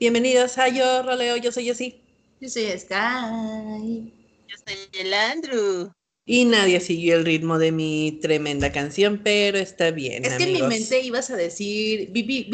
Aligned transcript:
Bienvenidos 0.00 0.58
a 0.58 0.68
Yo 0.68 1.02
Roleo, 1.04 1.36
yo 1.36 1.52
soy 1.52 1.64
Jessy. 1.64 2.00
Yo 2.40 2.48
soy 2.48 2.76
Sky. 2.76 4.12
Yo 4.48 4.56
soy 4.66 4.76
el 5.00 5.14
Andrew. 5.14 5.92
Y 6.30 6.44
nadie 6.44 6.78
siguió 6.80 7.16
el 7.16 7.24
ritmo 7.24 7.58
de 7.58 7.72
mi 7.72 8.18
tremenda 8.20 8.70
canción, 8.70 9.22
pero 9.24 9.56
está 9.56 9.92
bien. 9.92 10.26
Es 10.26 10.34
que 10.34 10.42
en 10.42 10.52
mi 10.52 10.60
mente 10.60 11.00
ibas 11.00 11.30
a 11.30 11.36
decir 11.36 12.10
vi, 12.12 12.22
vi, 12.22 12.44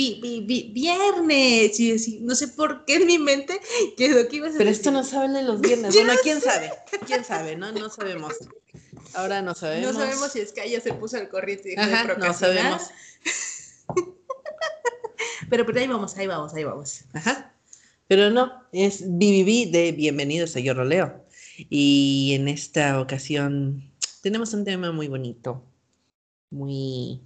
vi, 0.47 0.71
viernes. 0.73 1.81
Y 1.81 1.91
decir, 1.91 2.21
no 2.23 2.37
sé 2.37 2.47
por 2.47 2.85
qué 2.85 2.95
en 2.95 3.09
mi 3.09 3.19
mente 3.19 3.61
quedó 3.97 4.29
que 4.29 4.37
ibas 4.37 4.55
a 4.55 4.59
Pero 4.59 4.71
decir. 4.71 4.81
esto 4.81 4.93
no 4.93 5.03
saben 5.03 5.33
de 5.33 5.43
los 5.43 5.61
viernes. 5.61 5.93
bueno, 5.97 6.13
quién 6.23 6.41
sabe. 6.41 6.71
Quién 7.05 7.25
sabe, 7.25 7.57
¿no? 7.57 7.73
No 7.73 7.91
sabemos. 7.91 8.35
Ahora 9.15 9.43
no 9.43 9.57
sabemos. 9.57 9.93
No 9.93 9.99
sabemos 9.99 10.31
si 10.31 10.47
Sky 10.47 10.71
ya 10.71 10.81
se 10.81 10.93
puso 10.93 11.17
al 11.17 11.29
corriente 11.29 11.73
y 11.73 11.77
Ajá, 11.77 12.15
de 12.15 12.17
no 12.17 12.33
sabemos. 12.33 12.83
Pero, 15.51 15.67
pero 15.67 15.79
ahí 15.79 15.87
vamos, 15.87 16.17
ahí 16.17 16.27
vamos, 16.27 16.55
ahí 16.55 16.65
vamos. 16.65 17.05
Ajá. 17.13 17.53
Pero 18.07 18.31
no, 18.31 18.53
es 18.73 19.03
BBB 19.03 19.71
de 19.71 19.93
Bienvenidos 19.93 20.57
a 20.57 20.61
Yo 20.61 20.75
Roleo. 20.75 21.24
Y 21.71 22.33
en 22.35 22.49
esta 22.49 23.01
ocasión 23.01 23.91
tenemos 24.23 24.53
un 24.55 24.65
tema 24.65 24.93
muy 24.93 25.09
bonito. 25.09 25.63
Muy. 26.51 27.21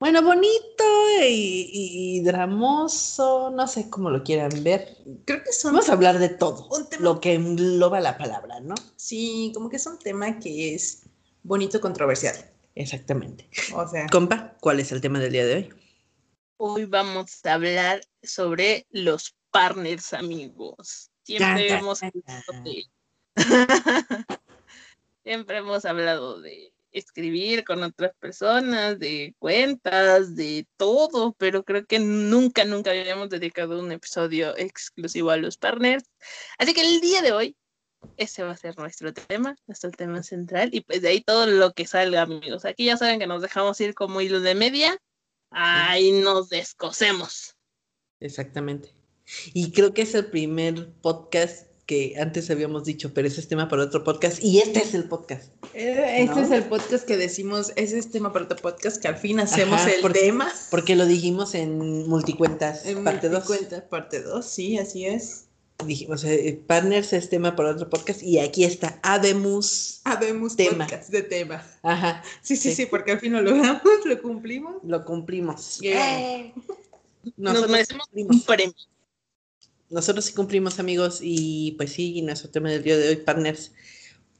Bueno, 0.00 0.22
bonito 0.22 0.84
y, 1.22 1.70
y- 1.72 2.16
y 2.18 2.20
dramoso. 2.20 3.50
No 3.50 3.66
sé 3.66 3.88
cómo 3.90 4.10
lo 4.10 4.22
quieran 4.22 4.50
ver. 4.62 4.98
Creo 5.24 5.42
que 5.42 5.52
son. 5.52 5.72
Vamos 5.72 5.88
a 5.88 5.92
hablar 5.92 6.18
de 6.18 6.28
todo. 6.28 6.68
Un 6.68 6.88
tema- 6.88 7.02
Lo 7.02 7.20
que 7.20 7.34
engloba 7.34 8.00
la 8.00 8.18
palabra, 8.18 8.60
¿no? 8.60 8.74
Sí, 8.96 9.50
como 9.54 9.68
que 9.68 9.76
es 9.76 9.86
un 9.86 9.98
tema 9.98 10.38
que 10.38 10.74
es 10.74 11.02
bonito 11.42 11.80
controversial. 11.80 12.34
Exactamente. 12.74 13.48
O 13.74 13.86
sea, 13.88 14.06
Compa, 14.10 14.56
¿cuál 14.60 14.80
es 14.80 14.90
el 14.92 15.00
tema 15.00 15.20
del 15.20 15.32
día 15.32 15.46
de 15.46 15.54
hoy? 15.54 15.68
Hoy 16.56 16.84
vamos 16.86 17.44
a 17.46 17.54
hablar 17.54 18.00
sobre 18.22 18.86
los 18.90 19.34
partners, 19.50 20.12
amigos. 20.12 21.10
Siempre 21.22 21.70
hemos 21.72 22.02
hablado 22.02 22.42
de... 22.64 22.84
Siempre 25.24 25.58
hemos 25.58 25.84
hablado 25.84 26.40
de 26.40 26.74
escribir 26.94 27.64
con 27.64 27.82
otras 27.82 28.14
personas, 28.16 28.98
de 28.98 29.34
cuentas, 29.38 30.36
de 30.36 30.66
todo, 30.76 31.34
pero 31.34 31.64
creo 31.64 31.84
que 31.86 31.98
nunca, 31.98 32.64
nunca 32.64 32.90
habíamos 32.90 33.28
dedicado 33.28 33.80
un 33.80 33.92
episodio 33.92 34.56
exclusivo 34.56 35.30
a 35.30 35.36
los 35.36 35.58
partners. 35.58 36.04
Así 36.58 36.72
que 36.72 36.82
el 36.82 37.00
día 37.00 37.20
de 37.20 37.32
hoy, 37.32 37.56
ese 38.16 38.44
va 38.44 38.52
a 38.52 38.56
ser 38.56 38.78
nuestro 38.78 39.12
tema, 39.12 39.56
nuestro 39.66 39.90
tema 39.90 40.22
central, 40.22 40.70
y 40.72 40.82
pues 40.82 41.02
de 41.02 41.08
ahí 41.08 41.20
todo 41.20 41.46
lo 41.46 41.72
que 41.72 41.86
salga, 41.86 42.22
amigos. 42.22 42.64
Aquí 42.64 42.84
ya 42.84 42.96
saben 42.96 43.18
que 43.18 43.26
nos 43.26 43.42
dejamos 43.42 43.80
ir 43.80 43.94
como 43.94 44.20
hilo 44.20 44.40
de 44.40 44.54
media, 44.54 44.96
ahí 45.50 46.12
nos 46.12 46.48
descosemos. 46.48 47.56
Exactamente. 48.20 48.90
Y 49.52 49.72
creo 49.72 49.94
que 49.94 50.02
es 50.02 50.14
el 50.14 50.26
primer 50.26 50.92
podcast 51.00 51.73
que 51.86 52.14
antes 52.18 52.48
habíamos 52.50 52.84
dicho, 52.84 53.12
pero 53.12 53.28
ese 53.28 53.40
es 53.40 53.48
tema 53.48 53.68
para 53.68 53.82
otro 53.84 54.04
podcast. 54.04 54.42
Y 54.42 54.58
este 54.58 54.80
es 54.80 54.94
el 54.94 55.04
podcast. 55.04 55.50
eh, 55.74 56.16
este 56.20 56.40
es 56.40 56.50
el 56.50 56.64
podcast 56.64 57.04
que 57.06 57.16
decimos, 57.16 57.72
ese 57.76 57.98
es 57.98 58.10
tema 58.10 58.32
para 58.32 58.46
otro 58.46 58.56
podcast, 58.56 58.96
que 59.00 59.08
al 59.08 59.16
fin 59.16 59.38
hacemos 59.40 59.80
Ajá, 59.80 59.90
el 59.90 60.00
porque- 60.00 60.20
tema. 60.20 60.50
Porque 60.70 60.96
lo 60.96 61.04
dijimos 61.06 61.54
en 61.54 62.08
multicuentas, 62.08 62.86
En 62.86 63.04
parte 63.04 63.28
2. 63.28 63.44
cuenta 63.44 63.88
parte 63.88 64.22
2, 64.22 64.46
sí, 64.46 64.78
así 64.78 65.04
es. 65.06 65.42
Dijimos, 65.84 66.22
eh, 66.24 66.62
partners 66.66 67.12
es 67.12 67.28
tema 67.28 67.56
para 67.56 67.70
otro 67.72 67.90
podcast. 67.90 68.22
Y 68.22 68.38
aquí 68.38 68.62
está, 68.64 69.00
Ademus. 69.02 70.00
Habemos 70.04 70.54
Tema. 70.56 70.86
podcast 70.86 71.10
de 71.10 71.22
tema. 71.22 71.66
Ajá, 71.82 72.22
Sí, 72.42 72.56
sí, 72.56 72.70
Sí. 72.70 72.76
sí, 72.76 72.86
porque 72.86 73.10
al 73.12 73.18
fin 73.20 73.32
lo 73.32 73.42
logramos, 73.42 73.82
lo 74.04 74.22
cumplimos. 74.22 74.76
lo 74.84 75.04
cumplimos. 75.04 75.80
Yeah. 75.80 76.52
Nos 77.36 77.68
merecemos 77.68 78.06
un 78.14 78.40
premio. 78.42 78.72
Nosotros 79.94 80.24
sí 80.24 80.32
cumplimos, 80.32 80.80
amigos, 80.80 81.20
y 81.22 81.70
pues 81.76 81.92
sí, 81.92 82.20
nuestro 82.20 82.50
tema 82.50 82.68
del 82.68 82.82
día 82.82 82.96
de 82.96 83.10
hoy, 83.10 83.16
partners. 83.16 83.72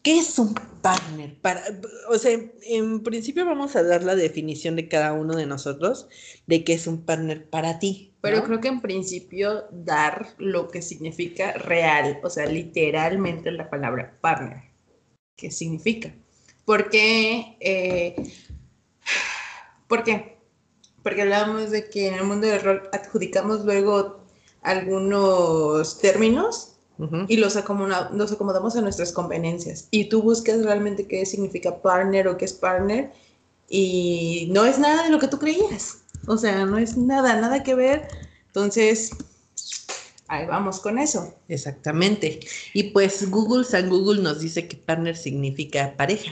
¿Qué 0.03 0.19
es 0.19 0.37
un 0.41 0.53
partner? 0.83 1.39
Para, 1.41 1.63
o 2.09 2.19
sea, 2.19 2.37
en 2.63 3.05
principio 3.05 3.47
vamos 3.47 3.77
a 3.77 3.85
dar 3.85 4.03
la 4.03 4.17
definición 4.17 4.75
de 4.75 4.89
cada 4.89 5.13
uno 5.13 5.37
de 5.37 5.47
nosotros 5.47 6.09
de 6.49 6.65
qué 6.65 6.73
es 6.73 6.89
un 6.89 7.05
partner 7.05 7.49
para 7.49 7.79
ti. 7.79 8.13
Pero 8.21 8.43
creo 8.43 8.61
que 8.61 8.67
en 8.67 8.81
principio 8.81 9.67
dar 9.71 10.35
lo 10.39 10.67
que 10.67 10.83
significa 10.83 11.53
real, 11.53 12.19
o 12.25 12.31
sea, 12.31 12.47
literalmente 12.47 13.53
la 13.53 13.71
palabra 13.71 14.19
partner. 14.21 14.65
¿Qué 15.37 15.53
significa? 15.53 16.13
Porque, 16.65 17.57
eh, 17.61 18.17
¿por 19.87 20.03
qué? 20.03 20.37
Porque 21.05 21.23
hablábamos 21.23 21.71
de 21.71 21.89
que 21.89 22.09
en 22.09 22.15
el 22.15 22.25
mundo 22.25 22.49
del 22.49 22.61
rol 22.61 22.89
adjudicamos 22.93 23.65
luego 23.65 24.24
algunos 24.65 25.99
términos 26.01 26.71
y 27.29 27.37
los, 27.39 27.57
acomuna- 27.57 28.11
los 28.13 28.33
acomodamos 28.33 28.77
a 28.77 28.81
nuestras 28.81 29.13
conveniencias. 29.13 29.89
Y 29.91 30.09
tú 30.09 30.23
buscas 30.23 30.65
realmente 30.65 31.07
qué 31.07 31.27
significa 31.27 31.83
partner 31.83 32.29
o 32.29 32.37
qué 32.37 32.45
es 32.45 32.53
partner 32.53 33.13
y 33.69 34.49
no 34.53 34.65
es 34.65 34.79
nada 34.79 35.05
de 35.05 35.11
lo 35.11 35.19
que 35.19 35.29
tú 35.29 35.39
creías. 35.39 35.99
O 36.27 36.39
sea, 36.39 36.65
no 36.65 36.79
es 36.79 36.97
nada, 36.97 37.41
nada 37.41 37.63
que 37.63 37.75
ver. 37.75 38.09
Entonces, 38.47 39.11
ahí 40.29 40.47
vamos 40.47 40.81
con 40.81 40.99
eso. 40.99 41.35
Exactamente. 41.49 42.41
Y 42.73 42.85
pues 42.85 43.29
Google, 43.29 43.65
San 43.65 43.91
Google 43.91 44.23
nos 44.23 44.41
dice 44.41 44.69
que 44.69 44.77
partner 44.77 45.17
significa 45.17 45.97
pareja. 45.97 46.31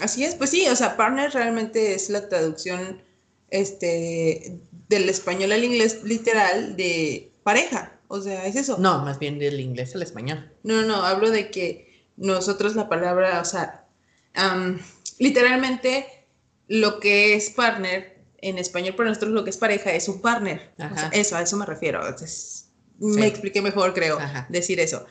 Así 0.00 0.24
es, 0.24 0.34
pues 0.34 0.50
sí, 0.50 0.66
o 0.68 0.76
sea, 0.76 0.96
partner 0.96 1.32
realmente 1.32 1.94
es 1.94 2.10
la 2.10 2.28
traducción 2.28 3.00
este, 3.48 4.58
del 4.88 5.08
español 5.08 5.52
al 5.52 5.64
inglés 5.64 6.00
literal 6.04 6.76
de 6.76 7.32
pareja. 7.42 7.92
O 8.08 8.20
sea, 8.20 8.46
es 8.46 8.56
eso. 8.56 8.76
No, 8.78 9.00
más 9.04 9.18
bien 9.18 9.38
del 9.38 9.58
inglés 9.60 9.94
al 9.94 10.02
español. 10.02 10.52
No, 10.62 10.82
no, 10.82 11.02
hablo 11.04 11.30
de 11.30 11.50
que 11.50 12.06
nosotros 12.16 12.76
la 12.76 12.88
palabra, 12.88 13.40
o 13.40 13.44
sea, 13.44 13.84
am, 14.34 14.80
literalmente 15.18 16.06
lo 16.68 17.00
que 17.00 17.34
es 17.34 17.50
partner 17.50 18.16
en 18.38 18.58
español 18.58 18.94
para 18.94 19.08
nosotros 19.08 19.32
lo 19.32 19.44
que 19.44 19.50
es 19.50 19.56
pareja 19.56 19.92
es 19.92 20.08
un 20.08 20.20
partner. 20.20 20.72
O 20.78 20.96
sea, 20.96 21.10
eso, 21.12 21.36
a 21.36 21.42
eso 21.42 21.56
me 21.56 21.66
refiero. 21.66 22.00
Entonces, 22.06 22.62
Sí. 22.98 23.06
me 23.18 23.26
expliqué 23.26 23.60
mejor, 23.60 23.92
creo, 23.92 24.18
Ajá. 24.18 24.46
decir 24.48 24.80
eso. 24.80 25.04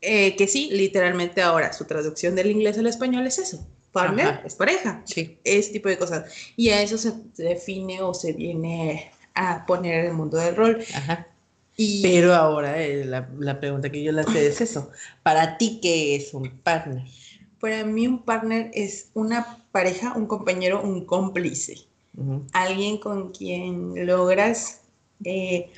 Eh, 0.00 0.36
que 0.36 0.46
sí, 0.46 0.68
literalmente 0.72 1.42
ahora 1.42 1.72
su 1.72 1.84
traducción 1.86 2.34
del 2.36 2.50
inglés 2.50 2.78
al 2.78 2.86
español 2.86 3.26
es 3.26 3.38
eso. 3.38 3.66
Partner 3.92 4.26
Ajá. 4.26 4.42
es 4.44 4.54
pareja. 4.54 5.02
Sí. 5.06 5.38
Ese 5.44 5.72
tipo 5.72 5.88
de 5.88 5.98
cosas. 5.98 6.32
Y 6.56 6.68
a 6.70 6.82
eso 6.82 6.98
se 6.98 7.12
define 7.36 8.00
o 8.00 8.14
se 8.14 8.32
viene 8.32 9.10
a 9.34 9.64
poner 9.66 10.00
en 10.00 10.06
el 10.06 10.14
mundo 10.14 10.36
del 10.38 10.56
rol. 10.56 10.84
Ajá. 10.94 11.26
Y 11.76 12.02
Pero 12.02 12.34
ahora 12.34 12.82
eh, 12.82 13.04
la, 13.04 13.28
la 13.38 13.58
pregunta 13.58 13.90
que 13.90 14.02
yo 14.02 14.12
le 14.12 14.22
hacía 14.22 14.42
es 14.42 14.60
eso. 14.60 14.90
Para 15.22 15.56
ti, 15.56 15.80
¿qué 15.82 16.16
es 16.16 16.34
un 16.34 16.50
partner? 16.58 17.02
para 17.62 17.84
mí 17.84 18.08
un 18.08 18.24
partner 18.24 18.72
es 18.74 19.10
una 19.14 19.64
pareja, 19.70 20.14
un 20.16 20.26
compañero, 20.26 20.82
un 20.82 21.06
cómplice. 21.06 21.86
Alguien 22.52 22.98
con 22.98 23.30
quien 23.30 24.04
logras 24.04 24.80
eh, 25.24 25.70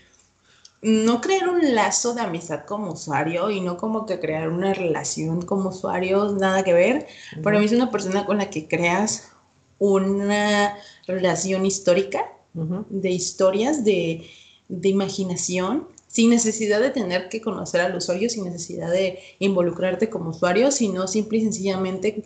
no 0.81 1.21
crear 1.21 1.47
un 1.47 1.75
lazo 1.75 2.15
de 2.15 2.23
amistad 2.23 2.65
como 2.65 2.93
usuario 2.93 3.51
y 3.51 3.61
no 3.61 3.77
como 3.77 4.07
que 4.07 4.19
crear 4.19 4.49
una 4.49 4.73
relación 4.73 5.43
como 5.43 5.69
usuario, 5.69 6.33
nada 6.33 6.65
que 6.65 6.73
ver. 6.73 7.07
Para 7.43 7.59
mí 7.59 7.67
es 7.67 7.73
una 7.73 7.91
persona 7.91 8.25
con 8.25 8.39
la 8.39 8.49
que 8.49 8.67
creas 8.67 9.31
una 9.79 10.79
relación 11.07 11.67
histórica, 11.67 12.33
De 12.55 13.11
historias, 13.11 13.85
de, 13.85 14.27
de 14.69 14.89
imaginación, 14.89 15.89
sin 16.07 16.31
necesidad 16.31 16.81
de 16.81 16.91
tener 16.91 17.29
que 17.29 17.41
conocer 17.41 17.81
al 17.81 17.97
usuario, 17.97 18.31
sin 18.31 18.45
necesidad 18.45 18.91
de 18.93 19.19
involucrarte 19.41 20.09
como 20.09 20.31
usuario, 20.31 20.71
sino 20.71 21.09
simple 21.09 21.39
y 21.39 21.43
sencillamente 21.43 22.25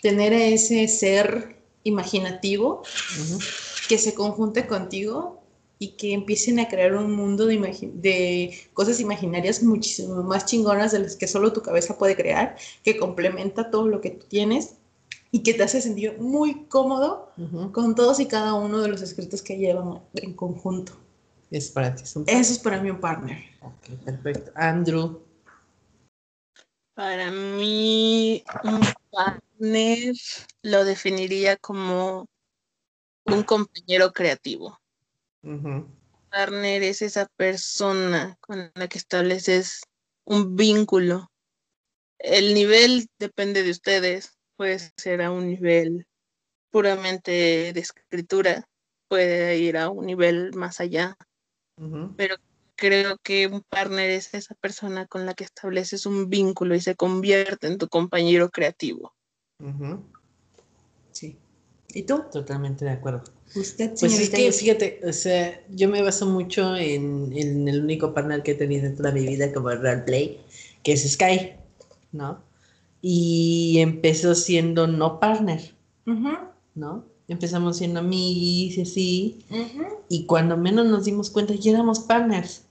tener 0.00 0.32
ese 0.32 0.88
ser 0.88 1.56
imaginativo 1.84 2.82
que 3.88 3.98
se 3.98 4.14
conjunte 4.14 4.66
contigo 4.66 5.42
y 5.78 5.88
que 5.92 6.12
empiecen 6.12 6.58
a 6.58 6.68
crear 6.68 6.94
un 6.94 7.12
mundo 7.12 7.46
de, 7.46 7.90
de 7.94 8.58
cosas 8.72 8.98
imaginarias 9.00 9.62
muchísimo 9.62 10.22
más 10.22 10.46
chingonas 10.46 10.92
de 10.92 11.00
las 11.00 11.16
que 11.16 11.28
solo 11.28 11.52
tu 11.52 11.62
cabeza 11.62 11.98
puede 11.98 12.16
crear, 12.16 12.56
que 12.82 12.96
complementa 12.96 13.70
todo 13.70 13.86
lo 13.86 14.00
que 14.00 14.10
tú 14.10 14.26
tienes 14.26 14.77
y 15.30 15.42
que 15.42 15.54
te 15.54 15.62
hace 15.62 15.80
sentir 15.80 16.18
muy 16.18 16.64
cómodo 16.66 17.32
con 17.72 17.94
todos 17.94 18.18
y 18.20 18.26
cada 18.26 18.54
uno 18.54 18.80
de 18.80 18.88
los 18.88 19.02
escritos 19.02 19.42
que 19.42 19.56
llevan 19.58 20.02
en 20.14 20.34
conjunto. 20.34 20.92
Es 21.50 21.70
para 21.70 21.94
ti. 21.94 22.02
es 22.04 22.14
un- 22.16 22.24
Eso 22.26 22.52
es 22.52 22.58
para 22.58 22.80
mí 22.80 22.90
un 22.90 23.00
partner. 23.00 23.38
Ok, 23.62 24.04
perfecto. 24.04 24.52
Andrew. 24.54 25.22
Para 26.94 27.30
mí, 27.30 28.42
un 28.64 28.80
partner 29.10 30.14
lo 30.62 30.84
definiría 30.84 31.56
como 31.56 32.26
un 33.24 33.42
compañero 33.42 34.12
creativo. 34.12 34.78
Ujú. 35.42 35.86
partner 36.30 36.82
es 36.82 37.00
esa 37.00 37.26
persona 37.36 38.36
con 38.40 38.70
la 38.74 38.88
que 38.88 38.98
estableces 38.98 39.80
un 40.26 40.56
vínculo. 40.56 41.30
El 42.18 42.52
nivel 42.52 43.08
depende 43.18 43.62
de 43.62 43.70
ustedes, 43.70 44.37
puede 44.58 44.80
ser 44.96 45.22
a 45.22 45.30
un 45.30 45.46
nivel 45.46 46.06
puramente 46.70 47.72
de 47.72 47.80
escritura, 47.80 48.68
puede 49.08 49.56
ir 49.56 49.78
a 49.78 49.88
un 49.88 50.04
nivel 50.04 50.52
más 50.54 50.80
allá, 50.80 51.16
pero 52.16 52.36
creo 52.74 53.16
que 53.22 53.46
un 53.46 53.62
partner 53.62 54.10
es 54.10 54.34
esa 54.34 54.56
persona 54.56 55.06
con 55.06 55.24
la 55.24 55.34
que 55.34 55.44
estableces 55.44 56.06
un 56.06 56.28
vínculo 56.28 56.74
y 56.74 56.80
se 56.80 56.96
convierte 56.96 57.68
en 57.68 57.78
tu 57.78 57.88
compañero 57.88 58.50
creativo. 58.50 59.14
Sí. 61.12 61.38
¿Y 61.94 62.02
tú? 62.02 62.24
Totalmente 62.30 62.84
de 62.84 62.90
acuerdo. 62.90 63.22
Usted, 63.54 63.94
Pues 63.98 64.18
es 64.18 64.28
que, 64.28 64.52
fíjate, 64.52 65.00
o 65.04 65.12
sea, 65.12 65.64
yo 65.70 65.88
me 65.88 66.02
baso 66.02 66.26
mucho 66.26 66.76
en, 66.76 67.32
en 67.32 67.66
el 67.66 67.82
único 67.82 68.12
partner 68.12 68.42
que 68.42 68.50
he 68.50 68.56
tenido 68.56 68.86
en 68.86 68.96
toda 68.96 69.12
mi 69.12 69.24
vida 69.24 69.52
como 69.52 69.70
roleplay, 69.70 70.40
que 70.82 70.92
es 70.92 71.10
Sky, 71.10 71.52
¿no? 72.12 72.47
Y 73.00 73.78
empezó 73.78 74.34
siendo 74.34 74.86
no 74.86 75.20
partner, 75.20 75.74
Ujú, 76.06 76.30
¿no? 76.74 77.04
Empezamos 77.28 77.76
siendo 77.76 78.00
amigos 78.00 78.78
y 78.78 78.80
así, 78.82 79.38
ujú. 79.50 79.84
y 80.08 80.24
cuando 80.24 80.56
menos 80.56 80.86
nos 80.86 81.04
dimos 81.04 81.30
cuenta 81.30 81.54
ya 81.54 81.72
éramos 81.72 82.00
partners, 82.00 82.62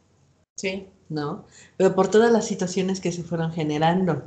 Sí. 0.55 0.87
¿no? 1.09 1.45
Pero 1.77 1.93
por 1.95 2.07
todas 2.09 2.31
las 2.31 2.45
situaciones 2.47 2.99
que 2.99 3.11
se 3.11 3.23
fueron 3.23 3.51
generando. 3.53 4.23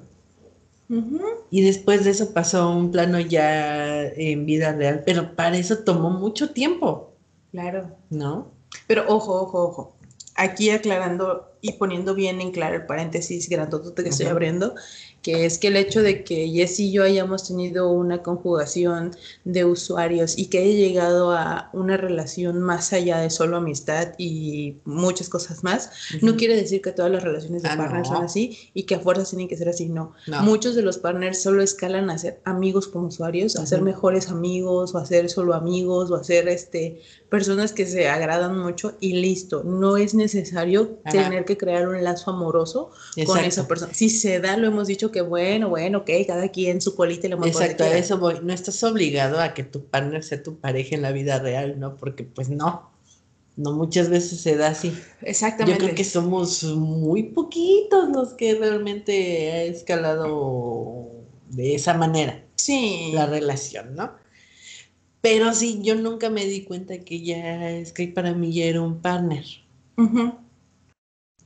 Ujú. 0.88 1.20
Y 1.50 1.62
después 1.62 2.04
de 2.04 2.10
eso 2.10 2.32
pasó 2.32 2.62
a 2.62 2.70
un 2.76 2.90
plano 2.92 3.18
ya 3.20 4.04
en 4.06 4.46
vida 4.46 4.72
real, 4.72 5.02
pero 5.04 5.34
para 5.36 5.56
eso 5.58 5.78
tomó 5.78 6.10
mucho 6.10 6.50
tiempo, 6.50 7.12
Claro. 7.50 7.90
¿no? 8.10 8.52
Pero 8.86 9.04
ojo, 9.08 9.34
ojo, 9.42 9.64
ojo. 9.64 9.96
Aquí 10.36 10.70
aclarando 10.70 11.48
y 11.60 11.72
poniendo 11.72 12.14
bien 12.14 12.40
en 12.40 12.52
claro 12.52 12.76
el 12.76 12.86
paréntesis 12.86 13.48
grandotote 13.48 14.04
que 14.04 14.08
estoy 14.10 14.26
Ujú. 14.26 14.32
abriendo, 14.34 14.74
que 15.22 15.44
es 15.44 15.58
que 15.58 15.68
el 15.68 15.76
hecho 15.76 16.02
de 16.02 16.24
que 16.24 16.48
Jess 16.48 16.80
y 16.80 16.92
yo 16.92 17.02
hayamos 17.02 17.46
tenido 17.46 17.90
una 17.90 18.22
conjugación 18.22 19.10
de 19.44 19.64
usuarios 19.64 20.38
y 20.38 20.46
que 20.46 20.58
haya 20.60 20.72
llegado 20.72 21.32
a 21.32 21.68
una 21.72 21.96
relación 21.96 22.60
más 22.60 22.92
allá 22.92 23.18
de 23.18 23.28
solo 23.30 23.58
amistad 23.58 24.14
y 24.16 24.76
muchas 24.84 25.28
cosas 25.28 25.62
más, 25.62 25.90
no 26.22 26.36
quiere 26.36 26.56
decir 26.56 26.80
que 26.80 26.92
todas 26.92 27.10
las 27.12 27.22
relaciones 27.22 27.62
de 27.62 27.68
Ah, 27.68 27.76
partners 27.76 28.08
no. 28.08 28.16
son 28.16 28.24
así 28.24 28.58
y 28.72 28.84
que 28.84 28.94
a 28.94 29.00
fuerzas 29.00 29.30
tienen 29.30 29.48
que 29.48 29.56
ser 29.56 29.68
así, 29.68 29.88
no. 29.88 30.12
No. 30.26 30.42
Muchos 30.42 30.74
de 30.74 30.82
los 30.82 30.98
partners 30.98 31.42
solo 31.42 31.62
escalan 31.62 32.08
a 32.10 32.16
ser 32.18 32.40
amigos 32.44 32.88
como 32.88 33.08
usuarios, 33.08 33.56
a 33.56 33.66
ser 33.66 33.82
mejores 33.82 34.28
amigos 34.30 34.94
o 34.94 34.98
a 34.98 35.04
ser 35.06 35.28
solo 35.28 35.54
amigos 35.54 36.10
o 36.10 36.14
a 36.16 36.24
ser 36.24 36.48
este, 36.48 37.00
personas 37.30 37.72
que 37.72 37.86
se 37.86 38.08
agradan 38.08 38.58
mucho 38.58 38.96
y 39.00 39.14
listo. 39.14 39.62
No 39.64 39.96
es 39.96 40.14
necesario 40.14 40.98
Ajá. 41.04 41.22
tener 41.22 41.44
que 41.44 41.56
crear 41.56 41.88
un 41.88 42.02
lazo 42.02 42.32
amoroso 42.32 42.90
con 43.24 43.38
esa 43.38 43.66
persona. 43.66 43.94
Si 43.94 44.10
se 44.10 44.40
da, 44.40 44.56
lo 44.56 44.66
hemos 44.66 44.88
dicho 44.88 45.10
que 45.10 45.22
bueno, 45.22 45.70
bueno, 45.70 45.98
ok, 45.98 46.10
cada 46.26 46.48
quien 46.48 46.80
su 46.80 46.94
colita 46.94 47.28
y 47.28 47.30
la 47.30 47.36
Exacto, 47.46 47.84
a 47.84 47.96
eso 47.96 48.18
voy. 48.18 48.34
No 48.42 48.52
estás 48.52 48.82
obligado 48.82 49.40
a 49.40 49.54
que 49.54 49.62
tu 49.62 49.86
partner 49.86 50.22
sea 50.24 50.42
tu 50.42 50.58
pareja 50.58 50.96
en 50.96 51.02
la 51.02 51.12
vida 51.12 51.38
real, 51.38 51.78
¿no? 51.78 51.96
Porque 51.96 52.24
pues 52.24 52.50
no. 52.50 52.90
No 53.56 53.72
muchas 53.72 54.08
veces 54.08 54.40
se 54.40 54.56
da 54.56 54.68
así. 54.68 54.96
Exactamente. 55.22 55.78
Yo 55.78 55.84
creo 55.84 55.94
que 55.94 56.04
somos 56.04 56.64
muy 56.64 57.24
poquitos 57.24 58.08
los 58.08 58.34
que 58.34 58.54
realmente 58.54 59.52
ha 59.52 59.62
escalado 59.64 61.08
de 61.48 61.74
esa 61.74 61.94
manera 61.94 62.44
sí. 62.56 63.10
la 63.12 63.26
relación, 63.26 63.94
¿no? 63.94 64.12
Pero 65.22 65.52
sí, 65.54 65.80
yo 65.82 65.94
nunca 65.96 66.30
me 66.30 66.46
di 66.46 66.62
cuenta 66.64 66.98
que 67.00 67.20
ya 67.20 67.70
es 67.70 67.92
que 67.92 68.08
para 68.08 68.32
mí 68.34 68.52
ya 68.52 68.64
era 68.64 68.80
un 68.80 69.00
partner. 69.00 69.44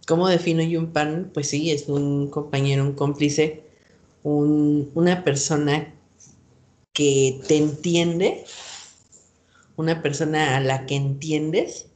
¿Cómo 0.06 0.28
defino 0.28 0.62
yo 0.62 0.80
un 0.80 0.92
partner? 0.92 1.32
Pues 1.32 1.48
sí, 1.48 1.70
es 1.70 1.88
un 1.88 2.28
compañero, 2.30 2.84
un 2.84 2.92
cómplice, 2.92 3.62
un- 4.22 4.90
una 4.94 5.24
persona 5.24 5.92
que 6.92 7.40
te 7.48 7.56
entiende, 7.56 8.44
una 9.76 10.02
persona 10.02 10.56
a 10.56 10.60
la 10.60 10.86
que 10.86 10.94
entiendes, 10.94 11.86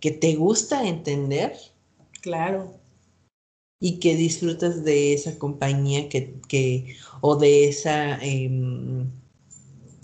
que 0.00 0.10
te 0.10 0.34
gusta 0.34 0.86
entender 0.86 1.56
Claro. 2.20 2.74
y 3.80 3.98
que 4.00 4.16
disfrutas 4.16 4.84
de 4.84 5.14
esa 5.14 5.38
compañía 5.38 6.08
que, 6.08 6.34
que- 6.48 6.96
o 7.20 7.36
de 7.36 7.68
esa, 7.68 8.18
em, 8.22 9.06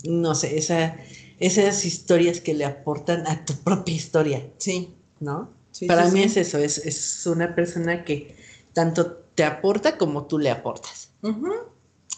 no 0.03 0.35
sé, 0.35 0.57
esa, 0.57 0.97
esas 1.39 1.85
historias 1.85 2.41
que 2.41 2.53
le 2.53 2.65
aportan 2.65 3.27
a 3.27 3.45
tu 3.45 3.53
propia 3.63 3.95
historia, 3.95 4.49
Sí. 4.57 4.93
¿no? 5.19 5.51
Sí, 5.71 5.85
Para 5.87 6.07
sí, 6.07 6.13
mí 6.13 6.19
sí. 6.21 6.25
es 6.25 6.37
eso, 6.37 6.57
es, 6.57 6.77
es 6.79 7.25
una 7.27 7.55
persona 7.55 8.03
que 8.03 8.35
tanto 8.73 9.17
te 9.35 9.43
aporta 9.43 9.97
como 9.97 10.25
tú 10.25 10.39
le 10.39 10.49
aportas. 10.49 11.11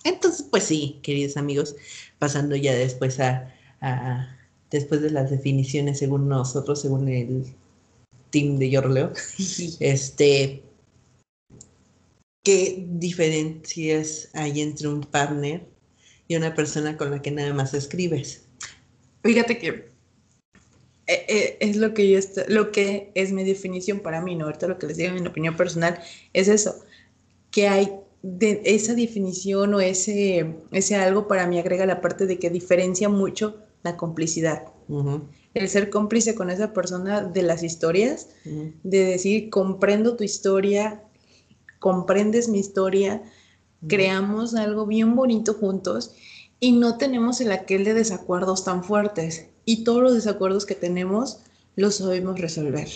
Entonces, 0.04 0.46
pues 0.50 0.64
sí, 0.64 1.00
queridos 1.04 1.38
amigos, 1.38 1.76
pasando 2.18 2.56
ya 2.56 2.74
después 2.74 3.20
a, 3.20 3.54
a- 3.82 4.38
después 4.72 5.02
de 5.02 5.12
las 5.12 5.30
definiciones 5.30 6.00
según 6.00 6.28
nosotros, 6.30 6.82
según 6.82 7.08
el 7.10 7.46
team 8.32 8.58
de 8.58 8.70
Yorleo, 8.70 9.12
este, 9.80 10.64
¿qué 12.44 12.86
diferencias 12.90 14.30
hay 14.34 14.62
entre 14.62 14.88
un 14.88 15.02
partner 15.02 15.68
y 16.32 16.36
una 16.38 16.56
persona 16.56 16.98
con 16.98 17.12
la 17.12 17.22
que 17.22 17.32
nada 17.32 17.54
más 17.54 17.74
escribes? 17.74 18.48
Fíjate 19.24 19.58
que 19.60 19.68
eh, 21.08 21.26
eh, 21.28 21.58
es 21.60 21.76
lo 21.78 21.94
que 21.94 22.10
yo 22.10 22.18
est- 22.18 22.48
lo 22.48 22.72
que 22.72 23.12
es 23.16 23.32
mi 23.32 23.44
definición 23.44 24.00
para 24.00 24.22
mí, 24.22 24.36
¿no? 24.36 24.46
Ahorita 24.46 24.68
lo 24.68 24.78
que 24.80 24.88
les 24.88 24.98
digo 24.98 25.10
en 25.16 25.22
mi 25.24 25.28
opinión 25.28 25.58
personal 25.58 26.00
es 26.34 26.48
eso, 26.48 26.76
que 27.52 27.68
hay 27.68 27.92
de 28.24 28.62
esa 28.66 28.94
definición 28.96 29.74
o 29.74 29.82
ese, 29.82 30.56
ese 30.72 30.96
algo 30.96 31.28
para 31.28 31.48
mí 31.48 31.60
agrega 31.60 31.86
la 31.86 32.02
parte 32.02 32.28
de 32.28 32.40
que 32.40 32.50
diferencia 32.50 33.10
mucho 33.10 33.58
la 33.84 33.98
complicidad. 33.98 34.64
Ujú, 34.88 35.24
El 35.54 35.70
ser 35.70 35.90
cómplice 35.90 36.36
con 36.36 36.50
esa 36.50 36.74
persona 36.74 37.22
de 37.24 37.44
las 37.44 37.64
historias, 37.64 38.30
ujú, 38.46 38.74
de 38.84 39.06
decir, 39.06 39.50
comprendo 39.50 40.16
tu 40.16 40.24
historia, 40.24 41.04
comprendes 41.80 42.48
mi 42.50 42.60
historia, 42.60 43.22
ujú. 43.82 43.88
creamos 43.88 44.56
algo 44.56 44.86
bien 44.86 45.16
bonito 45.16 45.54
juntos 45.56 46.14
y 46.64 46.74
no 46.74 46.98
tenemos 46.98 47.42
el 47.42 47.52
aquel 47.52 47.84
de 47.84 47.96
desacuerdos 47.96 48.64
tan 48.64 48.84
fuertes. 48.84 49.48
Y 49.66 49.84
todos 49.84 50.04
los 50.04 50.14
desacuerdos 50.14 50.66
que 50.66 50.76
tenemos 50.76 51.40
los 51.76 51.96
sabemos 51.96 52.40
resolver. 52.40 52.88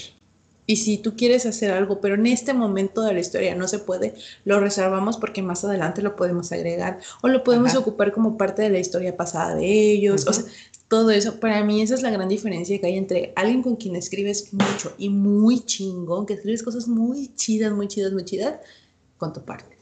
Y 0.67 0.77
si 0.77 0.97
tú 0.97 1.15
quieres 1.15 1.45
hacer 1.45 1.71
algo, 1.71 1.99
pero 1.99 2.15
en 2.15 2.27
este 2.27 2.53
momento 2.53 3.01
de 3.01 3.13
la 3.13 3.19
historia 3.19 3.55
no 3.55 3.67
se 3.67 3.79
puede, 3.79 4.13
lo 4.45 4.59
reservamos 4.59 5.17
porque 5.17 5.41
más 5.41 5.63
adelante 5.63 6.01
lo 6.01 6.15
podemos 6.15 6.51
agregar 6.51 6.99
o 7.21 7.27
lo 7.27 7.43
podemos 7.43 7.71
Ajá. 7.71 7.79
ocupar 7.79 8.11
como 8.13 8.37
parte 8.37 8.61
de 8.61 8.69
la 8.69 8.79
historia 8.79 9.17
pasada 9.17 9.55
de 9.55 9.65
ellos. 9.65 10.25
O 10.27 10.33
sea, 10.33 10.45
todo 10.87 11.09
eso, 11.09 11.39
para 11.39 11.63
mí 11.63 11.81
esa 11.81 11.95
es 11.95 12.03
la 12.03 12.11
gran 12.11 12.29
diferencia 12.29 12.79
que 12.79 12.85
hay 12.85 12.97
entre 12.97 13.33
alguien 13.35 13.63
con 13.63 13.75
quien 13.75 13.95
escribes 13.95 14.53
mucho 14.53 14.93
y 14.99 15.09
muy 15.09 15.61
chingón, 15.61 16.27
que 16.27 16.33
escribes 16.33 16.61
cosas 16.61 16.87
muy 16.87 17.33
chidas, 17.35 17.73
muy 17.73 17.87
chidas, 17.87 18.11
muy 18.13 18.25
chidas, 18.25 18.59
con 19.17 19.33
tu 19.33 19.43
partner. 19.43 19.77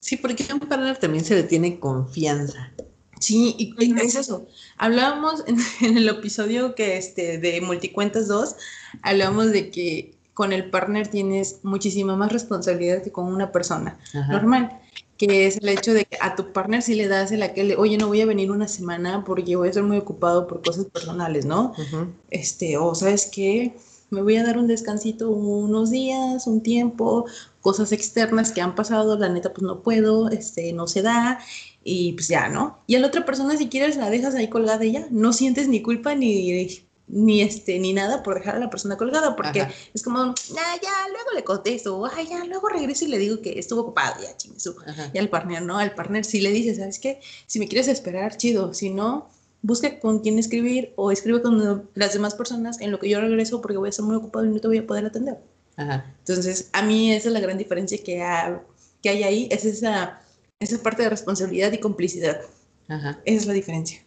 Sí, 0.00 0.16
porque 0.16 0.44
a 0.48 0.54
un 0.54 0.60
partner 0.60 0.96
también 0.96 1.24
se 1.24 1.36
le 1.36 1.44
tiene 1.44 1.78
confianza. 1.78 2.72
Sí, 3.20 3.54
y 3.58 3.74
y 3.78 4.00
es 4.00 4.16
eso. 4.16 4.46
Hablábamos 4.76 5.44
en, 5.46 5.58
en 5.82 5.96
el 5.96 6.08
episodio 6.08 6.74
que 6.74 6.96
este 6.96 7.38
de 7.38 7.60
Multicuentas 7.60 8.26
2, 8.26 8.56
hablamos 9.02 9.52
de 9.52 9.70
que 9.70 10.14
con 10.34 10.52
el 10.52 10.70
partner 10.70 11.06
tienes 11.06 11.60
muchísima 11.62 12.16
más 12.16 12.32
responsabilidad 12.32 13.02
que 13.02 13.12
con 13.12 13.26
una 13.26 13.52
persona 13.52 13.98
Ajá. 14.14 14.32
normal, 14.32 14.80
que 15.18 15.46
es 15.46 15.58
el 15.58 15.68
hecho 15.68 15.92
de 15.92 16.06
que 16.06 16.16
a 16.18 16.34
tu 16.34 16.52
partner 16.52 16.80
sí 16.80 16.94
le 16.94 17.08
das 17.08 17.30
el 17.30 17.42
aquel 17.42 17.68
de, 17.68 17.76
oye, 17.76 17.98
no 17.98 18.06
voy 18.06 18.22
a 18.22 18.26
venir 18.26 18.50
una 18.50 18.66
semana 18.66 19.22
porque 19.22 19.56
voy 19.56 19.66
a 19.66 19.70
estar 19.70 19.84
muy 19.84 19.98
ocupado 19.98 20.46
por 20.46 20.62
cosas 20.62 20.86
personales, 20.86 21.44
¿no? 21.44 21.72
Ujú. 21.72 22.06
Este, 22.30 22.78
o 22.78 22.94
sabes 22.94 23.28
qué, 23.30 23.76
me 24.08 24.22
voy 24.22 24.36
a 24.36 24.42
dar 24.42 24.56
un 24.56 24.66
descansito 24.66 25.30
unos 25.30 25.90
días, 25.90 26.46
un 26.46 26.62
tiempo, 26.62 27.26
cosas 27.60 27.92
externas 27.92 28.50
que 28.50 28.60
han 28.60 28.74
pasado, 28.74 29.18
la 29.18 29.28
neta, 29.28 29.52
pues 29.52 29.62
no 29.62 29.82
puedo, 29.82 30.30
este, 30.30 30.72
no 30.72 30.86
se 30.86 31.02
da, 31.02 31.38
y 31.84 32.12
pues 32.12 32.28
ya, 32.28 32.48
¿no? 32.48 32.78
Y 32.86 32.96
a 32.96 32.98
la 33.00 33.06
otra 33.06 33.24
persona, 33.24 33.56
si 33.56 33.68
quieres, 33.68 33.96
la 33.96 34.10
dejas 34.10 34.34
ahí 34.34 34.48
colgada 34.48 34.84
y 34.84 34.92
ya, 34.92 35.06
no 35.10 35.32
sientes 35.32 35.68
ni 35.68 35.80
culpa 35.82 36.14
ni, 36.14 36.82
ni, 37.08 37.40
este, 37.40 37.78
ni 37.78 37.92
nada 37.92 38.22
por 38.22 38.34
dejar 38.34 38.56
a 38.56 38.58
la 38.60 38.70
persona 38.70 38.96
colgada, 38.96 39.34
porque 39.34 39.62
Ajá. 39.62 39.72
es 39.94 40.02
como, 40.02 40.20
ah, 40.20 40.34
ya, 40.82 41.08
luego 41.10 41.30
le 41.34 41.42
contesto, 41.42 42.04
"Ay, 42.14 42.28
ya, 42.28 42.44
luego 42.44 42.68
regreso 42.68 43.04
y 43.04 43.08
le 43.08 43.18
digo 43.18 43.40
que 43.40 43.58
estuvo 43.58 43.80
ocupado, 43.80 44.22
ya, 44.22 44.36
chingue 44.36 44.60
su. 44.60 44.76
Ajá. 44.86 45.10
Y 45.12 45.18
al 45.18 45.28
partner, 45.28 45.62
¿no? 45.62 45.78
Al 45.78 45.94
partner 45.94 46.24
sí 46.24 46.40
le 46.40 46.50
dices, 46.52 46.76
¿sabes 46.76 46.98
qué? 46.98 47.18
Si 47.46 47.58
me 47.58 47.66
quieres 47.66 47.88
esperar, 47.88 48.36
chido. 48.36 48.74
Si 48.74 48.90
no, 48.90 49.28
busca 49.62 49.98
con 49.98 50.20
quién 50.20 50.38
escribir 50.38 50.92
o 50.96 51.10
escribe 51.10 51.42
con 51.42 51.88
las 51.94 52.12
demás 52.12 52.34
personas 52.34 52.80
en 52.80 52.90
lo 52.92 52.98
que 53.00 53.08
yo 53.08 53.20
regreso 53.20 53.60
porque 53.60 53.76
voy 53.78 53.88
a 53.88 53.90
estar 53.90 54.04
muy 54.06 54.16
ocupado 54.16 54.44
y 54.46 54.50
no 54.50 54.60
te 54.60 54.68
voy 54.68 54.78
a 54.78 54.86
poder 54.86 55.06
atender. 55.06 55.38
Ajá. 55.76 56.14
Entonces, 56.20 56.68
a 56.72 56.82
mí 56.82 57.12
esa 57.12 57.28
es 57.28 57.32
la 57.34 57.40
gran 57.40 57.58
diferencia 57.58 57.98
que, 57.98 58.22
ha- 58.22 58.62
que 59.02 59.08
hay 59.08 59.22
ahí, 59.24 59.48
es 59.50 59.64
esa, 59.64 60.20
esa 60.60 60.82
parte 60.82 61.02
de 61.02 61.10
responsabilidad 61.10 61.72
y 61.72 61.80
complicidad. 61.80 62.42
Ajá. 62.88 63.20
Esa 63.24 63.38
es 63.38 63.46
la 63.46 63.54
diferencia. 63.54 64.04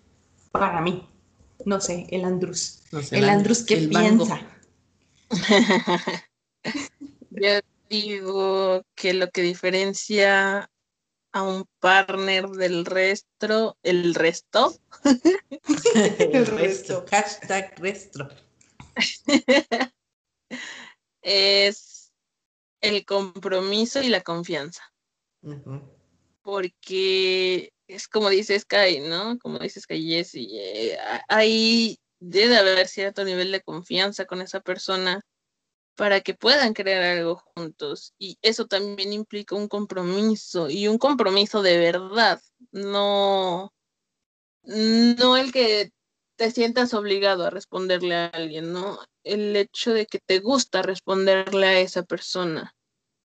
Para 0.52 0.80
mí. 0.82 1.10
No 1.66 1.82
sé, 1.82 2.08
el 2.10 2.26
Andrus. 2.26 2.84
No 2.92 3.02
sé, 3.02 3.18
El 3.18 3.30
Andrus, 3.30 3.64
¿qué 3.64 3.76
el 3.76 3.90
piensa? 3.90 4.42
Yo 7.32 7.60
digo 7.90 8.84
que 8.96 9.14
lo 9.14 9.30
que 9.32 9.42
diferencia 9.42 10.70
a 11.32 11.42
un 11.42 11.66
partner 11.80 12.48
del 12.50 12.86
resto, 12.86 13.78
el 13.82 14.14
resto. 14.14 14.76
el 16.20 16.46
resto, 16.46 17.06
hashtag 17.10 17.80
resto. 17.80 18.30
es 21.24 22.12
el 22.82 23.06
compromiso 23.06 24.02
y 24.02 24.10
la 24.10 24.22
confianza. 24.22 24.84
Porque 26.44 27.74
es 27.88 28.08
como 28.08 28.30
dice 28.30 28.60
Sky, 28.60 29.00
¿no? 29.02 29.40
Como 29.40 29.60
dice 29.60 29.82
Sky 29.82 30.10
Jessie, 30.10 30.50
eh, 30.54 30.98
hay, 31.28 31.98
debe 32.20 32.58
haber 32.58 32.88
cierto 32.88 33.24
nivel 33.26 33.52
de 33.52 33.62
confianza 33.62 34.26
con 34.26 34.42
esa 34.42 34.60
persona 34.62 35.22
para 35.96 36.22
que 36.22 36.34
puedan 36.34 36.74
crear 36.74 37.04
algo 37.04 37.42
juntos. 37.56 38.14
Y 38.18 38.38
eso 38.42 38.68
también 38.68 39.14
implica 39.14 39.56
un 39.56 39.68
compromiso 39.68 40.70
y 40.70 40.88
un 40.88 40.98
compromiso 40.98 41.62
de 41.62 41.78
verdad, 41.78 42.42
no, 42.72 43.74
no 44.64 45.38
el 45.38 45.52
que 45.52 45.92
te 46.36 46.52
sientas 46.52 46.94
obligado 46.94 47.46
a 47.46 47.50
responderle 47.50 48.16
a 48.16 48.26
alguien, 48.28 48.74
¿no? 48.74 49.00
El 49.24 49.56
hecho 49.56 49.94
de 49.94 50.06
que 50.08 50.20
te 50.20 50.40
gusta 50.40 50.82
responderle 50.82 51.68
a 51.68 51.80
esa 51.80 52.04
persona, 52.04 52.76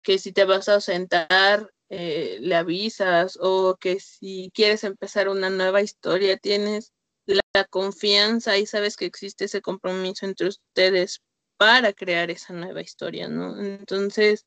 que 0.04 0.20
si 0.20 0.34
te 0.34 0.46
vas 0.46 0.70
a 0.70 0.82
sentar, 0.82 1.72
eh, 1.90 2.38
le 2.42 2.56
avisas 2.56 3.38
o 3.42 3.78
que 3.80 4.00
si 4.00 4.52
quieres 4.54 4.84
empezar 4.84 5.30
una 5.30 5.50
nueva 5.50 5.82
historia, 5.82 6.38
tienes 6.38 6.92
la 7.26 7.66
confianza 7.70 8.58
y 8.58 8.66
sabes 8.66 8.96
que 8.96 9.06
existe 9.06 9.46
ese 9.46 9.62
compromiso 9.62 10.26
entre 10.26 10.48
ustedes 10.48 11.22
para 11.58 11.94
crear 11.94 12.30
esa 12.32 12.54
nueva 12.54 12.82
historia, 12.82 13.28
¿no? 13.28 13.60
Entonces, 13.60 14.46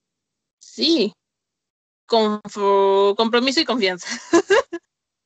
sí, 0.59 1.15
compromiso 2.07 3.61
y 3.61 3.65
confianza. 3.65 4.09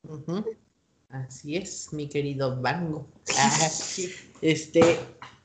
Así 1.08 1.56
es, 1.56 1.92
mi 1.92 2.08
querido 2.08 2.60
Bango. 2.60 3.08
Ah, 3.36 3.70
este, 4.42 4.98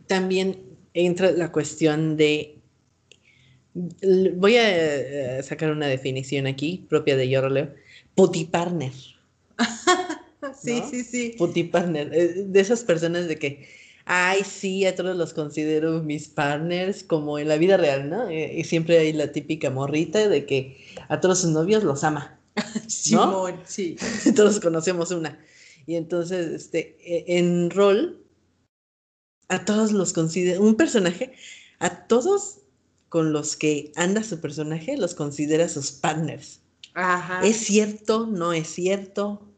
también 0.08 0.78
entra 0.94 1.32
la 1.32 1.52
cuestión 1.52 2.18
de 2.18 2.59
voy 4.36 4.58
a 4.58 5.44
sacar 5.44 5.72
una 5.72 5.88
definición 5.88 6.48
aquí 6.48 6.86
propia 6.90 7.16
de 7.16 7.30
Yorleo. 7.30 7.74
Putipartner. 8.16 8.94
sí, 10.62 10.82
sí, 10.90 11.04
sí. 11.04 11.36
Putipartner. 11.38 12.14
Eh, 12.14 12.44
de 12.48 12.60
esas 12.60 12.84
personas 12.84 13.28
de 13.28 13.38
que 13.38 13.68
ay, 14.12 14.44
sí, 14.44 14.88
a 14.88 14.96
todos 14.96 15.16
los 15.16 15.34
considero 15.34 16.02
mis 16.02 16.28
partners, 16.30 17.04
como 17.04 17.38
en 17.38 17.48
la 17.48 17.58
vida 17.58 17.78
real, 17.78 18.10
¿no? 18.10 18.28
Eh, 18.28 18.56
y 18.58 18.64
siempre 18.64 18.98
hay 18.98 19.14
la 19.14 19.32
típica 19.32 19.70
morrita 19.70 20.28
de 20.28 20.48
que 20.48 20.84
a 21.10 21.22
todos 21.22 21.42
sus 21.42 21.52
novios 21.52 21.84
los 21.84 22.04
ama. 22.04 22.40
¿no? 23.12 23.46
sí. 23.66 23.98
todos 24.36 24.60
conocemos 24.60 25.12
una. 25.12 25.40
Y 25.86 25.96
entonces, 25.96 26.48
este, 26.48 26.98
e, 27.06 27.38
en 27.38 27.70
rol, 27.70 28.26
a 29.48 29.64
todos 29.64 29.92
los 29.92 30.12
considera, 30.12 30.60
un 30.60 30.76
personaje, 30.76 31.34
a 31.78 32.08
todos 32.08 32.62
con 33.10 33.34
los 33.34 33.56
que 33.56 33.92
anda 33.96 34.24
su 34.24 34.40
personaje, 34.40 34.98
los 34.98 35.16
considera 35.16 35.68
sus 35.68 35.92
partners. 35.92 36.62
Ajá. 36.94 37.46
¿Es 37.46 37.58
cierto? 37.58 38.28
¿No 38.28 38.54
es 38.54 38.68
cierto? 38.68 39.50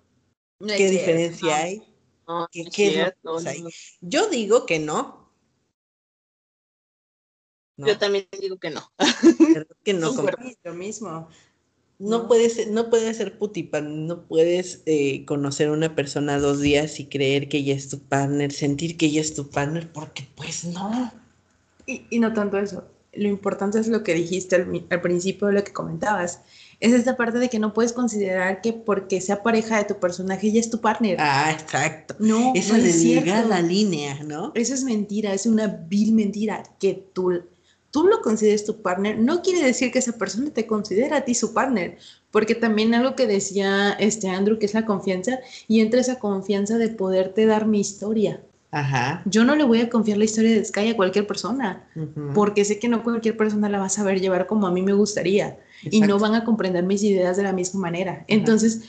¿Qué 0.60 0.90
diferencia 0.90 1.58
hay? 1.58 1.84
Yo 4.02 4.30
digo 4.30 4.66
que 4.66 4.80
no. 4.80 5.22
Yo 7.78 7.98
también 7.98 8.28
digo 8.40 8.58
que 8.58 8.70
no. 8.70 8.92
que 9.84 9.94
no, 9.94 10.14
lo 10.64 10.74
mismo. 10.74 11.28
No, 11.98 12.28
puedes, 12.28 12.68
no 12.68 12.90
puedes 12.90 13.18
ser 13.18 13.38
putipan, 13.38 14.08
no 14.08 14.28
puedes 14.28 14.82
eh, 14.86 15.24
conocer 15.26 15.68
a 15.68 15.72
una 15.72 15.96
persona 15.96 16.40
dos 16.40 16.60
días 16.60 17.00
y 17.00 17.08
creer 17.08 17.48
que 17.48 17.58
ella 17.58 17.76
es 17.76 17.90
tu 17.90 18.00
partner, 18.00 18.52
sentir 18.52 18.98
que 18.98 19.08
ella 19.08 19.22
es 19.22 19.36
tu 19.36 19.50
partner, 19.50 19.92
porque 19.92 20.28
pues 20.36 20.64
no. 20.64 21.12
Y, 21.86 22.06
y 22.10 22.20
no 22.20 22.34
tanto 22.34 22.58
eso. 22.58 22.88
Lo 23.14 23.28
importante 23.28 23.80
es 23.80 23.88
lo 23.88 24.04
que 24.04 24.14
dijiste 24.14 24.56
al, 24.56 24.86
al 24.90 25.02
principio, 25.02 25.52
lo 25.52 25.64
que 25.64 25.74
comentabas 25.74 26.42
es 26.82 26.94
esta 26.94 27.16
parte 27.16 27.38
de 27.38 27.48
que 27.48 27.60
no 27.60 27.74
puedes 27.74 27.94
considerar 27.94 28.60
que 28.60 28.74
porque 28.74 29.22
sea 29.22 29.44
pareja 29.44 29.78
de 29.78 29.86
tu 29.86 30.00
personaje 30.00 30.52
ya 30.52 30.60
es 30.60 30.72
tu 30.72 30.82
partner. 30.82 31.18
Ah, 31.20 31.52
exacto. 31.52 32.16
No, 32.18 32.54
Esa 32.56 32.78
no 32.78 32.84
es 32.84 33.48
la 33.48 33.62
línea, 33.62 34.24
¿no? 34.24 34.52
Eso 34.56 34.74
es 34.74 34.84
mentira, 34.84 35.32
es 35.32 35.46
una 35.46 35.68
vil 35.68 36.12
mentira. 36.14 36.64
Que 36.80 37.06
tú, 37.14 37.44
tú 37.92 38.08
lo 38.08 38.22
consideres 38.22 38.66
tu 38.66 38.82
partner 38.82 39.20
no 39.20 39.44
quiere 39.44 39.64
decir 39.64 39.92
que 39.92 40.00
esa 40.00 40.14
persona 40.14 40.50
te 40.50 40.66
considera 40.66 41.18
a 41.18 41.22
ti 41.22 41.36
su 41.36 41.54
partner, 41.54 42.00
porque 42.32 42.56
también 42.56 42.96
algo 42.96 43.16
que 43.16 43.28
decía 43.28 43.92
este 44.00 44.30
Andrew, 44.30 44.58
que 44.58 44.66
es 44.66 44.74
la 44.74 44.88
confianza, 44.88 45.40
y 45.68 45.82
entra 45.82 46.02
esa 46.02 46.18
confianza 46.18 46.80
de 46.80 46.90
poderte 46.90 47.46
dar 47.46 47.68
mi 47.68 47.80
historia. 47.80 48.42
Ajá. 48.72 49.22
Yo 49.26 49.44
no 49.44 49.56
le 49.56 49.66
voy 49.66 49.82
a 49.82 49.90
confiar 49.90 50.18
la 50.18 50.24
historia 50.24 50.52
de 50.52 50.64
Sky 50.64 50.90
a 50.90 50.96
cualquier 50.96 51.28
persona, 51.28 51.86
porque 52.34 52.64
sé 52.64 52.80
que 52.80 52.88
no 52.88 53.04
cualquier 53.04 53.36
persona 53.36 53.70
la 53.70 53.80
va 53.80 53.86
a 53.86 53.90
saber 53.90 54.22
llevar 54.22 54.48
como 54.48 54.66
a 54.66 54.72
mí 54.72 54.82
me 54.82 54.94
gustaría 54.94 55.60
y 55.84 56.02
no 56.02 56.20
van 56.20 56.36
a 56.36 56.46
comprender 56.46 56.84
mis 56.84 57.04
ideas 57.04 57.36
de 57.38 57.44
la 57.44 57.52
misma 57.52 57.82
manera. 57.82 58.24
Entonces, 58.28 58.84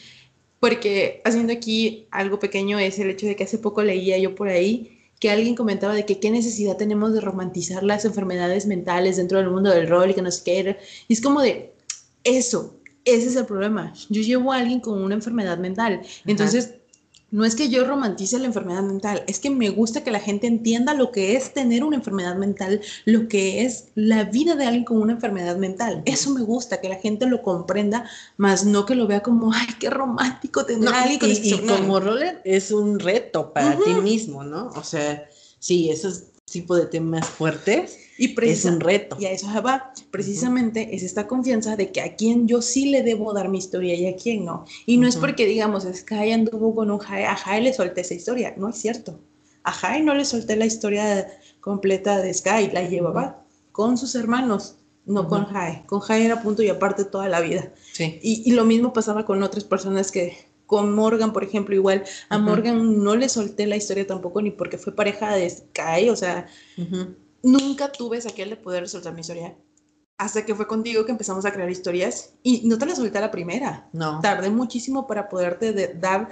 porque 0.60 1.20
haciendo 1.24 1.52
aquí 1.52 2.06
algo 2.12 2.38
pequeño 2.38 2.78
es 2.78 2.98
el 3.00 3.10
hecho 3.10 3.26
de 3.26 3.34
que 3.34 3.44
hace 3.44 3.58
poco 3.58 3.82
leía 3.82 4.16
yo 4.18 4.36
por 4.36 4.48
ahí 4.48 5.00
que 5.18 5.30
alguien 5.30 5.54
comentaba 5.54 5.94
de 5.94 6.04
que 6.04 6.18
qué 6.18 6.30
necesidad 6.30 6.76
tenemos 6.76 7.12
de 7.12 7.20
romantizar 7.20 7.84
las 7.84 8.04
enfermedades 8.04 8.66
mentales 8.66 9.16
dentro 9.16 9.38
del 9.38 9.50
mundo 9.50 9.70
del 9.70 9.88
rol 9.88 10.10
y 10.10 10.14
que 10.14 10.22
no 10.22 10.32
sé 10.32 10.42
qué. 10.44 10.78
Y 11.06 11.12
es 11.12 11.20
como 11.20 11.40
de 11.40 11.72
eso, 12.24 12.76
ese 13.04 13.28
es 13.28 13.36
el 13.36 13.46
problema. 13.46 13.92
Yo 14.10 14.22
llevo 14.22 14.52
a 14.52 14.58
alguien 14.58 14.80
con 14.80 15.00
una 15.00 15.14
enfermedad 15.14 15.58
mental. 15.58 16.02
Entonces, 16.26 16.74
no 17.32 17.46
es 17.46 17.56
que 17.56 17.70
yo 17.70 17.84
romantice 17.86 18.38
la 18.38 18.46
enfermedad 18.46 18.82
mental, 18.82 19.24
es 19.26 19.40
que 19.40 19.48
me 19.48 19.70
gusta 19.70 20.04
que 20.04 20.10
la 20.10 20.20
gente 20.20 20.46
entienda 20.46 20.92
lo 20.92 21.10
que 21.10 21.34
es 21.34 21.54
tener 21.54 21.82
una 21.82 21.96
enfermedad 21.96 22.36
mental, 22.36 22.82
lo 23.06 23.26
que 23.26 23.64
es 23.64 23.86
la 23.94 24.24
vida 24.24 24.54
de 24.54 24.66
alguien 24.66 24.84
con 24.84 24.98
una 24.98 25.14
enfermedad 25.14 25.56
mental. 25.56 26.02
Eso 26.04 26.30
me 26.30 26.42
gusta, 26.42 26.80
que 26.82 26.90
la 26.90 26.96
gente 26.96 27.26
lo 27.26 27.42
comprenda, 27.42 28.04
más 28.36 28.66
no 28.66 28.84
que 28.84 28.94
lo 28.94 29.06
vea 29.06 29.22
como, 29.22 29.50
ay, 29.52 29.66
qué 29.80 29.88
romántico 29.88 30.66
tener 30.66 30.90
a 30.90 31.02
alguien 31.02 31.18
con 31.18 31.30
Y, 31.30 31.32
y 31.32 31.58
como 31.66 32.00
roller 32.00 32.42
es 32.44 32.70
un 32.70 33.00
reto 33.00 33.52
para 33.54 33.78
ti 33.78 33.94
mismo, 33.94 34.44
¿no? 34.44 34.68
O 34.76 34.84
sea, 34.84 35.26
sí, 35.58 35.90
esos 35.90 36.24
tipo 36.44 36.76
de 36.76 36.84
temas 36.84 37.26
fuertes 37.26 37.96
y 38.22 38.48
es 38.48 38.64
un 38.64 38.80
reto. 38.80 39.16
Y 39.18 39.26
a 39.26 39.32
eso 39.32 39.48
va. 39.62 39.92
Precisamente 40.10 40.94
es 40.94 41.02
esta 41.02 41.26
confianza 41.26 41.74
de 41.76 41.90
que 41.90 42.00
a 42.00 42.14
quien 42.14 42.46
yo 42.46 42.62
sí 42.62 42.86
le 42.86 43.02
debo 43.02 43.32
dar 43.32 43.48
mi 43.48 43.58
historia 43.58 43.94
y 43.94 44.06
a 44.06 44.14
quién 44.14 44.44
no. 44.44 44.64
Y 44.86 44.96
no 44.96 45.08
es 45.08 45.16
porque 45.16 45.46
digamos, 45.46 45.84
Sky 45.92 46.30
anduvo 46.30 46.74
con 46.74 46.90
un 46.90 46.98
Jae, 46.98 47.26
a 47.26 47.34
Jae 47.34 47.60
le 47.60 47.72
solté 47.72 48.02
esa 48.02 48.14
historia. 48.14 48.54
No 48.56 48.68
es 48.68 48.76
cierto. 48.76 49.18
A 49.64 49.72
Jae 49.72 50.02
no 50.02 50.14
le 50.14 50.24
solté 50.24 50.56
la 50.56 50.66
historia 50.66 51.26
completa 51.60 52.20
de 52.20 52.32
Sky, 52.32 52.70
la 52.72 52.88
llevaba 52.88 53.44
con 53.72 53.98
sus 53.98 54.14
hermanos, 54.14 54.76
no 55.04 55.26
con 55.26 55.46
Jae. 55.46 55.82
Con 55.86 56.00
Jae 56.00 56.24
era 56.24 56.42
punto 56.42 56.62
y 56.62 56.68
aparte 56.68 57.04
toda 57.04 57.28
la 57.28 57.40
vida. 57.40 57.72
Sí. 57.92 58.20
Y, 58.22 58.42
y 58.44 58.52
lo 58.52 58.64
mismo 58.64 58.92
pasaba 58.92 59.24
con 59.24 59.42
otras 59.42 59.64
personas 59.64 60.12
que 60.12 60.52
con 60.72 60.94
Morgan, 60.94 61.34
por 61.34 61.44
ejemplo, 61.44 61.74
igual 61.74 62.02
a 62.30 62.38
Morgan 62.38 63.04
no 63.04 63.14
le 63.14 63.28
solté 63.28 63.66
la 63.66 63.76
historia 63.76 64.06
tampoco 64.06 64.40
ni 64.40 64.50
porque 64.50 64.78
fue 64.78 64.94
pareja 64.94 65.34
de 65.34 65.50
Sky, 65.50 66.08
o 66.08 66.16
sea, 66.16 66.46
nunca 67.42 67.90
tuve 67.92 68.18
esa 68.18 68.30
aquel 68.30 68.50
de 68.50 68.56
poder 68.56 68.88
soltar 68.88 69.14
mi 69.14 69.20
historia. 69.20 69.56
Hasta 70.18 70.44
que 70.44 70.54
fue 70.54 70.66
contigo 70.66 71.04
que 71.04 71.12
empezamos 71.12 71.44
a 71.44 71.52
crear 71.52 71.70
historias 71.70 72.34
y 72.42 72.66
no 72.68 72.78
te 72.78 72.86
la 72.86 72.94
solté 72.94 73.18
a 73.18 73.22
la 73.22 73.30
primera. 73.30 73.88
No. 73.92 74.20
Tardé 74.20 74.50
muchísimo 74.50 75.06
para 75.06 75.28
poderte 75.28 75.94
dar 75.94 76.28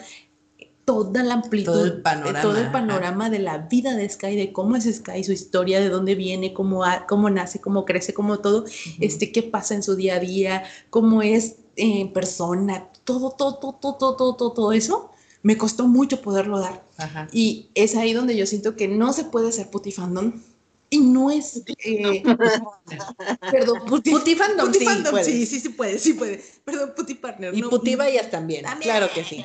toda 0.84 1.22
la 1.22 1.34
amplitud, 1.34 1.72
todo 1.72 1.84
el 1.84 2.02
panorama, 2.02 2.42
todo 2.42 2.58
el 2.58 2.72
panorama 2.72 3.30
de 3.30 3.38
la 3.38 3.58
vida 3.58 3.94
de 3.94 4.08
Sky, 4.08 4.34
de 4.34 4.52
cómo 4.52 4.76
es 4.76 4.84
Sky, 4.84 5.22
su 5.22 5.32
historia, 5.32 5.80
de 5.80 5.88
dónde 5.88 6.14
viene, 6.14 6.52
cómo, 6.52 6.82
cómo 7.08 7.30
nace, 7.30 7.60
cómo 7.60 7.84
crece, 7.84 8.12
cómo 8.12 8.40
todo, 8.40 8.64
este, 8.98 9.30
qué 9.30 9.42
pasa 9.42 9.74
en 9.74 9.82
su 9.82 9.94
día 9.94 10.16
a 10.16 10.20
día, 10.20 10.64
cómo 10.90 11.22
es 11.22 11.56
en 11.76 12.12
persona, 12.12 12.88
todo, 13.04 13.30
todo, 13.30 13.54
todo, 13.58 13.74
todo, 13.74 13.96
todo, 13.96 14.36
todo, 14.36 14.52
todo 14.52 14.72
eso, 14.72 15.10
me 15.42 15.56
costó 15.56 15.86
mucho 15.86 16.20
poderlo 16.20 16.58
dar. 16.58 16.84
Y 17.32 17.70
es 17.74 17.94
ahí 17.96 18.12
donde 18.12 18.36
yo 18.36 18.46
siento 18.46 18.76
que 18.76 18.88
no 18.88 19.12
se 19.12 19.24
puede 19.24 19.52
ser 19.52 19.70
putifandom. 19.70 20.42
Y 20.92 20.98
no 20.98 21.30
es. 21.30 21.62
Eh, 21.84 22.22
perdón, 23.50 23.84
putifandom. 23.86 24.66
Putifandom, 24.66 25.22
sí, 25.22 25.46
sí, 25.46 25.60
sí, 25.60 25.68
puede, 25.68 26.00
sí 26.00 26.14
puede. 26.14 26.42
Perdón, 26.64 26.92
putipartner. 26.96 27.54
Y 27.56 27.60
no, 27.60 27.70
putivallas 27.70 28.28
también, 28.30 28.64
también, 28.64 28.90
claro 28.90 29.08
que 29.14 29.22
sí. 29.22 29.44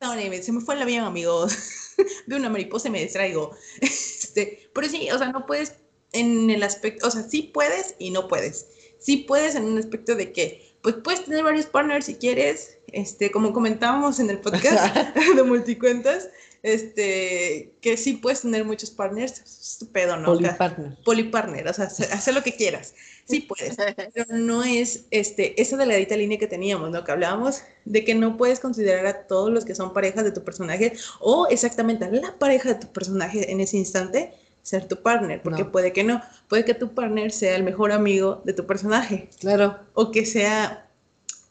No, 0.00 0.14
se 0.14 0.52
me 0.52 0.60
fue 0.60 0.74
la 0.74 0.84
bien, 0.84 1.04
amigos. 1.04 1.56
De 2.26 2.34
una 2.34 2.50
mariposa 2.50 2.88
y 2.88 2.90
me 2.90 3.02
distraigo. 3.02 3.56
Este, 4.24 4.68
pero 4.74 4.88
sí, 4.88 5.08
o 5.12 5.18
sea, 5.18 5.30
no 5.30 5.46
puedes 5.46 5.74
en 6.10 6.50
el 6.50 6.64
aspecto, 6.64 7.06
o 7.06 7.10
sea, 7.10 7.22
sí 7.22 7.42
puedes 7.42 7.94
y 8.00 8.10
no 8.10 8.26
puedes. 8.26 8.66
Sí 8.98 9.18
puedes 9.18 9.54
en 9.54 9.64
un 9.64 9.78
aspecto 9.78 10.16
de 10.16 10.32
que 10.32 10.74
pues 10.82 10.96
puedes 10.96 11.24
tener 11.24 11.44
varios 11.44 11.66
partners 11.66 12.06
si 12.06 12.16
quieres, 12.16 12.78
este, 12.88 13.30
como 13.30 13.52
comentábamos 13.52 14.18
en 14.18 14.30
el 14.30 14.40
podcast 14.40 14.94
de 15.14 15.42
multicuentas, 15.44 16.28
este, 16.64 17.74
que 17.82 17.98
sí 17.98 18.14
puedes 18.14 18.40
tener 18.40 18.64
muchos 18.64 18.90
partners, 18.90 19.38
es 19.38 19.86
pedo, 19.92 20.16
¿no? 20.16 20.32
Polipartner. 20.32 20.96
Polipartner, 21.04 21.68
o 21.68 21.74
sea, 21.74 21.84
hacer 21.84 22.32
lo 22.32 22.42
que 22.42 22.56
quieras. 22.56 22.94
Sí 23.26 23.40
puedes, 23.40 23.76
pero 24.14 24.38
no 24.38 24.64
es 24.64 25.04
este, 25.10 25.60
esa 25.60 25.76
delgadita 25.76 26.16
línea 26.16 26.38
que 26.38 26.46
teníamos, 26.46 26.90
¿no? 26.90 27.04
Que 27.04 27.12
hablábamos 27.12 27.60
de 27.84 28.02
que 28.02 28.14
no 28.14 28.38
puedes 28.38 28.60
considerar 28.60 29.04
a 29.06 29.26
todos 29.26 29.52
los 29.52 29.66
que 29.66 29.74
son 29.74 29.92
parejas 29.92 30.24
de 30.24 30.32
tu 30.32 30.42
personaje 30.42 30.94
o 31.20 31.46
exactamente 31.48 32.06
a 32.06 32.10
la 32.10 32.38
pareja 32.38 32.70
de 32.70 32.76
tu 32.76 32.90
personaje 32.90 33.52
en 33.52 33.60
ese 33.60 33.76
instante 33.76 34.32
ser 34.62 34.88
tu 34.88 34.96
partner, 35.02 35.42
porque 35.42 35.66
puede 35.66 35.92
que 35.92 36.02
no, 36.02 36.22
puede 36.48 36.64
que 36.64 36.72
tu 36.72 36.94
partner 36.94 37.30
sea 37.30 37.56
el 37.56 37.62
mejor 37.62 37.92
amigo 37.92 38.40
de 38.46 38.54
tu 38.54 38.64
personaje. 38.64 39.28
Claro. 39.38 39.78
O 39.92 40.10
que 40.10 40.24
sea 40.24 40.88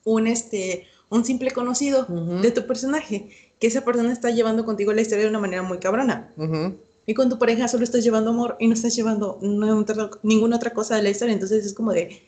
un, 0.03 0.25
este, 0.25 0.87
un 1.09 1.23
simple 1.23 1.51
conocido 1.51 2.07
de 2.41 2.49
tu 2.49 2.65
personaje 2.65 3.29
que 3.63 3.67
esa 3.67 3.85
persona 3.85 4.11
está 4.11 4.29
llevando 4.29 4.65
contigo 4.65 4.91
la 4.91 4.99
historia 4.99 5.23
de 5.23 5.29
una 5.29 5.39
manera 5.39 5.63
muy 5.63 5.77
cabrona. 5.77 6.33
Y 7.05 7.13
con 7.13 7.29
tu 7.29 7.39
pareja 7.39 7.69
solo 7.69 7.85
estás 7.85 8.03
llevando 8.03 8.31
amor 8.31 8.57
y 8.59 8.67
no 8.67 8.73
estás 8.73 8.93
llevando 8.93 9.39
ninguna 10.21 10.57
otra 10.57 10.73
cosa 10.73 10.97
de 10.97 11.01
la 11.01 11.09
historia. 11.11 11.33
Entonces 11.33 11.65
es 11.65 11.73
como 11.73 11.93
de, 11.93 12.23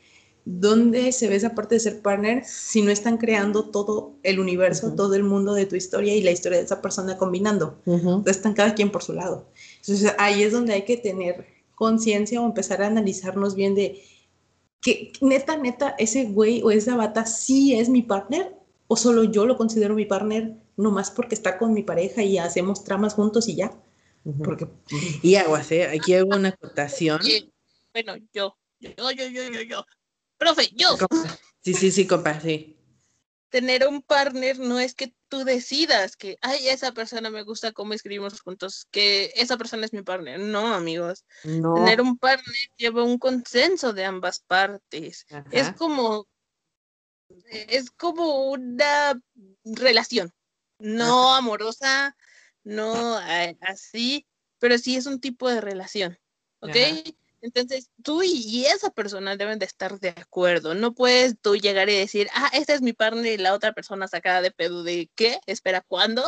¿dónde 0.45 1.11
se 1.11 1.27
ve 1.27 1.35
esa 1.35 1.53
parte 1.53 1.75
de 1.75 1.81
ser 1.81 2.01
partner 2.01 2.45
si 2.45 2.83
no 2.83 2.89
están 2.89 3.17
creando 3.17 3.65
todo 3.65 4.13
el 4.23 4.39
universo, 4.39 4.93
todo 4.93 5.13
el 5.13 5.23
mundo 5.23 5.53
de 5.53 5.65
tu 5.65 5.75
historia 5.75 6.15
y 6.15 6.23
la 6.23 6.31
historia 6.31 6.59
de 6.59 6.63
esa 6.63 6.81
persona 6.81 7.17
combinando? 7.17 7.81
están 8.25 8.53
cada 8.53 8.73
quien 8.73 8.89
por 8.89 9.03
su 9.03 9.11
lado. 9.11 9.45
Entonces 9.81 10.13
ahí 10.17 10.41
es 10.41 10.53
donde 10.53 10.71
hay 10.71 10.85
que 10.85 10.95
tener 10.95 11.47
conciencia 11.75 12.41
o 12.41 12.45
empezar 12.45 12.81
a 12.81 12.87
analizarnos 12.87 13.55
bien 13.55 13.75
de 13.75 14.01
que 14.79 15.11
neta, 15.19 15.57
neta, 15.57 15.95
ese 15.99 16.27
güey 16.27 16.61
o 16.63 16.71
esa 16.71 16.95
bata 16.95 17.25
sí 17.25 17.75
es 17.75 17.89
mi 17.89 18.03
partner 18.03 18.55
o 18.87 18.95
solo 18.95 19.25
yo 19.25 19.45
lo 19.45 19.57
considero 19.57 19.95
mi 19.95 20.05
partner 20.05 20.63
nomás 20.77 21.11
porque 21.11 21.35
está 21.35 21.57
con 21.57 21.73
mi 21.73 21.83
pareja 21.83 22.23
y 22.23 22.37
hacemos 22.37 22.83
tramas 22.83 23.13
juntos 23.13 23.47
y 23.47 23.55
ya. 23.55 23.71
Porque... 24.43 24.67
Y 25.21 25.35
aguas, 25.35 25.71
¿eh? 25.71 25.87
Aquí 25.87 26.15
hago 26.15 26.35
una 26.35 26.49
acotación. 26.49 27.21
Bueno, 27.93 28.15
yo, 28.33 28.57
yo, 28.79 29.11
yo, 29.11 29.27
yo, 29.27 29.43
yo, 29.49 29.61
yo. 29.61 29.85
Profe, 30.37 30.69
yo. 30.73 30.97
Sí, 31.61 31.73
sí, 31.73 31.91
sí, 31.91 32.07
compa, 32.07 32.39
sí. 32.41 32.77
Tener 33.49 33.87
un 33.87 34.01
partner 34.01 34.59
no 34.59 34.79
es 34.79 34.95
que 34.95 35.13
tú 35.29 35.45
decidas 35.45 36.17
que, 36.17 36.37
ay, 36.41 36.67
esa 36.67 36.91
persona 36.91 37.29
me 37.29 37.43
gusta 37.43 37.71
cómo 37.71 37.93
escribimos 37.93 38.41
juntos, 38.41 38.87
que 38.91 39.31
esa 39.35 39.57
persona 39.57 39.85
es 39.85 39.93
mi 39.93 40.01
partner. 40.01 40.39
No, 40.39 40.73
amigos. 40.73 41.23
No. 41.43 41.75
Tener 41.75 42.01
un 42.01 42.17
partner 42.17 42.55
lleva 42.75 43.03
un 43.03 43.17
consenso 43.17 43.93
de 43.93 44.03
ambas 44.03 44.39
partes. 44.39 45.25
Es 45.51 45.71
como, 45.73 46.27
es 47.45 47.91
como 47.91 48.49
una 48.49 49.17
relación 49.63 50.33
no 50.79 51.33
amorosa, 51.33 52.15
no 52.63 53.17
así, 53.61 54.25
pero 54.59 54.77
sí 54.77 54.95
es 54.95 55.05
un 55.05 55.19
tipo 55.19 55.49
de 55.49 55.61
relación, 55.61 56.17
¿ok? 56.59 56.75
Entonces, 57.41 57.91
tú 58.01 58.23
y 58.23 58.65
esa 58.65 58.89
persona 58.89 59.37
deben 59.37 59.59
de 59.59 59.67
estar 59.67 59.99
de 59.99 60.09
acuerdo. 60.09 60.73
No 60.73 60.95
puedes 60.95 61.35
tú 61.39 61.55
llegar 61.55 61.89
y 61.89 61.95
decir, 61.95 62.27
ah, 62.33 62.49
esta 62.53 62.73
es 62.73 62.81
mi 62.81 62.91
partner 62.91 63.33
y 63.33 63.37
la 63.37 63.53
otra 63.53 63.71
persona 63.73 64.07
sacada 64.07 64.41
de 64.41 64.49
pedo 64.49 64.81
de 64.81 65.11
qué, 65.13 65.39
espera, 65.45 65.81
¿cuándo? 65.81 66.23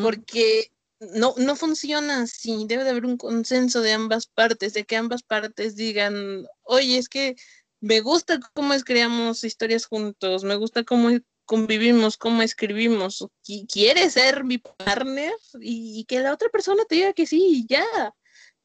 Porque 0.00 0.70
no, 1.00 1.34
no 1.38 1.56
funciona 1.56 2.22
así. 2.22 2.66
Debe 2.68 2.84
de 2.84 2.90
haber 2.90 3.04
un 3.04 3.16
consenso 3.16 3.80
de 3.80 3.92
ambas 3.92 4.26
partes, 4.26 4.74
de 4.74 4.84
que 4.84 4.96
ambas 4.96 5.24
partes 5.24 5.74
digan, 5.74 6.46
oye, 6.62 6.98
es 6.98 7.08
que 7.08 7.34
me 7.80 8.00
gusta 8.00 8.38
cómo 8.54 8.74
escribamos 8.74 9.42
historias 9.42 9.86
juntos, 9.86 10.44
me 10.44 10.54
gusta 10.54 10.84
cómo 10.84 11.10
convivimos, 11.44 12.16
cómo 12.16 12.42
escribimos, 12.42 13.26
¿quieres 13.68 14.14
ser 14.14 14.44
mi 14.44 14.58
partner? 14.58 15.32
Y 15.60 16.04
que 16.04 16.20
la 16.20 16.32
otra 16.32 16.48
persona 16.48 16.84
te 16.88 16.96
diga 16.96 17.12
que 17.12 17.26
sí, 17.26 17.66
ya. 17.68 17.84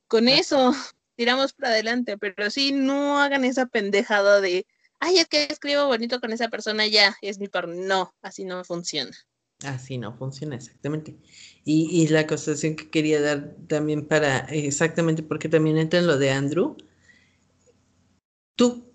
Con 0.08 0.28
eso 0.28 0.74
tiramos 1.16 1.54
para 1.54 1.70
adelante, 1.70 2.18
pero 2.18 2.50
sí, 2.50 2.72
no 2.72 3.20
hagan 3.20 3.44
esa 3.44 3.66
pendejada 3.66 4.42
de, 4.42 4.66
ay, 5.00 5.20
es 5.20 5.28
que 5.28 5.44
escribo 5.46 5.88
bonito 5.88 6.20
con 6.20 6.32
esa 6.32 6.50
persona, 6.50 6.88
ya, 6.88 7.16
es 7.22 7.40
mi 7.40 7.48
partner. 7.48 7.86
No, 7.86 8.14
así 8.22 8.46
no 8.46 8.64
funciona. 8.64 9.16
Así 9.64 9.98
no 9.98 10.16
funciona, 10.16 10.56
exactamente. 10.56 11.18
Y, 11.66 11.90
y 11.92 12.08
la 12.10 12.22
acusación 12.22 12.76
que 12.76 12.90
quería 12.90 13.20
dar 13.22 13.56
también 13.68 14.08
para, 14.08 14.40
exactamente 14.50 15.24
porque 15.24 15.50
también 15.50 15.78
entra 15.78 16.00
en 16.00 16.08
lo 16.08 16.18
de 16.20 16.30
Andrew, 16.30 16.78
tú, 18.56 18.92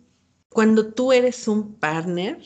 cuando 0.49 0.93
tú 0.93 1.13
eres 1.13 1.49
un 1.49 1.75
partner, 1.81 2.41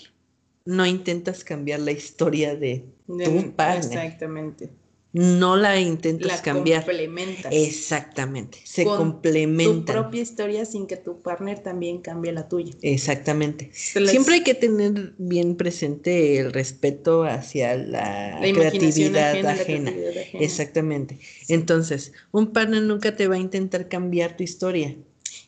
no 0.67 0.85
intentas 0.85 1.45
cambiar 1.45 1.81
la 1.81 1.93
historia 1.93 2.55
de, 2.57 2.85
tu 3.07 3.53
partner. 3.55 3.99
Exactamente. 3.99 4.71
No 5.13 5.57
la 5.57 5.81
intentas 5.81 6.27
la 6.27 6.43
cambiar. 6.43 6.85
Complementas. 6.85 7.51
Exactamente. 7.51 8.59
Se 8.65 8.85
complementa. 8.85 9.93
Tu 9.95 10.01
propia 10.01 10.21
historia 10.21 10.67
sin 10.67 10.87
que 10.87 10.99
tu 10.99 11.23
partner 11.23 11.61
también 11.61 12.03
cambie 12.03 12.33
la 12.33 12.49
tuya. 12.49 12.75
Exactamente. 12.83 13.71
Siempre 13.73 14.35
hay 14.35 14.43
que 14.43 14.53
tener 14.53 15.15
bien 15.17 15.57
presente 15.57 16.39
el 16.39 16.53
respeto 16.53 17.25
hacia 17.25 17.77
la, 17.77 18.39
creatividad, 18.43 19.43
ajena, 19.47 19.95
Exactamente. 20.35 21.19
Entonces, 21.49 22.13
un 22.31 22.53
partner 22.53 22.83
nunca 22.83 23.17
te 23.17 23.27
va 23.27 23.37
a 23.37 23.39
intentar 23.39 23.89
cambiar 23.89 24.37
tu 24.37 24.43
historia. 24.43 24.97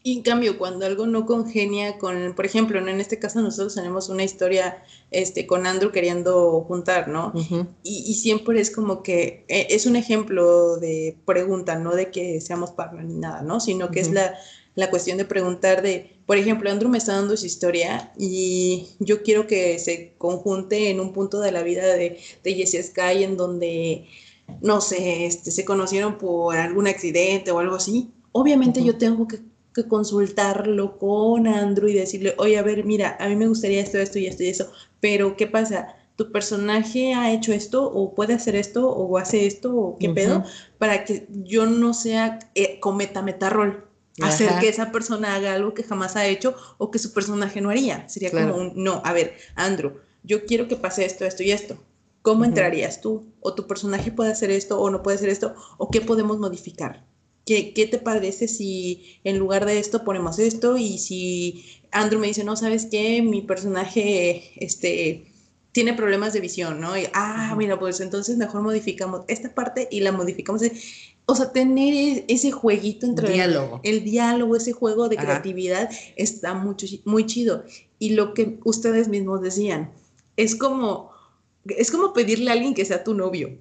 Y 0.02 0.12
en 0.16 0.22
cambio, 0.22 0.58
cuando 0.58 0.86
algo 0.86 1.06
no 1.06 1.26
congenia 1.26 1.98
con, 1.98 2.34
por 2.34 2.46
ejemplo, 2.46 2.78
en 2.78 3.00
este 3.00 3.18
caso 3.18 3.42
nosotros 3.42 3.74
tenemos 3.74 4.08
una 4.08 4.22
historia 4.22 4.82
este, 5.10 5.46
con 5.46 5.66
Andrew 5.66 5.90
queriendo 5.90 6.62
juntar, 6.62 7.08
¿no? 7.08 7.32
y, 7.82 8.14
siempre 8.14 8.60
es 8.60 8.70
como 8.70 9.02
que 9.02 9.44
eh, 9.48 9.66
es 9.70 9.86
un 9.86 9.96
ejemplo 9.96 10.76
de 10.76 11.16
pregunta, 11.24 11.78
no 11.78 11.94
de 11.94 12.10
que 12.10 12.40
seamos 12.40 12.70
partner 12.70 13.04
ni 13.04 13.14
nada, 13.14 13.42
¿no? 13.42 13.60
Sino 13.60 13.90
que 13.90 14.00
es 14.00 14.10
la, 14.12 14.34
la 14.78 14.90
cuestión 14.90 15.18
de 15.18 15.24
preguntar 15.24 15.82
de, 15.82 16.18
por 16.24 16.36
ejemplo, 16.36 16.70
Andrew 16.70 16.88
me 16.88 16.98
está 16.98 17.14
dando 17.14 17.36
su 17.36 17.46
historia 17.46 18.12
y 18.16 18.86
yo 19.00 19.24
quiero 19.24 19.48
que 19.48 19.80
se 19.80 20.14
conjunte 20.16 20.90
en 20.90 21.00
un 21.00 21.12
punto 21.12 21.40
de 21.40 21.50
la 21.50 21.64
vida 21.64 21.84
de, 21.86 22.20
de 22.44 22.54
Jessie 22.54 22.82
Sky 22.84 23.24
en 23.24 23.36
donde, 23.36 24.06
no 24.60 24.80
sé, 24.80 25.26
este, 25.26 25.50
se 25.50 25.64
conocieron 25.64 26.16
por 26.18 26.56
algún 26.56 26.86
accidente 26.86 27.50
o 27.50 27.58
algo 27.58 27.74
así. 27.74 28.12
Obviamente 28.30 28.84
yo 28.84 28.96
tengo 28.96 29.26
que 29.26 29.47
consultarlo 29.88 30.98
con 30.98 31.46
Andrew 31.46 31.88
y 31.88 31.94
decirle, 31.94 32.34
oye, 32.38 32.58
a 32.58 32.62
ver, 32.62 32.84
mira, 32.84 33.16
a 33.20 33.28
mí 33.28 33.36
me 33.36 33.48
gustaría 33.48 33.80
esto, 33.80 33.98
esto 33.98 34.18
y 34.18 34.26
esto 34.26 34.42
y 34.42 34.48
eso, 34.48 34.72
pero 35.00 35.36
¿qué 35.36 35.46
pasa? 35.46 35.94
¿Tu 36.16 36.32
personaje 36.32 37.14
ha 37.14 37.32
hecho 37.32 37.52
esto 37.52 37.84
o 37.84 38.14
puede 38.14 38.34
hacer 38.34 38.56
esto 38.56 38.90
o 38.90 39.18
hace 39.18 39.46
esto 39.46 39.76
o 39.76 39.98
qué 39.98 40.10
pedo? 40.10 40.42
Para 40.78 41.04
que 41.04 41.28
yo 41.30 41.66
no 41.66 41.94
sea 41.94 42.40
eh, 42.54 42.80
cometa 42.80 43.22
metarrol. 43.22 43.84
Hacer 44.20 44.50
que 44.58 44.68
esa 44.68 44.90
persona 44.90 45.36
haga 45.36 45.54
algo 45.54 45.74
que 45.74 45.84
jamás 45.84 46.16
ha 46.16 46.26
hecho 46.26 46.56
o 46.78 46.90
que 46.90 46.98
su 46.98 47.12
personaje 47.12 47.60
no 47.60 47.70
haría. 47.70 48.08
Sería 48.08 48.32
como 48.32 48.56
un, 48.56 48.72
no, 48.74 49.00
a 49.04 49.12
ver, 49.12 49.36
Andrew, 49.54 49.92
yo 50.24 50.44
quiero 50.44 50.66
que 50.66 50.74
pase 50.74 51.04
esto, 51.04 51.24
esto 51.24 51.44
y 51.44 51.52
esto. 51.52 51.78
¿Cómo 52.22 52.44
entrarías 52.44 53.00
tú? 53.00 53.32
¿O 53.38 53.54
tu 53.54 53.68
personaje 53.68 54.10
puede 54.10 54.32
hacer 54.32 54.50
esto 54.50 54.80
o 54.80 54.90
no 54.90 55.04
puede 55.04 55.18
hacer 55.18 55.28
esto? 55.28 55.54
¿O 55.76 55.88
qué 55.88 56.00
podemos 56.00 56.38
modificar? 56.38 57.06
¿Qué, 57.48 57.88
te 57.90 57.96
parece 57.96 58.46
si 58.46 59.18
en 59.24 59.38
lugar 59.38 59.64
de 59.64 59.78
esto 59.78 60.04
ponemos 60.04 60.38
esto? 60.38 60.76
Y 60.76 60.98
si 60.98 61.64
Andrew 61.90 62.20
me 62.20 62.26
dice, 62.26 62.44
no, 62.44 62.56
¿sabes 62.56 62.88
qué? 62.90 63.22
Mi 63.22 63.40
personaje 63.40 64.52
este, 64.62 65.32
tiene 65.72 65.94
problemas 65.94 66.34
de 66.34 66.40
visión, 66.40 66.78
¿no? 66.78 66.98
Y, 66.98 67.08
ah, 67.14 67.54
mira, 67.56 67.78
pues 67.78 68.00
entonces 68.00 68.36
mejor 68.36 68.60
modificamos 68.60 69.22
esta 69.28 69.54
parte 69.54 69.88
y 69.90 70.00
la 70.00 70.12
modificamos. 70.12 70.60
O 71.24 71.34
sea, 71.34 71.50
tener 71.50 71.94
e, 71.94 72.24
ese 72.28 72.50
jueguito 72.50 73.06
entre 73.06 73.32
diálogo. 73.32 73.80
El, 73.82 74.04
diálogo, 74.04 74.54
ese 74.54 74.72
juego 74.72 75.08
de 75.08 75.16
creatividad 75.16 75.88
está 76.16 76.52
mucho, 76.52 76.86
muy 77.06 77.24
chido. 77.24 77.64
Y 77.98 78.10
lo 78.10 78.34
que 78.34 78.58
ustedes 78.64 79.08
mismos 79.08 79.40
decían, 79.40 79.90
es 80.36 80.54
como, 80.54 81.12
es 81.64 81.90
como 81.90 82.12
pedirle 82.12 82.50
a 82.50 82.52
alguien 82.52 82.74
que 82.74 82.84
sea 82.84 83.04
tu 83.04 83.14
novio. 83.14 83.56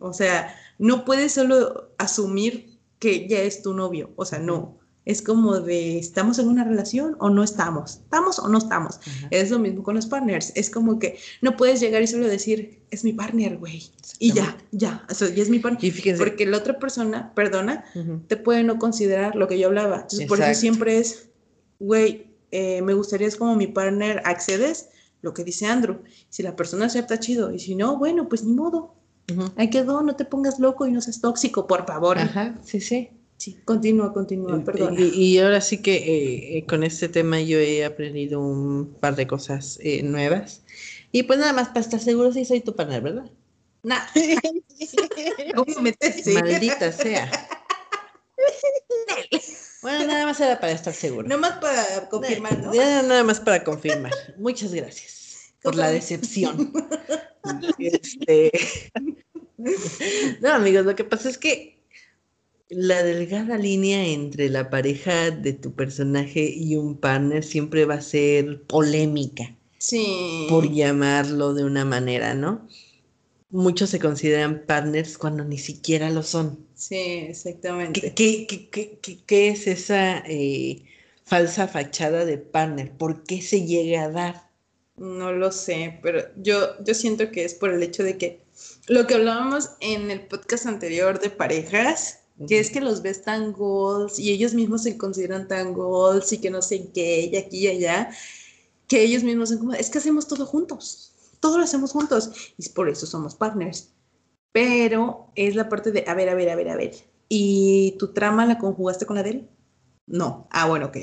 O 0.00 0.14
sea, 0.14 0.56
no 0.78 1.04
puedes 1.04 1.32
solo 1.32 1.90
asumir 1.98 2.77
que 2.98 3.28
ya 3.28 3.40
es 3.40 3.62
tu 3.62 3.74
novio. 3.74 4.10
O 4.16 4.24
sea, 4.24 4.38
no. 4.38 4.78
Es 5.08 5.22
como 5.22 5.58
de, 5.60 5.98
¿estamos 5.98 6.38
en 6.38 6.48
una 6.48 6.64
relación 6.64 7.16
o 7.18 7.30
no 7.30 7.42
estamos? 7.42 8.00
¿Estamos 8.02 8.38
o 8.38 8.46
no 8.46 8.58
estamos? 8.58 9.00
Es 9.30 9.50
lo 9.50 9.58
mismo 9.58 9.82
con 9.82 9.94
los 9.94 10.04
partners. 10.04 10.52
Es 10.54 10.68
como 10.68 10.98
que 10.98 11.16
no 11.40 11.56
puedes 11.56 11.80
llegar 11.80 12.02
y 12.02 12.06
solo 12.06 12.28
decir, 12.28 12.82
es 12.90 13.04
mi 13.04 13.14
partner, 13.14 13.56
güey. 13.56 13.90
Y 14.18 14.34
ya, 14.34 14.58
ya. 14.70 15.06
O 15.08 15.14
sea, 15.14 15.30
ya 15.30 15.42
es 15.42 15.48
mi 15.48 15.60
partner. 15.60 16.18
Porque 16.18 16.44
la 16.44 16.58
otra 16.58 16.78
persona, 16.78 17.32
perdona, 17.34 17.86
te 18.26 18.36
puede 18.36 18.64
no 18.64 18.78
considerar 18.78 19.34
lo 19.34 19.48
que 19.48 19.58
yo 19.58 19.68
hablaba. 19.68 20.02
Entonces, 20.02 20.26
por 20.26 20.42
eso 20.42 20.60
siempre 20.60 20.98
es, 20.98 21.30
güey, 21.78 22.26
eh, 22.50 22.82
me 22.82 22.92
gustaría 22.92 23.28
es 23.28 23.36
como 23.36 23.56
mi 23.56 23.66
partner, 23.66 24.20
accedes, 24.26 24.90
lo 25.22 25.32
que 25.32 25.42
dice 25.42 25.64
Andrew. 25.64 26.02
Si 26.28 26.42
la 26.42 26.54
persona 26.54 26.84
acepta, 26.84 27.18
chido. 27.18 27.50
Y 27.50 27.60
si 27.60 27.74
no, 27.76 27.96
bueno, 27.96 28.28
pues 28.28 28.44
ni 28.44 28.52
modo. 28.52 28.94
Ahí 29.56 29.70
quedó, 29.70 30.02
no 30.02 30.16
te 30.16 30.24
pongas 30.24 30.58
loco 30.58 30.86
y 30.86 30.92
no 30.92 31.00
seas 31.00 31.20
tóxico, 31.20 31.66
por 31.66 31.86
favor. 31.86 32.18
Ajá, 32.18 32.58
sí, 32.64 32.80
sí. 32.80 33.10
Sí, 33.36 33.60
continúa, 33.64 34.12
continúa, 34.12 34.64
perdón. 34.64 34.96
Y, 34.98 35.04
y 35.04 35.38
ahora 35.38 35.60
sí 35.60 35.80
que 35.80 35.94
eh, 35.94 36.58
eh, 36.58 36.66
con 36.66 36.82
este 36.82 37.08
tema 37.08 37.40
yo 37.40 37.58
he 37.58 37.84
aprendido 37.84 38.40
un 38.40 38.96
par 39.00 39.14
de 39.14 39.28
cosas 39.28 39.78
eh, 39.80 40.02
nuevas. 40.02 40.62
Y 41.12 41.22
pues 41.22 41.38
nada 41.38 41.52
más 41.52 41.68
para 41.68 41.80
estar 41.80 42.00
seguro 42.00 42.32
si 42.32 42.44
soy 42.44 42.62
tu 42.62 42.74
partner, 42.74 43.00
¿verdad? 43.00 43.30
Nah. 43.84 44.00
Maldita 46.34 46.90
sea. 46.90 47.30
Bueno, 49.82 50.06
nada 50.06 50.26
más 50.26 50.40
era 50.40 50.58
para 50.58 50.72
estar 50.72 50.92
seguro. 50.92 51.28
Nomás 51.28 51.58
para 51.58 52.08
confirmar, 52.08 52.58
¿no? 52.58 52.74
Nada 52.74 53.22
más 53.22 53.38
para 53.38 53.62
confirmar. 53.62 54.12
Muchas 54.36 54.74
gracias 54.74 55.17
por 55.62 55.74
la 55.76 55.90
decepción. 55.90 56.72
Este, 57.78 58.50
No, 60.40 60.52
amigos, 60.52 60.84
lo 60.84 60.94
que 60.94 61.04
pasa 61.04 61.28
es 61.28 61.38
que 61.38 61.78
la 62.68 63.02
delgada 63.02 63.56
línea 63.56 64.04
entre 64.06 64.48
la 64.50 64.68
pareja 64.70 65.30
de 65.30 65.54
tu 65.54 65.72
personaje 65.74 66.40
y 66.54 66.76
un 66.76 66.98
partner 66.98 67.42
siempre 67.42 67.86
va 67.86 67.94
a 67.94 68.00
ser 68.02 68.62
polémica, 68.64 69.56
Sí. 69.78 70.46
por 70.48 70.70
llamarlo 70.70 71.54
de 71.54 71.64
una 71.64 71.84
manera, 71.84 72.34
¿no? 72.34 72.68
Muchos 73.50 73.88
se 73.90 73.98
consideran 73.98 74.64
partners 74.66 75.16
cuando 75.16 75.44
ni 75.44 75.56
siquiera 75.56 76.10
lo 76.10 76.22
son. 76.22 76.66
Sí, 76.74 76.96
exactamente. 76.96 78.12
¿Qué, 78.14 78.46
qué- 78.46 78.46
qué- 78.46 78.68
qué- 78.70 78.98
qué- 79.00 79.18
qué 79.24 79.48
es 79.48 79.66
esa 79.66 80.18
eh, 80.26 80.82
falsa 81.24 81.66
fachada 81.66 82.26
de 82.26 82.36
partner? 82.38 82.92
¿Por 82.92 83.24
qué 83.24 83.40
se 83.40 83.64
llega 83.64 84.04
a 84.04 84.10
dar? 84.10 84.47
No 84.98 85.32
lo 85.32 85.52
sé, 85.52 86.00
pero 86.02 86.22
yo, 86.36 86.82
yo 86.84 86.94
siento 86.94 87.30
que 87.30 87.44
es 87.44 87.54
por 87.54 87.70
el 87.70 87.82
hecho 87.82 88.02
de 88.02 88.18
que 88.18 88.40
lo 88.88 89.06
que 89.06 89.14
hablábamos 89.14 89.70
en 89.80 90.10
el 90.10 90.26
podcast 90.26 90.66
anterior 90.66 91.20
de 91.20 91.30
parejas, 91.30 92.20
que 92.48 92.58
es 92.58 92.70
que 92.70 92.80
los 92.80 93.02
ves 93.02 93.22
tan 93.22 93.52
goals 93.52 94.18
y 94.18 94.32
ellos 94.32 94.54
mismos 94.54 94.82
se 94.82 94.98
consideran 94.98 95.46
tan 95.46 95.72
goals 95.72 96.32
y 96.32 96.38
que 96.38 96.50
no 96.50 96.62
sé 96.62 96.90
qué, 96.92 97.30
y 97.32 97.36
aquí 97.36 97.58
y 97.58 97.68
allá, 97.68 98.10
que 98.88 99.02
ellos 99.02 99.22
mismos 99.22 99.50
son 99.50 99.58
como, 99.58 99.74
es 99.74 99.88
que 99.90 99.98
hacemos 99.98 100.26
todo 100.26 100.46
juntos, 100.46 101.12
todo 101.38 101.58
lo 101.58 101.64
hacemos 101.64 101.92
juntos 101.92 102.30
y 102.56 102.68
por 102.70 102.88
eso 102.88 103.06
somos 103.06 103.34
partners. 103.34 103.90
Pero 104.50 105.30
es 105.36 105.54
la 105.54 105.68
parte 105.68 105.92
de, 105.92 106.04
a 106.08 106.14
ver, 106.14 106.28
a 106.28 106.34
ver, 106.34 106.50
a 106.50 106.56
ver, 106.56 106.70
a 106.70 106.76
ver, 106.76 106.94
¿y 107.28 107.94
tu 107.98 108.12
trama 108.12 108.46
la 108.46 108.58
conjugaste 108.58 109.06
con 109.06 109.16
la 109.16 109.22
de 109.22 109.30
él? 109.30 109.48
No. 110.06 110.48
Ah, 110.50 110.66
bueno, 110.66 110.86
ok. 110.86 110.96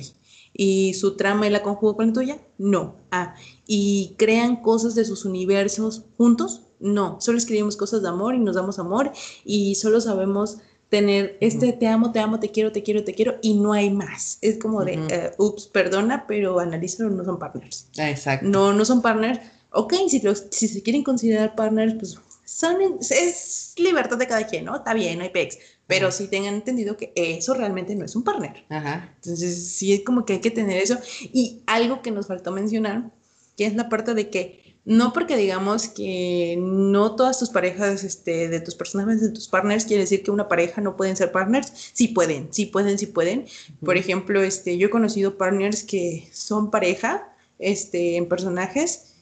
¿Y 0.58 0.94
su 0.94 1.18
trama 1.18 1.48
y 1.48 1.50
la 1.50 1.62
conjugó 1.62 1.98
con 1.98 2.08
la 2.08 2.14
tuya? 2.14 2.40
No. 2.58 2.96
Ah, 3.12 3.36
¿y 3.68 4.16
crean 4.18 4.62
cosas 4.62 4.96
de 4.96 5.04
sus 5.04 5.26
universos 5.26 6.04
juntos? 6.18 6.62
No. 6.80 7.18
Solo 7.20 7.38
escribimos 7.38 7.76
cosas 7.76 8.02
de 8.02 8.08
amor 8.08 8.36
y 8.36 8.40
nos 8.40 8.56
damos 8.56 8.80
amor 8.80 9.12
y 9.44 9.76
solo 9.76 10.00
sabemos 10.00 10.58
tener 10.90 11.38
este 11.42 11.74
te 11.74 11.88
amo, 11.88 12.12
te 12.14 12.20
amo, 12.20 12.40
te 12.40 12.52
quiero, 12.52 12.72
te 12.72 12.84
quiero, 12.84 13.04
te 13.04 13.14
quiero 13.14 13.36
y 13.42 13.56
no 13.56 13.74
hay 13.74 13.90
más. 13.90 14.38
Es 14.42 14.58
como 14.58 14.86
de, 14.86 14.98
Ujú. 14.98 15.08
eh, 15.10 15.32
ups, 15.38 15.68
perdona, 15.68 16.26
pero 16.26 16.60
analízalo, 16.60 17.10
no 17.10 17.26
son 17.26 17.38
partners. 17.38 17.88
Exacto. 17.98 18.48
No, 18.48 18.72
no 18.72 18.86
son 18.86 19.02
partners. 19.02 19.40
Ok, 19.72 19.94
si, 20.08 20.22
los, 20.22 20.46
si 20.52 20.70
se 20.70 20.82
quieren 20.82 21.04
considerar 21.04 21.54
partners, 21.56 21.96
pues 21.96 22.18
son, 22.46 22.78
es 23.02 23.74
libertad 23.76 24.18
de 24.18 24.28
cada 24.28 24.48
quien, 24.48 24.66
¿no? 24.66 24.78
Está 24.78 24.94
bien, 24.94 25.18
no 25.18 25.26
hay 25.26 25.32
pex. 25.32 25.58
Pero 25.88 26.12
sí 26.12 26.28
tengan 26.28 26.56
entendido 26.56 26.98
que 26.98 27.12
eso 27.16 27.54
realmente 27.54 27.96
no 27.96 28.06
es 28.06 28.16
un 28.16 28.24
partner. 28.24 28.66
Ajá. 28.70 29.14
Entonces, 29.16 29.68
sí 29.70 29.94
es 29.94 30.04
como 30.04 30.26
que 30.26 30.34
hay 30.34 30.40
que 30.40 30.52
tener 30.52 30.78
eso. 30.78 30.98
Y 31.22 31.62
algo 31.68 32.02
que 32.02 32.12
nos 32.12 32.28
faltó 32.28 32.52
mencionar, 32.52 33.12
que 33.56 33.66
es 33.66 33.76
la 33.76 33.88
parte 33.88 34.14
de 34.14 34.30
que 34.30 34.66
no 34.86 35.14
porque 35.14 35.36
digamos 35.36 35.88
que 35.88 36.58
no 36.60 37.16
todas 37.16 37.40
tus 37.40 37.50
parejas 37.50 38.04
este, 38.04 38.48
de 38.48 38.60
tus 38.60 38.76
personajes, 38.76 39.20
de 39.20 39.32
tus 39.32 39.48
partners, 39.48 39.84
quiere 39.84 40.04
decir 40.04 40.22
que 40.22 40.30
una 40.30 40.48
pareja 40.48 40.80
no 40.80 40.96
pueden 40.96 41.16
ser 41.16 41.32
partners. 41.32 41.92
Sí 41.94 42.10
pueden, 42.10 42.50
sí 42.52 42.68
pueden, 42.68 43.00
sí 43.00 43.08
pueden. 43.08 43.46
Por 43.84 43.98
ejemplo, 43.98 44.44
este, 44.44 44.78
yo 44.78 44.88
he 44.88 44.92
conocido 44.92 45.38
partners 45.38 45.84
que 45.84 46.30
son 46.32 46.70
pareja 46.70 47.36
este, 47.58 48.18
en 48.18 48.28
personajes 48.28 49.16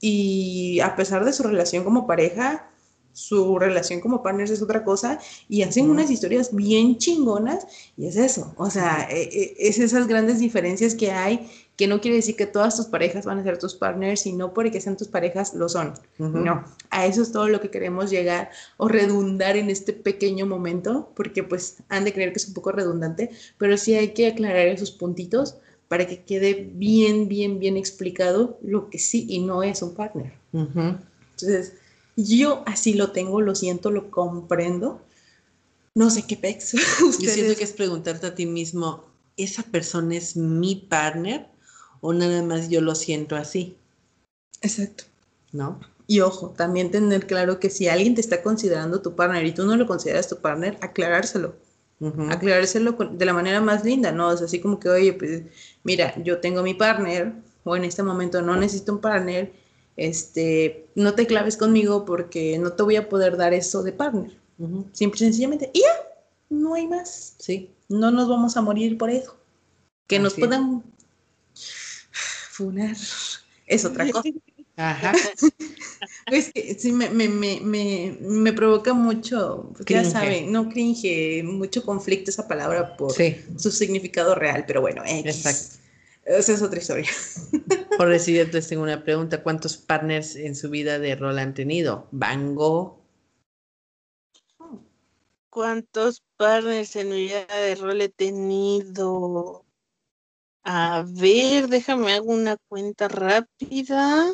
y 0.00 0.80
a 0.80 0.96
pesar 0.96 1.26
de 1.26 1.34
su 1.34 1.42
relación 1.42 1.84
como 1.84 2.06
pareja, 2.06 2.69
su 3.12 3.58
relación 3.58 4.00
como 4.00 4.22
partners 4.22 4.50
es 4.50 4.62
otra 4.62 4.84
cosa 4.84 5.18
y 5.48 5.62
hacen 5.62 5.90
unas 5.90 6.10
historias 6.10 6.54
bien 6.54 6.96
chingonas 6.98 7.66
y 7.96 8.06
es 8.06 8.16
eso, 8.16 8.54
o 8.56 8.70
sea, 8.70 9.08
e- 9.10 9.22
e- 9.22 9.56
es 9.58 9.78
esas 9.78 10.06
grandes 10.06 10.38
diferencias 10.38 10.94
que 10.94 11.10
hay 11.10 11.50
que 11.76 11.86
no 11.86 12.02
quiere 12.02 12.18
decir 12.18 12.36
que 12.36 12.44
todas 12.44 12.76
tus 12.76 12.86
parejas 12.86 13.24
van 13.24 13.38
a 13.38 13.42
ser 13.42 13.56
tus 13.56 13.74
partners 13.74 14.26
y 14.26 14.34
no 14.34 14.52
porque 14.52 14.82
sean 14.82 14.98
tus 14.98 15.08
parejas 15.08 15.54
lo 15.54 15.66
son. 15.66 15.94
No, 16.18 16.62
a 16.90 17.06
eso 17.06 17.22
es 17.22 17.32
todo 17.32 17.48
lo 17.48 17.62
que 17.62 17.70
queremos 17.70 18.10
llegar 18.10 18.50
o 18.76 18.86
redundar 18.86 19.56
en 19.56 19.70
este 19.70 19.94
pequeño 19.94 20.44
momento, 20.44 21.10
porque 21.16 21.42
pues 21.42 21.78
han 21.88 22.04
de 22.04 22.12
creer 22.12 22.32
que 22.32 22.38
es 22.38 22.48
un 22.48 22.52
poco 22.52 22.70
redundante, 22.72 23.30
pero 23.56 23.78
sí 23.78 23.94
hay 23.94 24.08
que 24.08 24.26
aclarar 24.26 24.66
esos 24.66 24.90
puntitos 24.90 25.56
para 25.88 26.06
que 26.06 26.22
quede 26.22 26.70
bien, 26.74 27.28
bien, 27.28 27.58
bien 27.58 27.78
explicado 27.78 28.58
lo 28.62 28.90
que 28.90 28.98
sí 28.98 29.24
y 29.30 29.38
no 29.38 29.62
es 29.62 29.80
un 29.80 29.94
partner. 29.94 30.34
Entonces, 30.52 31.72
yo 32.16 32.62
así 32.66 32.94
lo 32.94 33.12
tengo, 33.12 33.40
lo 33.40 33.54
siento, 33.54 33.90
lo 33.90 34.10
comprendo. 34.10 35.00
No 35.94 36.10
sé 36.10 36.26
qué 36.26 36.36
pex. 36.36 36.72
Yo 37.18 37.30
siento 37.30 37.56
que 37.56 37.64
es 37.64 37.72
preguntarte 37.72 38.28
a 38.28 38.34
ti 38.34 38.46
mismo, 38.46 39.04
¿esa 39.36 39.62
persona 39.64 40.16
es 40.16 40.36
mi 40.36 40.76
partner 40.76 41.48
o 42.00 42.12
nada 42.12 42.42
más 42.42 42.68
yo 42.68 42.80
lo 42.80 42.94
siento 42.94 43.34
así? 43.34 43.76
Exacto. 44.62 45.04
¿No? 45.52 45.80
Y 46.06 46.20
ojo, 46.20 46.50
también 46.50 46.90
tener 46.90 47.26
claro 47.26 47.58
que 47.58 47.70
si 47.70 47.88
alguien 47.88 48.14
te 48.14 48.20
está 48.20 48.42
considerando 48.42 49.00
tu 49.00 49.14
partner 49.14 49.44
y 49.46 49.52
tú 49.52 49.64
no 49.64 49.76
lo 49.76 49.86
consideras 49.86 50.28
tu 50.28 50.38
partner, 50.40 50.78
aclarárselo. 50.80 51.54
Ujú. 52.00 52.30
aclarárselo 52.30 52.92
de 52.92 53.24
la 53.26 53.34
manera 53.34 53.60
más 53.60 53.84
linda, 53.84 54.10
¿no? 54.10 54.28
O 54.28 54.36
sea, 54.36 54.46
así 54.46 54.58
como 54.58 54.80
que, 54.80 54.88
oye, 54.88 55.12
pues, 55.12 55.42
mira, 55.84 56.14
yo 56.22 56.38
tengo 56.38 56.62
mi 56.62 56.72
partner, 56.72 57.34
o 57.62 57.76
en 57.76 57.84
este 57.84 58.02
momento 58.02 58.40
no 58.40 58.56
necesito 58.56 58.94
un 58.94 59.00
partner, 59.02 59.52
este, 59.96 60.86
no 60.94 61.14
te 61.14 61.26
claves 61.26 61.56
conmigo 61.56 62.04
porque 62.04 62.58
no 62.58 62.72
te 62.72 62.82
voy 62.82 62.96
a 62.96 63.08
poder 63.08 63.36
dar 63.36 63.52
eso 63.54 63.82
de 63.82 63.92
partner. 63.92 64.36
Ujú. 64.58 64.86
Simple 64.92 65.16
y 65.16 65.24
sencillamente, 65.24 65.70
y 65.72 65.80
ya, 65.80 66.08
no 66.48 66.74
hay 66.74 66.86
más. 66.86 67.34
Sí. 67.38 67.70
No 67.88 68.10
nos 68.10 68.28
vamos 68.28 68.56
a 68.56 68.62
morir 68.62 68.98
por 68.98 69.10
eso. 69.10 69.36
Que 70.06 70.18
nos 70.18 70.32
Así 70.32 70.40
puedan 70.40 70.84
funar 72.50 72.96
es 73.70 73.84
otra 73.84 74.10
cosa. 74.10 74.28
Ajá. 74.76 75.12
Es 76.30 76.52
que 76.52 76.74
sí 76.78 76.92
me, 76.92 77.10
me, 77.10 77.28
me, 77.28 77.60
me, 77.60 78.16
me 78.20 78.52
provoca 78.52 78.94
mucho, 78.94 79.70
pues, 79.74 79.84
ya 79.86 80.04
saben, 80.04 80.50
no 80.50 80.68
cringe, 80.68 81.42
mucho 81.44 81.84
conflicto 81.84 82.30
esa 82.30 82.48
palabra 82.48 82.96
por 82.96 83.12
Sí, 83.12 83.36
su 83.56 83.70
significado 83.70 84.34
real, 84.34 84.64
pero 84.66 84.80
bueno, 84.80 85.02
X. 85.04 85.26
exacto. 85.26 85.79
Esa 86.30 86.52
es 86.52 86.62
otra 86.62 86.78
historia. 86.78 87.10
Por 87.98 88.08
decir, 88.08 88.54
les 88.54 88.68
tengo 88.68 88.84
una 88.84 89.02
pregunta. 89.02 89.42
¿Cuántos 89.42 89.76
partners 89.76 90.36
en 90.36 90.54
su 90.54 90.70
vida 90.70 91.00
de 91.00 91.16
rol 91.16 91.40
han 91.40 91.54
tenido? 91.54 92.06
¿Van 92.12 92.54
Gogh? 92.54 93.00
¿Cuántos 95.50 96.22
partners 96.36 96.94
en 96.94 97.08
mi 97.08 97.22
vida 97.22 97.44
de 97.46 97.74
rol 97.74 98.00
he 98.00 98.08
tenido? 98.08 99.66
A 100.62 101.04
ver, 101.04 101.66
déjame 101.66 102.12
hago 102.12 102.32
una 102.32 102.56
cuenta 102.68 103.08
rápida. 103.08 104.32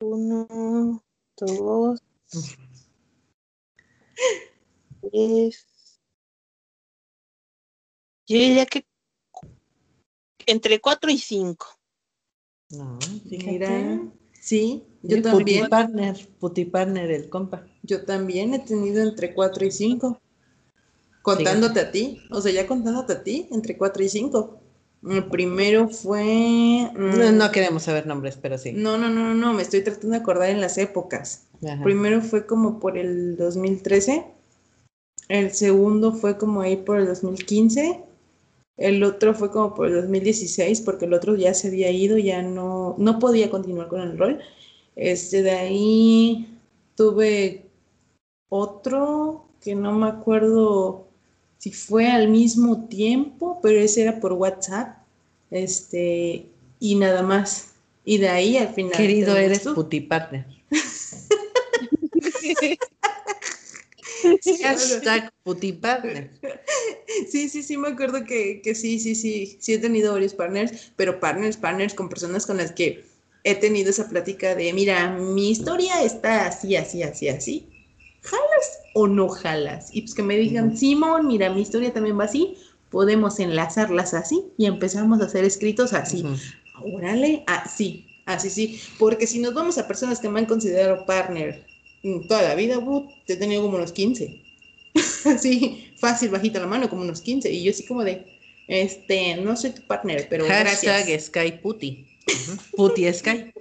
Uno, 0.00 1.02
dos, 1.36 2.00
tres. 5.10 5.66
Yo 8.28 8.36
diría 8.36 8.66
que 8.66 8.87
entre 10.50 10.80
cuatro 10.80 11.10
y 11.10 11.18
cinco. 11.18 11.66
No, 12.70 12.98
Mira, 13.24 14.00
sí, 14.40 14.84
yo 15.02 15.16
Yo 15.16 15.22
también, 15.22 15.60
Puti 15.64 15.70
partner, 15.70 16.28
puti 16.38 16.64
partner, 16.66 17.10
el 17.10 17.28
compa. 17.30 17.66
yo 17.82 18.04
también 18.04 18.52
he 18.54 18.58
tenido 18.58 19.02
entre 19.02 19.32
4 19.32 19.64
y 19.64 19.70
5. 19.70 20.20
Contándote 21.22 21.80
a 21.80 21.90
ti, 21.90 22.20
o 22.30 22.40
sea, 22.40 22.52
ya 22.52 22.66
contándote 22.66 23.12
a 23.14 23.22
ti, 23.22 23.48
entre 23.52 23.76
4 23.76 24.02
y 24.02 24.08
5. 24.08 24.60
El 25.08 25.24
primero 25.30 25.88
fue... 25.88 26.90
mm, 26.94 27.18
No, 27.18 27.32
no 27.32 27.50
queremos 27.52 27.84
saber 27.84 28.06
nombres, 28.06 28.36
pero 28.36 28.58
sí. 28.58 28.72
no, 28.72 28.98
no, 28.98 29.08
no, 29.08 29.34
no, 29.34 29.52
me 29.54 29.62
estoy 29.62 29.82
tratando 29.82 30.10
de 30.10 30.16
acordar 30.18 30.50
en 30.50 30.60
las 30.60 30.76
épocas. 30.76 31.44
Ajá. 31.66 31.82
Primero 31.84 32.20
fue 32.20 32.46
como 32.46 32.78
por 32.80 32.98
el 32.98 33.36
2013, 33.36 34.26
el 35.28 35.52
segundo 35.52 36.12
fue 36.12 36.36
como 36.36 36.60
ahí 36.62 36.76
por 36.76 36.98
el 36.98 37.06
2015, 37.06 38.04
el 38.78 39.02
otro 39.02 39.34
fue 39.34 39.50
como 39.50 39.74
por 39.74 39.88
el 39.88 39.96
2016, 39.96 40.80
porque 40.82 41.06
el 41.06 41.12
otro 41.12 41.36
ya 41.36 41.52
se 41.52 41.68
había 41.68 41.90
ido, 41.90 42.16
ya 42.16 42.42
no, 42.42 42.94
no 42.96 43.18
podía 43.18 43.50
continuar 43.50 43.88
con 43.88 44.00
el 44.00 44.16
rol. 44.16 44.38
Este, 44.94 45.42
de 45.42 45.50
ahí 45.50 46.48
tuve 46.94 47.66
otro 48.48 49.46
que 49.60 49.74
no 49.74 49.92
me 49.92 50.06
acuerdo 50.06 51.08
si 51.58 51.72
fue 51.72 52.08
al 52.08 52.28
mismo 52.28 52.86
tiempo, 52.86 53.58
pero 53.60 53.80
ese 53.80 54.02
era 54.02 54.20
por 54.20 54.34
WhatsApp, 54.34 54.98
este, 55.50 56.46
y 56.78 56.94
nada 56.94 57.22
más. 57.22 57.72
Y 58.04 58.18
de 58.18 58.28
ahí 58.28 58.56
al 58.56 58.68
final. 58.68 58.92
Querido, 58.92 59.36
eres 59.36 59.64
tú. 59.64 59.74
Hashtag 64.62 65.32
putipartner. 65.42 66.30
Sí, 67.30 67.48
sí, 67.48 67.62
sí, 67.62 67.76
me 67.76 67.88
acuerdo 67.88 68.24
que, 68.24 68.60
que 68.62 68.74
sí, 68.74 68.98
sí, 68.98 69.14
sí, 69.14 69.56
sí 69.60 69.74
he 69.74 69.78
tenido 69.78 70.12
varios 70.12 70.34
partners, 70.34 70.92
pero 70.96 71.20
partners, 71.20 71.56
partners 71.56 71.94
con 71.94 72.08
personas 72.08 72.46
con 72.46 72.58
las 72.58 72.72
que 72.72 73.04
he 73.44 73.54
tenido 73.54 73.90
esa 73.90 74.08
plática 74.08 74.54
de, 74.54 74.72
mira, 74.72 75.10
mi 75.10 75.50
historia 75.50 76.02
está 76.02 76.46
así, 76.46 76.76
así, 76.76 77.02
así, 77.02 77.28
así. 77.28 77.68
¿Jalas 78.20 78.80
o 78.94 79.06
no 79.06 79.28
jalas? 79.28 79.88
Y 79.92 80.02
pues 80.02 80.14
que 80.14 80.22
me 80.22 80.36
digan. 80.36 80.76
Simón, 80.76 81.26
mira, 81.26 81.50
mi 81.50 81.62
historia 81.62 81.92
también 81.92 82.18
va 82.18 82.24
así, 82.24 82.56
podemos 82.90 83.38
enlazarlas 83.38 84.12
así 84.14 84.44
y 84.58 84.66
empezamos 84.66 85.20
a 85.20 85.24
hacer 85.24 85.44
escritos 85.44 85.92
así. 85.92 86.24
Órale, 86.82 87.44
así, 87.46 88.06
así, 88.26 88.50
sí. 88.50 88.80
Porque 88.98 89.26
si 89.26 89.38
nos 89.38 89.54
vamos 89.54 89.78
a 89.78 89.88
personas 89.88 90.20
que 90.20 90.28
me 90.28 90.40
han 90.40 90.46
considerado 90.46 91.06
partner 91.06 91.66
toda 92.26 92.42
la 92.42 92.54
vida, 92.54 92.78
te 93.26 93.34
he 93.34 93.36
tenido 93.36 93.62
como 93.62 93.76
unos 93.76 93.92
15. 93.92 94.40
así, 95.24 95.92
fácil, 95.96 96.30
bajita 96.30 96.60
la 96.60 96.66
mano, 96.66 96.88
como 96.88 97.02
unos 97.02 97.20
15. 97.20 97.50
Y 97.50 97.64
yo 97.64 97.70
así 97.70 97.84
como 97.84 98.04
de, 98.04 98.26
este, 98.66 99.36
no 99.36 99.56
soy 99.56 99.70
tu 99.70 99.82
partner, 99.82 100.26
pero 100.28 100.46
Hashtag 100.46 101.06
gracias. 101.06 101.26
Sky. 101.26 101.60
Ujú. 101.62 102.58
Puti 102.76 103.12
Sky. 103.12 103.52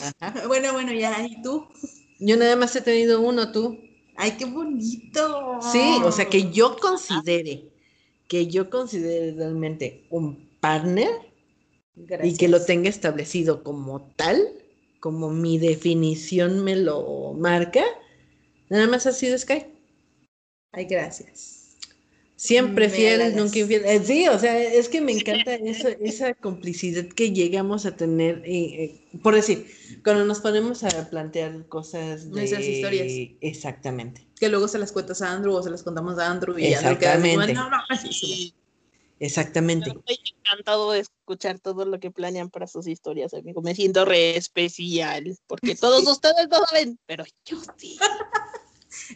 Ajá. 0.00 0.44
Bueno, 0.48 0.72
bueno, 0.72 0.92
ya, 0.92 1.26
¿y 1.26 1.40
tú? 1.42 1.66
Yo 2.18 2.36
nada 2.36 2.56
más 2.56 2.74
he 2.76 2.80
tenido 2.80 3.20
uno, 3.20 3.52
tú. 3.52 3.78
Ay, 4.16 4.32
qué 4.32 4.44
bonito. 4.44 5.58
Sí, 5.60 6.00
o 6.04 6.12
sea, 6.12 6.26
que 6.26 6.50
yo 6.50 6.76
considere, 6.76 7.72
que 8.28 8.46
yo 8.46 8.70
considere 8.70 9.32
realmente 9.32 10.06
un 10.10 10.48
partner 10.60 11.10
y 12.22 12.36
que 12.36 12.48
lo 12.48 12.58
Gracias. 12.58 12.66
tenga 12.66 12.88
establecido 12.88 13.62
como 13.62 14.12
tal, 14.16 14.63
como 15.04 15.28
mi 15.28 15.58
definición 15.58 16.64
me 16.64 16.76
lo 16.76 17.34
marca, 17.34 17.84
nada 18.70 18.86
más 18.86 19.04
ha 19.04 19.12
sido 19.12 19.36
Sky. 19.36 19.66
Ay, 20.72 20.86
gracias. 20.86 21.76
Siempre 22.36 22.88
Me 22.88 22.94
fiel, 22.94 23.36
nunca 23.36 23.58
infiel. 23.58 23.84
Eh, 23.84 24.00
sí, 24.02 24.26
o 24.28 24.38
sea, 24.38 24.58
es 24.58 24.88
que 24.88 25.02
me 25.02 25.12
encanta 25.12 25.56
esa, 25.56 25.90
esa 25.90 26.32
complicidad 26.32 27.04
que 27.04 27.32
llegamos 27.32 27.84
a 27.84 27.94
tener. 27.94 28.40
eh, 28.46 29.02
eh, 29.12 29.18
por 29.22 29.34
decir, 29.34 29.66
cuando 30.02 30.24
nos 30.24 30.40
ponemos 30.40 30.82
a 30.84 31.10
plantear 31.10 31.68
cosas 31.68 32.30
de... 32.30 32.40
Nuestras 32.40 32.64
historias. 32.64 33.12
Exactamente, 33.42 34.26
Que 34.40 34.48
luego 34.48 34.68
se 34.68 34.78
las 34.78 34.90
cuentas 34.90 35.20
a 35.20 35.32
Andrew 35.32 35.52
o 35.52 35.62
se 35.62 35.68
las 35.68 35.82
contamos 35.82 36.18
a 36.18 36.30
Andrew 36.30 36.58
y 36.58 36.72
Andrew 36.72 36.98
queda 36.98 37.12
así 37.12 37.28
como, 37.28 37.42
Exactamente. 37.42 37.52
no, 37.52 37.68
no, 37.68 37.76
así 37.90 38.10
sí. 38.10 38.54
Exactamente. 39.20 39.90
estoy 39.90 40.18
encantado 40.38 40.90
de 40.92 41.00
escuchar 41.00 41.58
todo 41.60 41.84
lo 41.84 42.00
que 42.00 42.10
planean 42.10 42.50
para 42.50 42.66
sus 42.66 42.86
historias, 42.86 43.32
amigo. 43.34 43.62
Me 43.62 43.74
siento 43.74 44.04
re 44.04 44.36
especial, 44.36 45.36
porque 45.46 45.74
todos 45.80 46.06
ustedes 46.06 46.48
no 46.50 46.64
saben, 46.66 46.98
pero 47.06 47.24
yo 47.44 47.58
sí. 47.76 47.98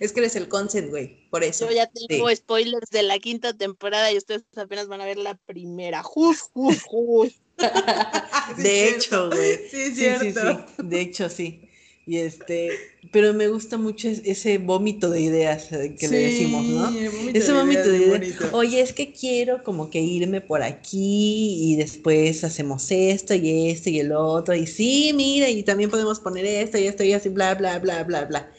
Es 0.01 0.13
que 0.13 0.21
eres 0.21 0.35
el 0.35 0.49
consent, 0.49 0.91
güey, 0.91 1.29
por 1.31 1.45
eso. 1.45 1.67
Yo 1.67 1.73
ya 1.73 1.87
tengo 1.89 2.29
spoilers 2.35 2.91
de 2.91 3.05
la 3.05 3.19
quinta 3.21 3.53
temporada 3.57 4.11
y 4.13 4.17
ustedes 4.19 4.43
apenas 4.57 4.89
van 4.89 5.01
a 5.01 5.05
ver 5.07 5.19
la 5.19 5.35
primera. 5.47 6.03
Jus, 6.03 6.41
jus, 6.53 6.83
jus. 6.83 7.33
Sí, 8.57 8.63
De 8.63 8.89
hecho, 8.89 9.31
cierto. 9.31 9.37
güey. 9.37 9.57
Sí, 9.69 9.77
es 9.81 9.95
Sí, 9.95 9.95
sí, 9.95 10.33
cierto. 10.33 10.67
sí. 10.77 10.83
De 10.85 11.01
hecho, 11.01 11.29
sí. 11.29 11.68
Y 12.09 12.17
este, 12.19 12.71
pero 13.13 13.35
me 13.35 13.49
gusta 13.49 13.77
mucho 13.77 14.09
es- 14.09 14.23
ese 14.25 14.57
vómito 14.59 15.11
de 15.11 15.21
ideas 15.21 15.71
eh, 15.73 15.95
que 16.01 16.09
le 16.09 16.19
decimos, 16.21 16.67
¿no? 16.67 16.91
Vómito 16.91 17.39
Ese 17.39 17.53
de 17.53 17.59
vómito 17.59 17.83
ideas 17.83 17.93
de 17.93 17.99
ideas. 17.99 18.21
bonito. 18.21 18.45
Oye, 18.57 18.81
es 18.81 18.93
que 18.95 19.13
quiero 19.13 19.63
como 19.63 19.91
que 19.91 20.01
irme 20.01 20.41
por 20.41 20.63
aquí 20.63 21.73
y 21.73 21.77
después 21.77 22.45
hacemos 22.45 22.91
esto 22.91 23.35
y 23.35 23.69
esto 23.71 23.91
y 23.91 24.01
el 24.01 24.13
otro. 24.13 24.55
Y 24.55 24.67
sí, 24.67 25.13
mira, 25.15 25.51
y 25.51 25.63
también 25.65 25.91
podemos 25.91 26.19
poner 26.21 26.47
esto 26.47 26.79
y 26.79 26.85
esto 26.87 27.05
y 27.05 27.13
así, 27.13 27.29
bla, 27.29 27.55
bla, 27.55 27.79
bla, 27.79 28.05
bla, 28.05 28.25
bla. 28.25 28.51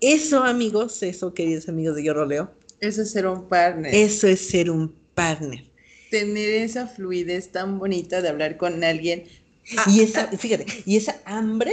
Eso, 0.00 0.42
amigos, 0.42 1.02
eso, 1.02 1.32
queridos 1.34 1.68
amigos 1.68 1.96
de 1.96 2.04
Yo 2.04 2.14
Roleo, 2.14 2.50
Eso 2.80 3.02
es 3.02 3.10
ser 3.12 3.26
un 3.26 3.48
partner. 3.48 3.94
eso 3.94 4.26
es 4.26 4.40
ser 4.48 4.70
un 4.70 4.94
partner. 5.14 5.64
Tener 6.10 6.48
esa 6.50 6.86
fluidez 6.86 7.52
tan 7.52 7.78
bonita 7.78 8.20
de 8.22 8.28
hablar 8.28 8.56
con 8.56 8.82
alguien. 8.84 9.24
Ah, 9.76 9.84
Y 9.90 10.00
esa, 10.00 10.22
ah, 10.22 10.36
fíjate, 10.36 10.66
y 10.84 10.96
esa 10.96 11.20
hambre 11.24 11.72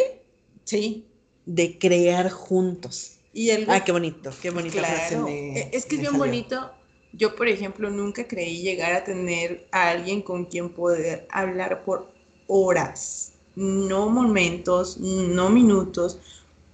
sí. 0.69 1.05
de 1.45 1.77
crear 1.79 2.29
juntos. 2.29 3.17
Y 3.33 3.51
algo 3.51 3.71
Ah, 3.71 3.83
qué 3.83 3.91
bonito, 3.91 4.31
qué 4.41 4.49
bonita 4.49 4.83
frase 4.83 5.15
Claro, 5.15 5.25
me- 5.25 5.59
e- 5.59 5.69
es 5.73 5.85
que 5.85 5.95
es 5.95 6.01
bien 6.01 6.11
salió. 6.11 6.25
bonito. 6.25 6.71
Yo, 7.11 7.35
por 7.35 7.47
ejemplo, 7.47 7.89
nunca 7.89 8.27
creí 8.27 8.61
llegar 8.61 8.93
a 8.93 9.03
tener 9.03 9.67
a 9.71 9.89
alguien 9.89 10.21
con 10.21 10.45
quien 10.45 10.69
poder 10.69 11.27
hablar 11.31 11.83
por 11.83 12.11
horas, 12.47 13.33
no 13.55 14.09
momentos, 14.09 14.97
no 14.97 15.49
minutos, 15.49 16.19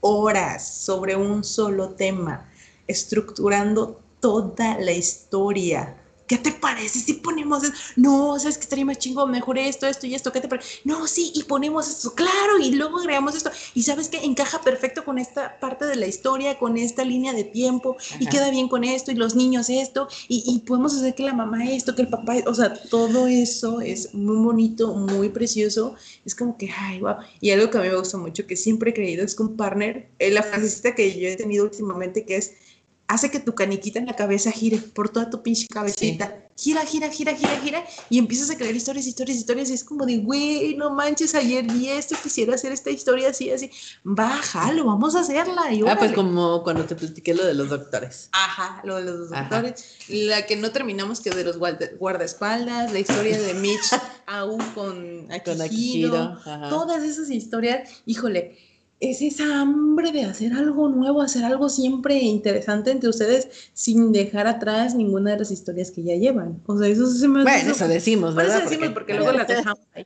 horas 0.02 0.68
sobre 0.86 1.16
un 1.16 1.44
solo 1.44 1.90
tema, 1.92 2.50
estructurando 2.88 4.02
toda 4.20 4.78
la 4.80 4.92
historia. 4.92 5.96
¿Qué 6.28 6.38
te 6.40 6.52
parece 6.52 7.00
si 7.00 7.14
ponemos 7.14 7.64
eso? 7.64 7.74
No, 7.96 8.40
sabes 8.40 8.58
que 8.58 8.64
estaría 8.64 8.84
más 8.84 8.98
chingo, 8.98 9.28
mejor 9.28 9.60
esto, 9.60 9.86
esto 9.86 10.08
y 10.08 10.16
esto. 10.16 10.32
¿Qué 10.32 10.42
te 10.42 10.48
parece? 10.48 10.80
No, 10.84 11.06
sí, 11.06 11.32
y 11.36 11.44
ponemos 11.44 11.88
esto, 11.88 12.16
claro, 12.16 12.58
y 12.60 12.72
luego 12.72 13.00
agregamos 13.00 13.36
esto. 13.36 13.52
Y 13.76 13.84
sabes 13.84 14.10
que 14.10 14.18
encaja 14.18 14.62
perfecto 14.62 15.06
con 15.06 15.20
esta 15.20 15.60
parte 15.60 15.86
de 15.86 15.96
la 15.96 16.08
historia, 16.08 16.58
con 16.58 16.78
esta 16.78 17.06
línea 17.06 17.34
de 17.34 17.44
tiempo, 17.44 17.98
y 18.20 18.26
queda 18.28 18.50
bien 18.50 18.68
con 18.68 18.84
esto, 18.84 19.12
y 19.12 19.16
los 19.16 19.36
niños 19.36 19.70
esto, 19.70 20.08
y, 20.28 20.44
y 20.48 20.60
podemos 20.60 20.96
hacer 20.96 21.14
que 21.14 21.24
la 21.24 21.34
mamá 21.34 21.70
esto, 21.70 21.96
que 21.96 22.02
el 22.02 22.10
papá, 22.10 22.38
o 22.48 22.54
sea, 22.56 22.74
todo 22.74 23.28
eso 23.28 23.82
es 23.82 24.14
muy 24.14 24.38
bonito, 24.38 24.94
muy 24.96 25.30
precioso. 25.30 25.96
Es 26.26 26.34
como 26.34 26.58
que, 26.58 26.72
ay, 26.76 27.00
wow. 27.02 27.18
Y 27.40 27.52
algo 27.52 27.70
que 27.70 27.78
a 27.78 27.82
mí 27.82 27.90
me 27.90 27.98
gusta 27.98 28.18
mucho, 28.18 28.48
que 28.48 28.56
siempre 28.56 28.92
he 28.92 28.94
creído, 28.94 29.24
es 29.24 29.36
que 29.36 29.44
un 29.44 29.56
partner, 29.56 30.10
eh, 30.20 30.32
la 30.32 30.44
frasecita 30.44 30.96
que 30.96 31.20
yo 31.20 31.28
he 31.28 31.36
tenido 31.36 31.66
últimamente, 31.66 32.26
que 32.26 32.38
es, 32.38 32.54
hace 33.08 33.30
que 33.30 33.40
tu 33.40 33.54
caniquita 33.54 34.00
en 34.00 34.06
la 34.08 34.16
cabeza 34.16 34.52
gire 34.52 34.78
por 34.78 35.10
toda 35.10 35.30
tu 35.30 35.42
pinche 35.44 35.68
cabecita. 35.68 36.42
Gira, 36.58 36.86
gira, 36.86 37.10
gira, 37.10 37.36
gira, 37.36 37.58
gira. 37.62 37.84
Y 38.10 38.18
empiezas 38.18 38.50
a 38.50 38.56
crear 38.58 38.74
historias, 38.74 39.06
historias, 39.06 39.38
historias. 39.38 39.70
Y 39.70 39.74
es 39.74 39.84
como 39.84 40.06
de, 40.06 40.20
güey, 40.20 40.76
no 40.78 40.90
manches, 40.90 41.36
ayer 41.36 41.66
vi 41.70 41.90
esto, 41.90 42.16
quisiera 42.24 42.56
hacer 42.56 42.72
esta 42.72 42.90
historia 42.90 43.30
así, 43.30 43.52
así. 43.52 43.70
Bájalo, 44.06 44.86
vamos 44.86 45.16
a 45.16 45.20
hacerla. 45.20 45.72
Y 45.74 45.82
Ah, 45.86 45.98
pues 46.00 46.14
como 46.14 46.64
cuando 46.64 46.86
te 46.86 46.96
platiqué 46.96 47.34
lo 47.34 47.46
de 47.46 47.54
los 47.56 47.70
doctores. 47.70 48.30
Ajá, 48.32 48.80
lo 48.86 48.96
de 48.96 49.04
los 49.04 49.32
Ajá. 49.34 49.42
doctores. 49.50 49.86
La 50.08 50.46
que 50.46 50.56
no 50.56 50.72
terminamos, 50.72 51.20
que 51.20 51.30
de 51.32 51.44
los 51.44 51.58
guarda- 51.58 51.90
guardaespaldas, 52.00 52.94
la 52.94 53.00
historia 53.00 53.38
de 53.42 53.54
Mitch 53.56 53.92
Au 54.28 54.58
con 54.74 55.28
Con 55.28 55.32
Akihiro. 55.32 55.64
Akihiro. 55.64 56.18
ajá. 56.18 56.70
Todas 56.70 57.04
esas 57.04 57.30
historias, 57.30 57.90
híjole, 58.06 58.58
es 59.12 59.22
esa 59.22 59.62
hambre 59.62 60.12
de 60.12 60.24
hacer 60.26 60.54
algo 60.54 60.90
nuevo, 60.90 61.22
hacer 61.22 61.44
algo 61.46 61.70
siempre 61.70 62.18
interesante 62.20 62.92
entre 62.92 63.10
ustedes 63.10 63.48
sin 63.74 64.12
dejar 64.12 64.48
atrás 64.48 64.96
ninguna 64.96 65.32
de 65.32 65.40
las 65.40 65.52
historias 65.52 65.92
que 65.92 66.04
ya 66.04 66.16
llevan. 66.16 66.62
O 66.66 66.78
sea, 66.78 66.88
eso 66.88 67.08
se 67.08 67.28
me 67.28 67.44
Bueno, 67.44 67.72
eso 67.72 67.88
decimos, 67.88 68.34
por 68.34 68.44
eso 68.44 68.54
¿verdad? 68.54 68.70
decimos, 68.70 68.90
porque, 68.94 69.14
luego 69.14 69.32
las 69.32 69.48
dejamos 69.48 69.80
ahí. 69.94 70.06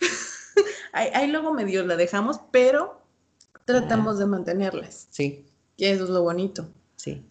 ahí. 0.92 1.08
ahí 1.14 1.30
luego 1.30 1.52
medio 1.54 1.86
la 1.86 1.96
dejamos, 1.96 2.40
pero 2.50 3.00
tratamos 3.64 4.18
de 4.18 4.26
mantenerlas, 4.26 5.06
Sí, 5.10 5.44
que 5.76 5.90
eso 5.92 6.04
es 6.04 6.10
lo 6.10 6.22
bonito. 6.22 6.68
sí. 6.96 7.22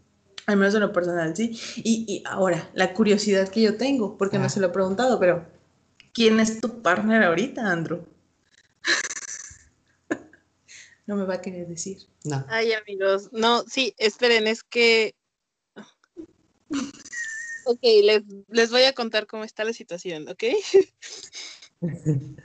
Al 0.45 0.57
menos 0.57 0.73
en 0.73 0.79
lo 0.81 0.91
personal, 0.91 1.35
sí. 1.35 1.55
Y, 1.75 2.05
y 2.07 2.23
ahora, 2.25 2.71
la 2.73 2.93
curiosidad 2.95 3.49
que 3.49 3.61
yo 3.61 3.75
tengo, 3.77 4.17
porque 4.17 4.37
Ah. 4.37 4.39
no 4.39 4.49
se 4.49 4.59
lo 4.59 4.65
he 4.67 4.69
preguntado, 4.71 5.19
pero 5.19 5.45
¿quién 6.11 6.39
es 6.39 6.59
tu 6.59 6.81
partner 6.81 7.21
ahorita, 7.21 7.71
Andrew? 7.71 7.99
No 11.09 11.15
me 11.15 11.25
va 11.25 11.33
a 11.35 11.41
querer 11.41 11.67
decir. 11.67 12.07
No. 12.23 12.45
Ay, 12.49 12.71
amigos, 12.73 13.29
no, 13.31 13.63
sí, 13.63 13.95
esperen, 13.97 14.45
es 14.45 14.63
que... 14.63 15.15
Ok, 17.65 17.81
les, 17.83 18.23
les 18.47 18.71
voy 18.71 18.83
a 18.83 18.93
contar 18.93 19.27
cómo 19.27 19.43
está 19.43 19.63
la 19.63 19.73
situación, 19.73 20.27
¿ok? 20.29 20.43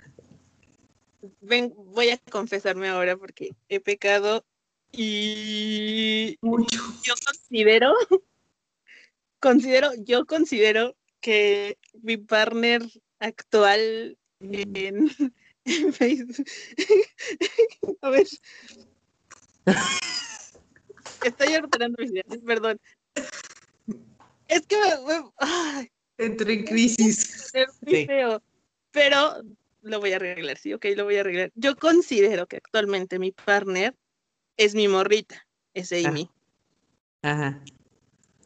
Ven, 1.40 1.72
voy 1.77 2.11
a 2.11 2.18
confesarme 2.31 2.88
ahora 2.88 3.16
porque 3.16 3.50
he 3.68 3.81
pecado 3.81 4.44
y 4.92 6.37
Mucho. 6.42 6.83
yo 7.03 7.14
considero, 7.24 7.94
considero, 9.40 9.92
yo 9.98 10.27
considero 10.27 10.96
que 11.20 11.79
mi 12.03 12.16
partner 12.16 12.83
actual 13.18 14.18
en, 14.40 15.11
en 15.64 15.92
Facebook, 15.92 16.46
a 18.03 18.11
ver, 18.11 18.27
estoy 21.22 21.55
ordenando 21.57 21.96
mis 21.98 22.11
ideas, 22.12 22.27
perdón. 22.44 22.81
Es 24.48 24.66
que 24.66 24.77
me, 24.79 24.88
me- 25.20 25.31
ay, 25.38 25.90
Entré 26.18 26.53
en 26.55 26.64
crisis. 26.64 27.50
es 27.55 27.66
muy 27.81 27.94
Sí. 27.94 28.07
feo, 28.07 28.42
pero 28.92 29.42
lo 29.83 30.00
voy 30.00 30.12
a 30.12 30.16
arreglar, 30.16 30.57
sí, 30.59 30.72
ok, 30.72 30.85
lo 30.96 31.05
voy 31.05 31.16
a 31.16 31.20
arreglar. 31.20 31.50
Yo 31.55 31.77
considero 31.77 32.46
que 32.46 32.57
actualmente 32.59 33.18
mi 33.18 33.33
partner 33.33 33.96
es 34.57 34.74
mi 34.74 34.87
morrita, 34.88 35.46
es 35.74 35.92
Amy. 35.92 36.31
Ajá. 37.22 37.62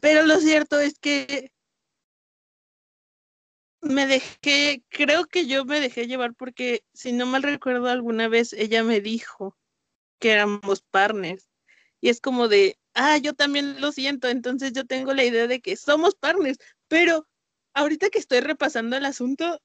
Pero 0.01 0.23
lo 0.23 0.39
cierto 0.39 0.79
es 0.79 0.97
que 0.99 1.51
me 3.81 4.07
dejé, 4.07 4.83
creo 4.89 5.25
que 5.25 5.47
yo 5.47 5.65
me 5.65 5.79
dejé 5.79 6.07
llevar 6.07 6.33
porque, 6.33 6.83
si 6.93 7.11
no 7.11 7.25
mal 7.25 7.43
recuerdo, 7.43 7.87
alguna 7.87 8.27
vez 8.27 8.53
ella 8.53 8.83
me 8.83 9.01
dijo 9.01 9.57
que 10.19 10.31
éramos 10.31 10.81
partners. 10.81 11.49
Y 12.01 12.09
es 12.09 12.21
como 12.21 12.47
de, 12.47 12.77
ah, 12.93 13.17
yo 13.17 13.33
también 13.33 13.81
lo 13.81 13.91
siento, 13.91 14.27
entonces 14.29 14.73
yo 14.73 14.85
tengo 14.85 15.13
la 15.13 15.23
idea 15.23 15.47
de 15.47 15.61
que 15.61 15.75
somos 15.75 16.15
partners, 16.15 16.57
pero 16.87 17.27
ahorita 17.73 18.09
que 18.09 18.19
estoy 18.19 18.41
repasando 18.41 18.97
el 18.97 19.05
asunto, 19.05 19.61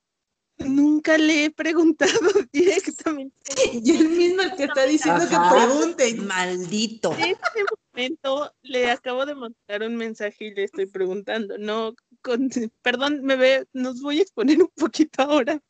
nunca 0.58 1.18
le 1.18 1.46
he 1.46 1.50
preguntado 1.50 2.12
directamente. 2.52 3.34
Y 3.72 3.96
él 3.96 4.08
mismo 4.08 4.42
el 4.42 4.54
que 4.54 4.64
está 4.64 4.86
diciendo 4.86 5.28
que 5.28 5.36
Ajá. 5.36 5.54
pregunten. 5.54 6.26
Maldito. 6.26 7.12
En 7.14 7.32
este 7.32 7.64
momento 7.92 8.54
le 8.62 8.90
acabo 8.90 9.26
de 9.26 9.34
mandar 9.34 9.82
un 9.82 9.96
mensaje 9.96 10.46
y 10.46 10.54
le 10.54 10.64
estoy 10.64 10.86
preguntando, 10.86 11.58
no, 11.58 11.94
con, 12.24 12.48
perdón, 12.82 13.20
me 13.22 13.36
ve, 13.36 13.66
nos 13.74 14.00
voy 14.00 14.18
a 14.18 14.22
exponer 14.22 14.60
un 14.60 14.70
poquito 14.74 15.22
ahora. 15.22 15.62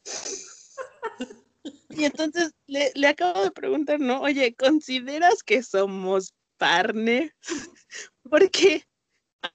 Y 1.90 2.05
entonces 2.05 2.53
le, 2.67 2.93
le 2.95 3.07
acabo 3.09 3.43
de 3.43 3.51
preguntar, 3.51 4.01
¿no? 4.01 4.21
Oye, 4.23 4.55
¿consideras 4.55 5.43
que 5.43 5.62
somos 5.62 6.33
partners? 6.57 7.33
Porque, 8.23 8.85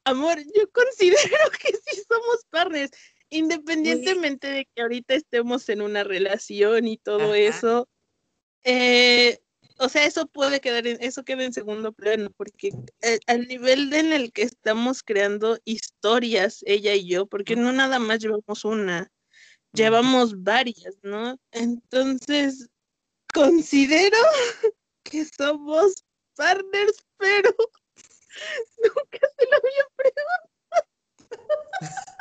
amor, 0.04 0.38
yo 0.40 0.70
considero 0.72 1.18
que 1.62 1.72
sí 1.86 2.02
somos 2.08 2.46
partners, 2.50 2.92
independientemente 3.30 4.48
de 4.48 4.68
que 4.76 4.82
ahorita 4.82 5.16
estemos 5.16 5.70
en 5.70 5.82
una 5.82 6.04
relación 6.04 6.88
y 6.88 6.98
todo 6.98 7.32
Ajá. 7.32 7.36
eso. 7.36 7.90
eh, 8.64 9.40
o 9.80 9.90
sea, 9.90 10.06
eso 10.06 10.28
puede 10.28 10.60
quedar, 10.60 10.86
en, 10.88 10.98
eso 11.02 11.24
queda 11.24 11.44
en 11.44 11.54
segundo 11.54 11.94
plano, 11.94 12.30
porque 12.36 12.72
eh, 13.02 13.20
al 13.28 13.48
nivel 13.48 13.92
en 13.94 14.12
el 14.12 14.32
que 14.34 14.44
estamos 14.44 15.04
creando 15.04 15.58
historias, 15.64 16.62
ella 16.66 16.94
y 16.96 17.08
yo, 17.08 17.26
porque 17.28 17.56
no 17.56 17.72
nada 17.72 17.98
más 17.98 18.20
llevamos 18.20 18.66
una, 18.66 19.12
llevamos 19.74 20.44
varias, 20.44 20.98
¿no? 21.02 21.40
Entonces, 21.52 22.68
considero 23.34 24.18
que 25.04 25.26
somos 25.26 26.06
partners, 26.36 26.98
pero 27.18 27.56
nunca 28.84 29.28
se 29.38 29.46
lo 29.46 29.58
había 29.58 29.86
preguntado. 29.96 30.50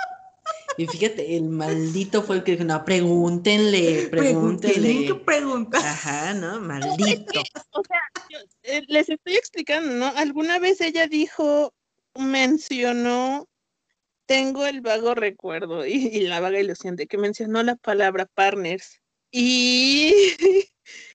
Y 0.79 0.87
fíjate, 0.87 1.37
el 1.37 1.49
maldito 1.49 2.23
fue 2.23 2.37
el 2.37 2.45
que 2.45 2.53
dijo, 2.53 2.63
no, 2.63 2.85
pregúntenle, 2.85 4.07
Pregunten, 4.11 4.71
¿qué 4.71 4.77
pregúntenle. 4.77 5.15
preguntas? 5.25 5.85
Ajá, 5.85 6.35
¿no? 6.35 6.61
Maldito. 6.61 7.43
O 7.73 7.83
sea, 7.83 8.01
yo, 8.31 8.39
eh, 8.63 8.83
les 8.87 9.09
estoy 9.09 9.35
explicando, 9.35 9.93
¿no? 9.93 10.07
Alguna 10.17 10.61
vez 10.61 10.81
ella 10.81 11.09
dijo, 11.09 11.75
mencionó, 12.15 13.49
tengo 14.27 14.67
el 14.67 14.81
vago 14.81 15.17
recuerdo 15.17 15.85
y, 15.85 15.95
y 15.95 16.21
la 16.21 16.39
vaga 16.39 16.61
ilusión 16.61 16.95
de 16.95 17.09
que 17.09 17.19
mencionó 17.19 17.61
la 17.65 17.75
palabra 17.75 18.27
partners. 18.35 19.01
Y 19.33 20.15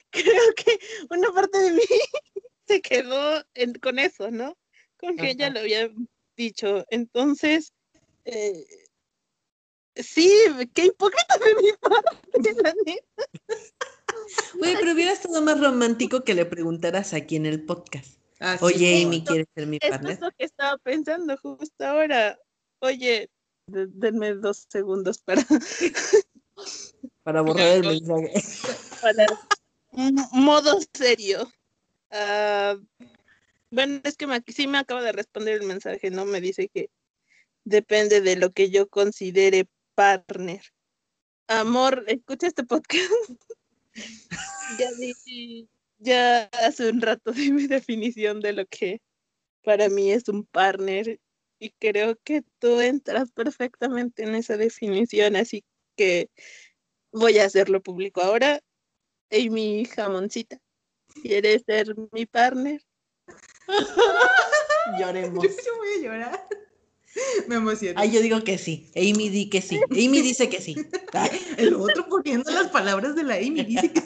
creo 0.10 0.54
que 0.58 0.78
una 1.10 1.32
parte 1.32 1.58
de 1.58 1.71
mí 1.71 1.82
se 2.67 2.82
quedó 2.82 3.41
en- 3.54 3.76
con 3.76 3.97
eso, 3.97 4.30
¿no? 4.30 4.58
Con 4.97 5.15
que 5.15 5.32
ella 5.32 5.49
lo 5.49 5.62
había 5.62 5.89
dicho. 6.36 6.84
Entonces, 6.89 7.71
eh, 8.26 8.65
sí, 9.95 10.29
qué 10.73 10.86
hipócrita 10.88 11.38
de 11.38 11.56
mi 11.62 11.71
parte, 11.79 12.62
la 12.63 12.73
neta. 12.86 13.25
Oye, 14.62 14.77
pero 14.79 14.93
hubiera 14.93 15.12
estado 15.12 15.41
más 15.41 15.60
romántico 15.60 16.23
que 16.23 16.34
le 16.34 16.45
preguntaras 16.45 17.13
aquí 17.13 17.36
en 17.36 17.45
el 17.45 17.63
podcast. 17.65 18.19
Ah, 18.39 18.58
Oye, 18.62 18.77
sí. 18.97 19.03
Amy, 19.03 19.23
¿quieres 19.23 19.47
ser 19.56 19.67
mi 19.67 19.79
partner? 19.79 20.13
es 20.13 20.19
lo 20.21 20.32
que 20.32 20.43
estaba 20.45 20.77
pensando 20.79 21.38
justo 21.38 21.86
ahora. 21.86 22.38
Oye, 22.79 23.29
de- 23.67 23.88
denme 23.88 24.34
dos 24.34 24.65
segundos 24.69 25.19
para, 25.19 25.41
Para 27.23 27.41
borrar 27.41 27.67
el 27.77 27.84
mensaje. 27.84 28.34
para 29.01 29.25
modo 30.34 30.79
serio. 30.93 31.51
Ah, 32.12 32.75
bueno, 33.71 34.01
es 34.03 34.17
que 34.17 34.27
me- 34.27 34.43
sí 34.47 34.67
me 34.67 34.77
acaba 34.77 35.01
de 35.01 35.12
responder 35.13 35.62
el 35.62 35.67
mensaje, 35.67 36.12
¿no? 36.12 36.25
Me 36.25 36.41
dice 36.41 36.69
que 36.69 36.89
depende 37.65 38.21
de 38.21 38.36
lo 38.36 38.51
que 38.51 38.69
yo 38.69 38.88
considere 38.89 39.67
partner. 39.95 40.62
Amor, 41.47 42.03
escucha 42.08 42.47
este 42.47 42.63
podcast. 42.63 43.12
ya 44.79 44.91
di, 44.93 45.69
ya 45.99 46.43
hace 46.65 46.89
un 46.89 47.01
rato 47.01 47.32
di 47.32 47.51
mi 47.51 47.67
definición 47.67 48.39
de 48.39 48.53
lo 48.53 48.65
que 48.65 49.01
para 49.63 49.89
mí 49.89 50.12
es 50.12 50.27
un 50.29 50.45
partner 50.45 51.19
y 51.60 51.69
creo 51.79 52.17
que 52.23 52.43
tú 52.60 52.82
entras 52.82 53.32
perfectamente 53.32 54.23
en 54.23 54.36
esa 54.36 54.58
definición, 54.58 55.36
así 55.36 55.63
que 55.95 56.29
voy 57.12 57.38
a 57.38 57.45
hacerlo 57.45 57.82
público 57.82 58.21
ahora. 58.21 58.60
Amy 59.32 59.86
Jamoncita, 59.86 60.60
¿quieres 61.21 61.63
ser 61.65 61.95
mi 62.12 62.25
partner? 62.25 62.82
Lloremos. 64.99 65.43
Yo 65.43 65.77
voy 65.77 65.93
a 65.93 66.01
llorar. 66.01 66.47
Me 67.47 67.56
emocioné. 67.56 67.93
Ay, 67.97 68.12
yo 68.12 68.21
digo 68.21 68.43
que 68.43 68.58
sí. 68.58 68.89
Amy 68.95 69.30
di 69.30 69.49
que 69.49 69.62
sí. 69.62 69.80
Amy 69.91 70.21
dice 70.21 70.49
que 70.49 70.62
sí. 70.62 70.76
El 71.58 71.76
otro 71.76 72.08
poniendo 72.10 72.49
las 72.52 72.67
palabras 72.69 73.15
de 73.15 73.23
la 73.23 73.36
Amy. 73.36 73.63
Dice 73.63 73.91
que 73.91 74.02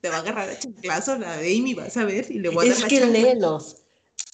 te 0.00 0.08
va 0.10 0.16
a 0.16 0.20
agarrar 0.20 0.48
a 0.50 0.58
chanclazo 0.58 1.18
la 1.18 1.36
de 1.38 1.56
Amy, 1.56 1.74
vas 1.74 1.96
a 1.96 2.04
ver, 2.04 2.26
y 2.30 2.38
le 2.38 2.50
voy 2.50 2.66
a 2.68 2.70
dar 2.74 2.78
Es 2.78 2.84
que 2.84 2.98
chancla. 3.00 3.18
léelos. 3.20 3.76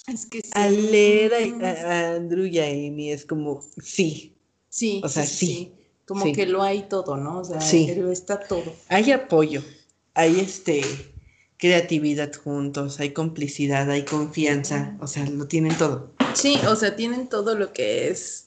Es 0.07 0.27
que 0.27 0.41
sí. 0.43 0.51
Al 0.55 0.91
leer 0.91 1.33
a, 1.65 1.69
a- 1.71 2.15
Andrew 2.17 2.45
y 2.47 2.59
a 2.59 2.67
Amy 2.67 3.13
es 3.13 3.25
como, 3.25 3.63
sí, 3.83 4.37
Sí, 4.69 5.01
o 5.05 5.09
sea, 5.09 5.25
sí. 5.27 5.73
Como 6.07 6.25
Sí. 6.27 6.33
que 6.33 6.47
lo 6.47 6.63
hay 6.63 6.83
todo, 6.89 7.17
¿no? 7.17 7.39
O 7.41 7.45
sea, 7.45 7.61
Sí. 7.61 7.93
lo 7.97 8.11
está 8.13 8.41
todo. 8.41 8.75
hay 8.89 9.11
apoyo, 9.13 9.63
hay 10.15 10.41
este 10.41 10.83
creatividad 11.57 12.33
juntos, 12.35 13.01
hay 13.01 13.11
complicidad, 13.11 13.91
hay 13.91 14.05
confianza, 14.05 14.97
o 15.01 15.07
sea, 15.07 15.27
lo 15.27 15.47
tienen 15.47 15.77
todo. 15.77 16.15
Sí, 16.35 16.57
o 16.69 16.77
sea, 16.77 16.97
tienen 16.97 17.29
todo 17.29 17.55
lo 17.57 17.73
que 17.73 18.09
es 18.09 18.47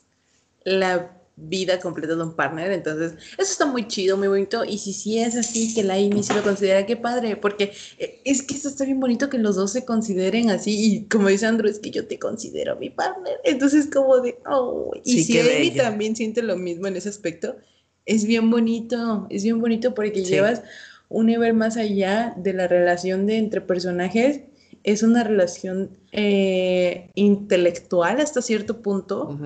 la 0.63 1.17
vida 1.35 1.79
completa 1.79 2.15
de 2.15 2.21
un 2.21 2.35
partner, 2.35 2.71
entonces 2.71 3.13
eso 3.39 3.51
está 3.51 3.65
muy 3.65 3.87
chido, 3.87 4.17
muy 4.17 4.27
bonito, 4.27 4.63
y 4.63 4.77
si 4.77 4.93
sí 4.93 5.17
es 5.17 5.35
así, 5.35 5.73
que 5.73 5.81
la 5.83 5.95
Amy 5.95 6.21
sí 6.21 6.31
lo 6.33 6.43
considera, 6.43 6.85
qué 6.85 6.95
padre, 6.95 7.35
porque 7.37 7.73
eh, 7.97 8.21
es 8.23 8.43
que 8.43 8.53
eso 8.53 8.69
está 8.69 8.85
bien 8.85 8.99
bonito 8.99 9.29
que 9.31 9.39
los 9.39 9.55
dos 9.55 9.71
se 9.71 9.83
consideren 9.83 10.51
así, 10.51 10.71
y 10.95 11.03
como 11.05 11.29
dice 11.29 11.47
Andrew, 11.47 11.69
es 11.71 11.79
que 11.79 11.89
yo 11.89 12.05
te 12.05 12.19
considero 12.19 12.75
mi 12.75 12.91
partner, 12.91 13.39
entonces 13.43 13.87
como 13.91 14.19
de, 14.19 14.37
oh, 14.47 14.91
y 15.03 15.11
Sí, 15.11 15.23
si 15.23 15.39
Amy 15.39 15.69
bello. 15.71 15.83
también 15.83 16.15
siente 16.15 16.43
lo 16.43 16.55
mismo 16.55 16.85
en 16.85 16.97
ese 16.97 17.09
aspecto, 17.09 17.55
es 18.05 18.25
bien 18.25 18.51
bonito, 18.51 19.25
es 19.31 19.43
bien 19.43 19.59
bonito 19.59 19.95
porque 19.95 20.23
Sí. 20.23 20.31
llevas 20.33 20.61
un 21.09 21.25
nivel 21.25 21.53
más 21.55 21.77
allá 21.77 22.35
de 22.37 22.53
la 22.53 22.67
relación 22.67 23.25
de 23.25 23.37
entre 23.37 23.59
personajes, 23.61 24.41
es 24.83 25.03
una 25.03 25.23
relación 25.23 25.97
eh, 26.11 27.09
intelectual 27.15 28.19
hasta 28.19 28.41
cierto 28.41 28.81
punto, 28.81 29.37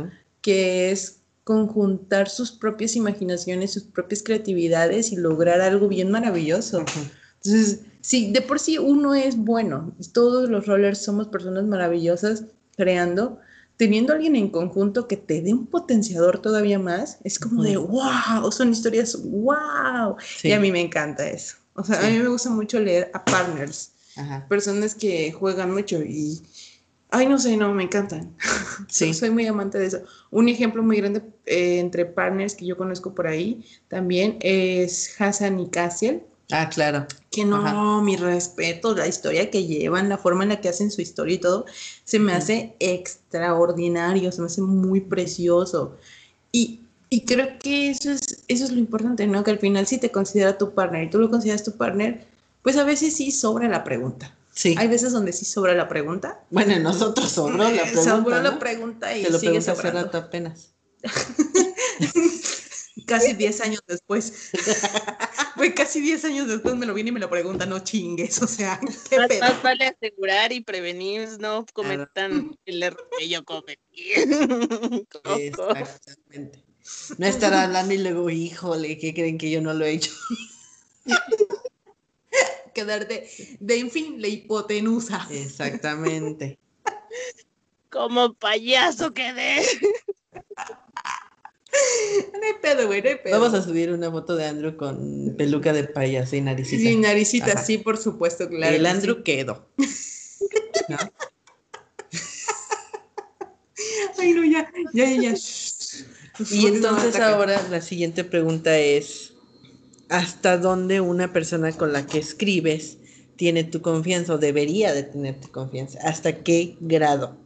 que 0.41 0.91
es 0.91 1.21
conjuntar 1.43 2.27
sus 2.27 2.51
propias 2.51 2.95
imaginaciones, 2.95 3.71
sus 3.71 3.83
propias 3.83 4.21
creatividades 4.21 5.11
y 5.11 5.15
lograr 5.15 5.61
algo 5.61 5.87
bien 5.87 6.11
maravilloso. 6.11 6.83
Entonces, 7.35 7.85
sí, 8.01 8.31
de 8.33 8.41
por 8.41 8.59
sí 8.59 8.77
uno 8.77 9.15
es 9.15 9.37
bueno, 9.37 9.95
todos 10.11 10.49
los 10.49 10.65
rollers 10.65 11.01
somos 11.01 11.27
personas 11.27 11.65
maravillosas 11.65 12.43
creando, 12.75 13.39
teniendo 13.77 14.11
a 14.11 14.15
alguien 14.17 14.35
en 14.35 14.49
conjunto 14.49 15.07
que 15.07 15.17
te 15.17 15.41
dé 15.41 15.53
un 15.53 15.67
potenciador 15.67 16.41
todavía 16.41 16.79
más, 16.79 17.19
es 17.23 17.39
como 17.39 17.63
de 17.63 17.77
wow, 17.77 18.51
son 18.51 18.71
historias 18.71 19.17
wow. 19.23 20.17
Sí, 20.19 20.49
Y 20.49 20.51
a 20.51 20.59
mí 20.59 20.71
me 20.71 20.81
encanta 20.81 21.29
eso. 21.29 21.55
O 21.75 21.83
sea, 21.83 21.99
a 22.05 22.09
mí 22.09 22.17
me 22.17 22.27
gusta 22.27 22.49
mucho 22.49 22.79
leer 22.79 23.11
a 23.13 23.23
partners, 23.23 23.91
ajá, 24.17 24.45
personas 24.47 24.95
que 24.95 25.31
juegan 25.31 25.73
mucho 25.73 26.01
y, 26.01 26.41
ay, 27.11 27.27
no 27.27 27.37
sé, 27.39 27.57
no, 27.57 27.73
me 27.73 27.83
encantan. 27.83 28.35
sí. 28.89 29.13
Soy 29.13 29.29
muy 29.29 29.45
amante 29.47 29.77
de 29.79 29.87
eso. 29.87 29.99
Un 30.31 30.49
ejemplo 30.49 30.83
muy 30.83 30.97
grande 30.97 31.21
eh, 31.45 31.79
entre 31.79 32.05
partners 32.05 32.55
que 32.55 32.65
yo 32.65 32.77
conozco 32.77 33.13
por 33.15 33.27
ahí 33.27 33.63
también 33.87 34.37
es 34.41 35.15
Hassan 35.19 35.59
y 35.59 35.69
Cassiel, 35.69 36.23
Ah, 36.49 36.69
claro. 36.69 37.05
que 37.29 37.43
no, 37.43 37.57
Ajá. 37.57 38.01
mi 38.01 38.15
respeto, 38.15 38.95
la 38.95 39.05
historia 39.07 39.51
que 39.51 39.65
llevan, 39.65 40.07
la 40.07 40.17
forma 40.17 40.43
en 40.43 40.49
la 40.49 40.61
que 40.61 40.69
hacen 40.69 40.91
su 40.91 41.01
historia 41.01 41.35
y 41.35 41.39
todo, 41.39 41.65
se 42.05 42.19
me 42.19 42.31
hace 42.31 42.73
extraordinario, 42.79 44.31
se 44.31 44.39
me 44.41 44.47
hace 44.47 44.61
muy 44.61 45.01
precioso. 45.01 45.97
Y, 46.53 46.79
y 47.09 47.25
creo 47.25 47.59
que 47.59 47.89
eso 47.89 48.11
es, 48.11 48.43
eso 48.47 48.63
es 48.63 48.71
lo 48.71 48.79
importante, 48.79 49.27
¿no? 49.27 49.43
Que 49.43 49.51
al 49.51 49.59
final 49.59 49.87
si 49.87 49.97
te 49.97 50.09
considera 50.11 50.57
tu 50.57 50.73
partner 50.73 51.03
y 51.03 51.09
tú 51.09 51.19
lo 51.19 51.29
consideras 51.29 51.63
tu 51.65 51.73
partner, 51.75 52.25
pues 52.67 52.75
a 52.75 52.83
veces 52.83 53.15
sí 53.15 53.31
sobra 53.31 53.69
la 53.69 53.85
pregunta. 53.85 54.35
Sí. 54.53 54.75
Hay 54.77 54.89
veces 54.89 55.13
donde 55.13 55.31
sí 55.31 55.45
sobra 55.45 55.73
la 55.73 55.87
pregunta. 55.87 56.43
Bueno, 56.49 56.73
en 56.73 56.83
nosotros 56.83 57.31
sobró 57.31 57.59
la 57.59 57.69
pregunta. 57.69 58.03
sobró 58.17 58.41
la 58.41 58.51
¿no? 58.51 58.59
pregunta 58.59 59.17
y 59.17 59.23
Te 59.23 59.29
lo 59.29 59.39
sigue 59.39 59.59
hace 59.59 59.73
rato 59.73 60.17
apenas. 60.17 60.73
Casi 63.07 63.35
10 63.35 63.61
años 63.61 63.79
después. 63.87 64.51
Güey, 65.55 65.73
casi 65.73 66.01
10 66.01 66.25
años 66.25 66.47
después 66.47 66.75
me 66.75 66.85
lo 66.85 66.93
viene 66.93 67.09
y 67.09 67.13
me 67.13 67.19
lo 67.19 67.31
pregunta, 67.31 67.65
no 67.65 67.79
chingues, 67.79 68.39
o 68.43 68.47
sea, 68.47 68.79
qué 69.09 69.17
Más, 69.17 69.27
pedo. 69.27 69.39
más 69.39 69.63
vale 69.63 69.87
asegurar 69.87 70.53
y 70.53 70.61
prevenir, 70.61 71.29
no 71.39 71.65
cometan 71.73 72.55
el 72.65 72.83
error 72.83 73.09
que 73.17 73.27
yo 73.27 73.43
cometí. 73.43 74.11
Exactamente. 75.39 76.63
No 77.17 77.25
estar 77.25 77.55
hablando 77.55 77.91
y 77.91 77.97
luego, 77.97 78.29
híjole, 78.29 78.99
¿qué 78.99 79.15
creen 79.15 79.39
que 79.39 79.49
yo 79.49 79.61
no 79.61 79.73
lo 79.73 79.85
he 79.85 79.93
hecho? 79.93 80.11
Quedar 82.77 83.07
de, 83.07 83.27
de 83.59 83.79
en 83.79 83.89
fin, 83.89 84.21
la 84.21 84.27
hipotenusa. 84.27 85.27
Exactamente. 85.31 86.59
Como 87.89 88.33
payaso 88.35 89.13
quedé. 89.13 89.63
No 92.33 92.47
hay 92.47 92.53
pedo, 92.59 92.87
güey, 92.87 93.03
no 93.03 93.09
hay 93.09 93.17
pedo. 93.17 93.39
Vamos 93.39 93.53
a 93.53 93.61
subir 93.61 93.91
una 93.91 94.09
foto 94.09 94.35
de 94.35 94.47
Andrew 94.47 94.75
con 94.75 95.35
peluca 95.37 95.73
de 95.73 95.83
payaso 95.83 96.35
y 96.35 96.41
naricita. 96.41 96.81
Sí, 96.81 96.95
naricita, 96.95 97.51
Ajá. 97.51 97.63
sí, 97.63 97.77
por 97.77 97.97
supuesto, 97.97 98.49
claro. 98.49 98.75
El 98.75 98.85
Andrew 98.85 99.17
sí. 99.17 99.23
quedó. 99.23 99.67
¿No? 100.89 100.97
Ay, 104.17 104.33
no, 104.33 104.43
ya, 104.43 104.71
ya, 104.93 105.05
ya, 105.05 105.21
ya. 105.21 105.35
Y 106.49 106.65
entonces 106.65 107.15
ahora 107.17 107.61
la 107.69 107.81
siguiente 107.81 108.23
pregunta 108.23 108.75
es, 108.79 109.26
¿hasta 110.09 110.57
dónde 110.57 111.01
una 111.01 111.33
persona 111.33 111.71
con 111.71 111.93
la 111.93 112.05
que 112.05 112.19
escribes 112.19 112.97
tiene 113.35 113.63
tu 113.63 113.81
confianza 113.81 114.33
o 114.33 114.37
debería 114.37 114.93
de 114.93 115.03
tener 115.03 115.39
tu 115.39 115.49
confianza? 115.49 115.99
¿Hasta 116.03 116.43
qué 116.43 116.77
grado? 116.79 117.37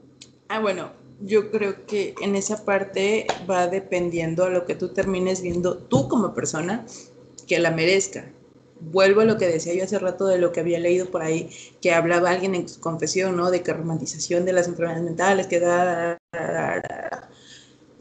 Ah, 0.47 0.59
bueno, 0.59 0.91
yo 1.22 1.51
creo 1.51 1.86
que 1.86 2.16
en 2.22 2.36
esa 2.36 2.66
parte 2.66 3.28
va 3.49 3.68
dependiendo 3.68 4.43
a 4.43 4.49
lo 4.49 4.66
que 4.66 4.76
tú 4.76 4.89
termines 4.89 5.41
viendo 5.41 5.78
tú 5.78 6.07
como 6.07 6.34
persona 6.34 6.86
que 7.47 7.59
la 7.59 7.72
merezca. 7.72 8.32
Vuelvo 8.80 9.22
a 9.22 9.26
lo 9.26 9.38
que 9.38 9.47
decía 9.47 9.76
yo 9.76 9.84
hace 9.84 9.99
rato 9.99 10.26
de 10.26 10.39
lo 10.39 10.51
que 10.51 10.59
había 10.59 10.80
leído 10.80 11.12
por 11.12 11.22
ahí, 11.22 11.49
que 11.82 11.93
hablaba 11.93 12.32
alguien 12.32 12.55
en 12.55 12.68
su 12.68 12.80
confesión, 12.80 13.36
¿no? 13.36 13.51
De 13.51 13.62
que 13.62 13.74
romantización 13.74 14.43
de 14.43 14.53
las 14.53 14.68
enfermedades 14.68 15.03
mentales, 15.03 15.47
que 15.47 15.59
da. 15.59 16.18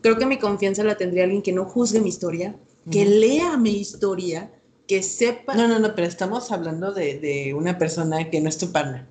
Creo 0.00 0.16
que 0.16 0.24
mi 0.24 0.38
confianza 0.38 0.82
la 0.82 0.96
tendría 0.96 1.24
alguien 1.24 1.42
que 1.42 1.52
no 1.52 1.66
juzgue 1.66 2.00
mi 2.00 2.08
historia, 2.08 2.56
que 2.90 3.04
lea 3.04 3.56
mi 3.56 3.72
historia, 3.72 4.52
que 4.86 5.02
sepa... 5.02 5.54
No, 5.54 5.68
no, 5.68 5.78
no, 5.78 5.94
pero 5.94 6.06
estamos 6.06 6.50
hablando 6.52 6.92
de, 6.92 7.18
de 7.18 7.54
una 7.54 7.78
persona 7.78 8.30
que 8.30 8.40
no 8.40 8.48
es 8.48 8.58
tu 8.58 8.70
partner. 8.70 9.06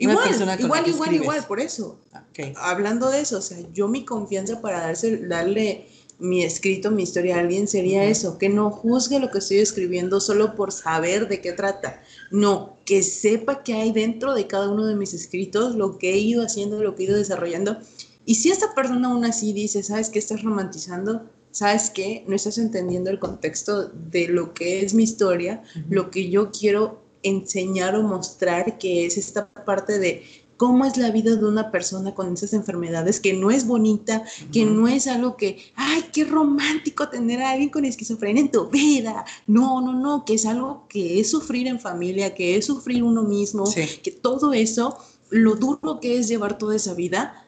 Una 0.00 0.12
igual, 0.12 0.34
igual, 0.34 0.56
que 0.56 0.62
igual, 0.64 0.88
escribes. 0.88 1.22
igual, 1.22 1.46
por 1.46 1.60
eso. 1.60 1.98
Ok. 2.14 2.56
hablando 2.56 3.10
de 3.10 3.20
eso, 3.20 3.38
o 3.38 3.42
sea, 3.42 3.58
yo 3.72 3.86
mi 3.86 4.04
confianza 4.04 4.60
para 4.60 4.80
darse, 4.80 5.18
darle 5.26 5.88
mi 6.18 6.42
escrito, 6.42 6.90
mi 6.90 7.02
historia 7.02 7.36
a 7.36 7.40
alguien 7.40 7.66
sería 7.68 8.04
eso, 8.04 8.38
que 8.38 8.48
no 8.48 8.70
juzgue 8.70 9.18
lo 9.18 9.30
que 9.30 9.38
estoy 9.38 9.58
escribiendo 9.58 10.20
solo 10.20 10.54
por 10.54 10.72
saber 10.72 11.28
de 11.28 11.40
qué 11.40 11.52
trata. 11.52 12.02
No, 12.30 12.76
que 12.84 13.02
sepa 13.02 13.62
que 13.62 13.74
hay 13.74 13.92
dentro 13.92 14.34
de 14.34 14.46
cada 14.46 14.70
uno 14.70 14.86
de 14.86 14.94
mis 14.94 15.14
escritos, 15.14 15.74
lo 15.74 15.98
que 15.98 16.14
he 16.14 16.18
ido 16.18 16.44
haciendo, 16.44 16.82
lo 16.82 16.94
que 16.94 17.02
he 17.02 17.06
ido 17.06 17.16
desarrollando. 17.16 17.78
Y 18.24 18.36
si 18.36 18.50
esta 18.50 18.74
persona 18.74 19.08
aún 19.08 19.24
así 19.24 19.52
dice, 19.52 19.82
¿sabes 19.82 20.10
qué 20.10 20.18
estás 20.18 20.42
romantizando? 20.42 21.28
¿Sabes 21.52 21.90
qué? 21.90 22.24
No 22.28 22.36
estás 22.36 22.58
entendiendo 22.58 23.10
el 23.10 23.18
contexto 23.18 23.88
de 23.88 24.28
lo 24.28 24.54
que 24.54 24.84
es 24.84 24.94
mi 24.94 25.02
historia, 25.02 25.62
lo 25.88 26.10
que 26.10 26.30
yo 26.30 26.50
quiero 26.50 27.02
enseñar 27.22 27.96
o 27.96 28.02
mostrar, 28.02 28.78
que 28.78 29.04
es 29.06 29.18
esta 29.18 29.48
parte 29.48 29.98
de 29.98 30.22
cómo 30.56 30.84
es 30.84 30.98
la 30.98 31.10
vida 31.10 31.34
de 31.34 31.44
una 31.46 31.70
persona 31.70 32.14
con 32.14 32.34
esas 32.34 32.52
enfermedades, 32.52 33.18
que 33.18 33.32
no 33.32 33.50
es 33.50 33.66
bonita, 33.66 34.24
que 34.52 34.66
no 34.66 34.88
es 34.88 35.06
algo 35.06 35.36
que, 35.38 35.58
ay, 35.74 36.04
qué 36.12 36.24
romántico 36.24 37.08
tener 37.08 37.40
a 37.40 37.52
alguien 37.52 37.70
con 37.70 37.84
esquizofrenia 37.86 38.42
en 38.42 38.50
tu 38.50 38.68
vida. 38.68 39.24
No, 39.46 39.80
no, 39.80 39.94
no, 39.94 40.24
que 40.26 40.34
es 40.34 40.44
algo 40.44 40.86
que 40.88 41.18
es 41.18 41.30
sufrir 41.30 41.66
en 41.66 41.80
familia, 41.80 42.34
que 42.34 42.56
es 42.56 42.66
sufrir 42.66 43.02
uno 43.02 43.22
mismo, 43.22 43.64
Sí. 43.66 43.86
que 44.02 44.10
todo 44.10 44.52
eso, 44.52 44.98
lo 45.30 45.54
duro 45.54 45.98
que 45.98 46.18
es 46.18 46.28
llevar 46.28 46.58
toda 46.58 46.76
esa 46.76 46.92
vida 46.92 47.46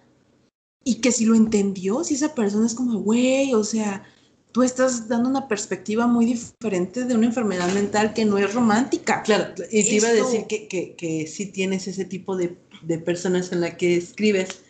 y 0.85 0.97
que 0.97 1.13
si 1.13 1.25
lo 1.25 1.35
entendió, 1.35 2.05
si 2.05 2.15
esa 2.15 2.35
persona 2.35 2.67
es 2.67 2.75
como, 2.75 2.99
güey, 3.01 3.55
o 3.55 3.65
sea, 3.65 4.05
tú 4.53 4.63
estás 4.63 5.09
dando 5.09 5.29
una 5.29 5.49
perspectiva 5.49 6.07
muy 6.07 6.27
diferente 6.27 7.05
de 7.05 7.15
una 7.15 7.27
enfermedad 7.27 7.73
mental 7.73 8.13
que 8.15 8.25
no 8.25 8.39
es 8.39 8.53
romántica. 8.55 9.23
Claro, 9.23 9.55
y 9.71 9.83
te 9.85 9.95
iba 9.97 10.09
a 10.09 10.13
decir 10.13 10.47
que, 10.47 10.69
que, 10.69 10.95
que 10.97 11.27
sí 11.27 11.47
tienes 11.47 11.87
ese 11.89 12.05
tipo 12.05 12.37
de, 12.37 12.59
de 12.83 12.99
personas 12.99 13.53
en 13.53 13.61
la 13.61 13.77
que 13.77 13.97
escribes, 13.97 14.63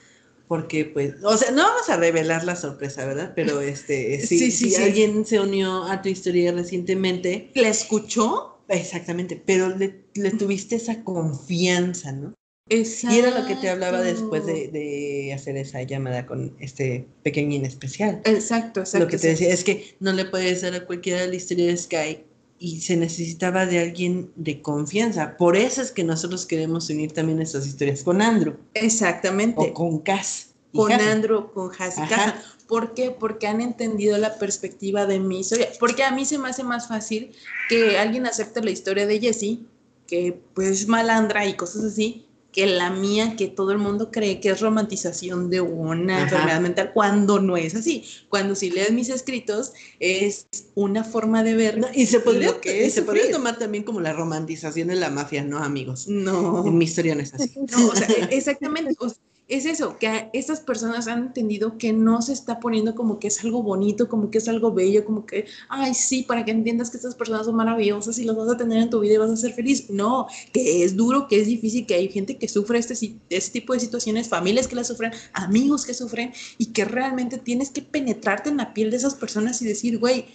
porque 0.49 0.85
pues, 0.85 1.15
o 1.25 1.37
sea, 1.37 1.51
no 1.51 1.63
vamos 1.63 1.89
a 1.89 1.97
revelar 1.97 2.45
la 2.45 2.57
sorpresa, 2.57 3.07
¿verdad? 3.07 3.33
Pero 3.35 3.61
este, 3.61 4.21
si, 4.27 4.39
Sí, 4.39 4.51
sí, 4.51 4.69
si 4.71 4.71
sí. 4.73 4.83
alguien 4.83 5.25
se 5.27 5.41
unió 5.41 5.85
a 5.85 6.03
tu 6.03 6.09
historia 6.11 6.53
recientemente, 6.53 7.51
¿La 7.55 7.69
escuchó? 7.69 8.49
exactamente, 8.69 9.37
pero 9.45 9.69
le, 9.77 10.05
le 10.15 10.31
tuviste 10.33 10.77
esa 10.77 11.03
confianza, 11.05 12.13
¿no? 12.13 12.35
Y 12.69 13.19
era 13.19 13.39
lo 13.39 13.47
que 13.47 13.57
te 13.57 13.69
hablaba 13.69 14.01
después 14.01 14.47
de, 14.47 14.69
de 14.69 15.33
hacer 15.35 15.57
esa 15.57 15.83
llamada 15.83 16.27
con 16.27 16.57
este 16.59 17.07
pequeñín 17.23 17.67
especial. 17.67 18.23
Exacto, 18.25 18.81
exacto. 18.81 19.05
Lo 19.05 19.11
que 19.11 19.19
te 19.19 19.29
decía 19.29 19.53
es 19.53 19.65
que 19.65 19.95
no 20.01 20.13
le 20.13 20.25
puedes 20.25 20.63
dar 20.63 20.75
a 20.75 20.87
cualquiera 20.87 21.27
la 21.27 21.35
historia 21.35 21.67
de 21.67 21.77
Sky 21.77 22.25
y 22.63 22.81
se 22.81 22.97
necesitaba 22.97 23.67
de 23.67 23.81
alguien 23.81 24.31
de 24.37 24.63
confianza. 24.63 25.37
Por 25.37 25.57
eso 25.57 25.83
es 25.83 25.91
que 25.91 26.05
nosotros 26.05 26.47
queremos 26.47 26.89
unir 26.89 27.13
también 27.13 27.39
nuestras 27.39 27.67
historias 27.67 28.05
con 28.05 28.23
Andrew 28.23 28.57
Exactamente. 28.75 29.61
o 29.61 29.75
con 29.75 29.99
Cass. 29.99 30.55
con. 30.73 30.93
Andrew, 30.93 31.53
con. 31.53 31.71
Casa. 31.71 32.41
¿Por 32.69 32.95
qué? 32.95 33.11
Porque 33.11 33.49
han 33.49 33.61
entendido 33.61 34.17
la 34.17 34.39
perspectiva 34.39 35.07
de 35.07 35.19
mi 35.19 35.41
historia. 35.41 35.69
Porque 35.81 36.05
a 36.05 36.13
mí 36.13 36.25
se 36.25 36.39
me 36.39 36.49
hace 36.49 36.63
más 36.63 36.87
fácil 36.87 37.33
que 37.69 37.99
alguien 37.99 38.27
acepte 38.27 38.63
la 38.63 38.71
historia 38.71 39.07
de 39.09 39.19
Jessie, 39.21 39.67
que 40.07 40.41
pues 40.55 40.69
es 40.69 40.89
malandra 40.89 41.45
y 41.47 41.55
cosas 41.55 41.83
así, 41.83 42.29
que 42.53 42.67
la 42.67 42.91
mía, 42.91 43.35
que 43.37 43.49
todo 43.49 43.73
el 43.73 43.79
mundo 43.79 44.11
cree 44.11 44.39
que 44.39 44.51
es 44.51 44.61
romantización 44.61 45.49
de 45.49 45.63
una 45.63 46.17
Ajá. 46.17 46.25
enfermedad 46.25 46.61
mental, 46.61 46.91
cuando 46.93 47.41
no 47.41 47.57
es 47.57 47.75
así. 47.75 48.05
Cuando 48.29 48.55
si 48.55 48.71
lees 48.71 48.93
mis 48.93 49.09
escritos, 49.09 49.73
es 49.99 50.47
una 50.75 51.03
forma 51.03 51.43
de 51.43 51.55
ver 51.55 51.79
No, 51.79 51.89
y 51.95 52.07
se 52.07 52.21
podría, 52.21 52.61
que 52.61 52.87
y 52.87 52.91
se 52.91 53.03
podría 53.03 53.31
tomar 53.31 53.59
también 53.59 53.85
como 53.85 54.01
la 54.01 54.13
romantización 54.13 54.89
de 54.89 54.97
la 54.97 55.09
mafia, 55.09 55.43
¿no, 55.43 55.59
amigos? 55.59 56.07
No. 56.09 56.63
Mi 56.65 56.85
historia 56.85 57.15
no 57.15 57.23
es 57.23 57.33
así. 57.33 57.53
No, 57.57 57.89
o 57.89 57.97
sea, 57.97 58.07
exactamente. 58.31 58.95
o 58.99 59.09
sea, 59.09 59.19
es 59.53 59.67
eso, 59.67 59.97
que 59.99 60.31
estas 60.33 60.61
personas 60.61 61.09
han 61.09 61.19
entendido 61.25 61.77
que 61.77 61.93
no 61.93 62.23
se 62.23 62.33
está 62.33 62.59
poniendo 62.59 62.95
como 62.95 63.19
que 63.19 63.29
es 63.29 63.45
algo 63.45 63.63
bonito, 63.63 64.09
como 64.09 64.31
que 64.31 64.39
es 64.39 64.49
algo 64.49 64.73
bello, 64.73 65.05
como 65.05 65.27
que, 65.27 65.45
ay, 65.69 65.93
sí, 65.95 66.23
para 66.23 66.45
que 66.45 66.53
entiendas 66.53 66.91
que 66.91 66.97
estas 66.97 67.15
personas 67.15 67.47
son 67.47 67.57
maravillosas 67.57 68.19
y 68.19 68.25
las 68.25 68.35
vas 68.35 68.51
a 68.51 68.57
tener 68.57 68.83
en 68.83 68.91
tu 68.91 69.01
vida 69.01 69.15
y 69.15 69.17
vas 69.19 69.31
a 69.31 69.37
ser 69.37 69.53
feliz. 69.53 69.91
No, 69.91 70.27
que 70.53 70.85
es 70.85 70.97
duro, 70.97 71.29
que 71.29 71.41
es 71.41 71.47
difícil, 71.47 71.87
que 71.87 71.95
hay 71.95 72.09
gente 72.09 72.39
que 72.39 72.49
sufre 72.49 72.79
este, 72.79 72.95
este 73.29 73.61
tipo 73.61 73.75
de 73.75 73.81
situaciones, 73.81 74.29
familias 74.29 74.69
que 74.69 74.77
las 74.77 74.89
sufren, 74.89 75.13
amigos 75.35 75.85
que 75.85 75.95
sufren 75.95 76.33
y 76.59 76.67
que 76.73 76.85
realmente 76.85 77.39
tienes 77.39 77.71
que 77.71 77.83
penetrarte 77.83 78.49
en 78.49 78.57
la 78.57 78.73
piel 78.73 78.91
de 78.91 78.97
esas 78.97 79.15
personas 79.15 79.61
y 79.61 79.67
decir, 79.67 79.99
güey, 79.99 80.27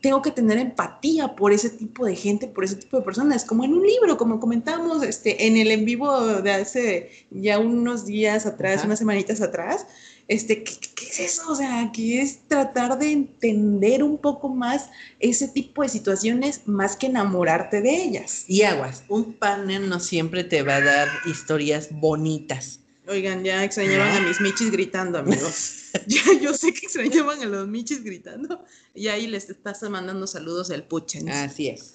tengo 0.00 0.22
que 0.22 0.30
tener 0.30 0.58
empatía 0.58 1.34
por 1.36 1.52
ese 1.52 1.70
tipo 1.70 2.06
de 2.06 2.16
gente, 2.16 2.48
por 2.48 2.64
ese 2.64 2.76
tipo 2.76 2.96
de 2.96 3.02
personas, 3.02 3.44
como 3.44 3.64
en 3.64 3.74
un 3.74 3.86
libro, 3.86 4.16
como 4.16 4.40
comentamos 4.40 5.02
este, 5.02 5.46
en 5.46 5.56
el 5.56 5.70
en 5.70 5.84
vivo 5.84 6.40
de 6.40 6.52
hace 6.52 7.10
ya 7.30 7.58
unos 7.58 8.06
días 8.06 8.46
atrás, 8.46 8.78
Ajá. 8.78 8.86
unas 8.86 8.98
semanitas 8.98 9.40
atrás. 9.40 9.86
Este, 10.28 10.62
¿qué, 10.62 10.74
qué 10.94 11.06
es 11.06 11.20
eso? 11.20 11.50
O 11.50 11.56
sea, 11.56 11.90
que 11.92 12.22
es 12.22 12.46
tratar 12.46 12.98
de 12.98 13.10
entender 13.10 14.02
un 14.02 14.16
poco 14.16 14.48
más 14.48 14.88
ese 15.18 15.48
tipo 15.48 15.82
de 15.82 15.88
situaciones 15.88 16.62
más 16.66 16.96
que 16.96 17.06
enamorarte 17.06 17.82
de 17.82 18.02
ellas. 18.02 18.44
Y 18.46 18.62
aguas, 18.62 19.04
un 19.08 19.34
partner 19.34 19.80
no 19.80 19.98
siempre 19.98 20.44
te 20.44 20.62
va 20.62 20.76
a 20.76 20.80
dar 20.80 21.08
historias 21.26 21.88
bonitas. 21.90 22.79
Oigan, 23.06 23.42
ya 23.44 23.64
extrañaban 23.64 24.16
a 24.16 24.20
mis 24.20 24.40
michis 24.40 24.70
gritando, 24.70 25.18
amigos. 25.18 25.90
ya 26.06 26.22
yo 26.40 26.54
sé 26.54 26.72
que 26.72 26.86
extrañaban 26.86 27.42
a 27.42 27.46
los 27.46 27.66
michis 27.66 28.04
gritando. 28.04 28.64
Y 28.94 29.08
ahí 29.08 29.26
les 29.26 29.50
estás 29.50 29.82
mandando 29.82 30.26
saludos 30.26 30.70
al 30.70 30.84
Puchen. 30.84 31.28
Así 31.28 31.68
es. 31.68 31.94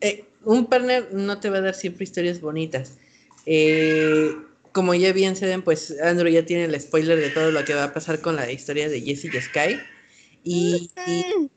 Eh, 0.00 0.24
un 0.44 0.66
partner 0.66 1.12
no 1.12 1.40
te 1.40 1.50
va 1.50 1.58
a 1.58 1.60
dar 1.62 1.74
siempre 1.74 2.04
historias 2.04 2.40
bonitas. 2.40 2.98
Eh, 3.46 4.36
como 4.72 4.94
ya 4.94 5.12
bien 5.12 5.34
se 5.34 5.46
ven, 5.46 5.62
pues 5.62 5.94
Andrew 6.02 6.30
ya 6.30 6.44
tiene 6.44 6.64
el 6.64 6.80
spoiler 6.80 7.18
de 7.18 7.30
todo 7.30 7.50
lo 7.50 7.64
que 7.64 7.74
va 7.74 7.84
a 7.84 7.92
pasar 7.92 8.20
con 8.20 8.36
la 8.36 8.50
historia 8.50 8.88
de 8.88 9.00
Jesse 9.00 9.24
y 9.24 9.40
Sky. 9.40 9.80
Y, 10.44 10.90
y 11.06 11.50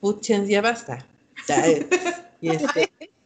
Puchens, 0.00 0.48
ya 0.48 0.60
basta. 0.60 1.06
Ya, 1.48 1.66
eh, 1.66 1.86
y 2.40 2.50
este, 2.50 2.90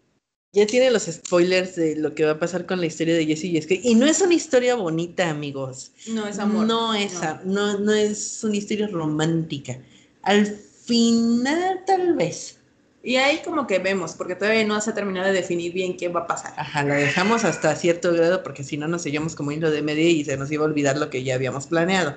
ya 0.57 0.67
tiene 0.67 0.91
los 0.91 1.05
spoilers 1.05 1.77
de 1.77 1.97
lo 1.97 2.15
que 2.15 2.25
va 2.25 2.33
a 2.33 2.39
pasar 2.39 2.65
con 2.65 2.81
la 2.81 2.87
historia 2.87 3.15
de 3.15 3.27
Jesse 3.27 3.45
y. 3.45 3.91
Y 3.91 3.95
no 3.95 4.07
es 4.07 4.23
una 4.23 4.33
historia 4.33 4.75
bonita, 4.75 5.29
amigos. 5.29 5.93
No 6.09 6.27
es 6.27 6.39
amor. 6.39 6.67
No 6.67 6.95
es, 6.95 7.13
No. 7.13 7.41
no, 7.45 7.79
no 7.79 7.93
es 7.93 8.43
una 8.43 8.57
historia 8.57 8.89
romántica. 8.89 9.79
Al 10.23 10.47
final, 10.47 11.83
tal 11.87 12.15
vez. 12.15 12.57
Y 13.03 13.17
ahí 13.17 13.43
como 13.45 13.67
que 13.67 13.79
vemos, 13.81 14.15
porque 14.15 14.35
todavía 14.35 14.65
no 14.65 14.81
se 14.81 14.91
ha 14.91 14.95
terminado 14.95 15.27
de 15.27 15.35
definir 15.35 15.75
bien 15.75 15.95
qué 15.99 16.09
va 16.09 16.21
a 16.21 16.27
pasar. 16.27 16.55
Ajá, 16.57 16.83
la 16.85 16.95
dejamos 16.95 17.45
hasta 17.45 17.77
cierto 17.77 18.15
grado 18.15 18.43
porque 18.43 18.65
si 18.65 18.79
no 18.79 18.89
nos 18.89 19.03
seguimos 19.03 19.37
como 19.37 19.53
hilo 19.53 19.71
de 19.71 19.83
media 19.83 20.09
y 20.09 20.25
se 20.25 20.39
nos 20.39 20.51
iba 20.51 20.65
a 20.65 20.69
olvidar 20.69 20.97
lo 20.97 21.11
que 21.11 21.23
ya 21.23 21.35
habíamos 21.35 21.67
planeado. 21.67 22.17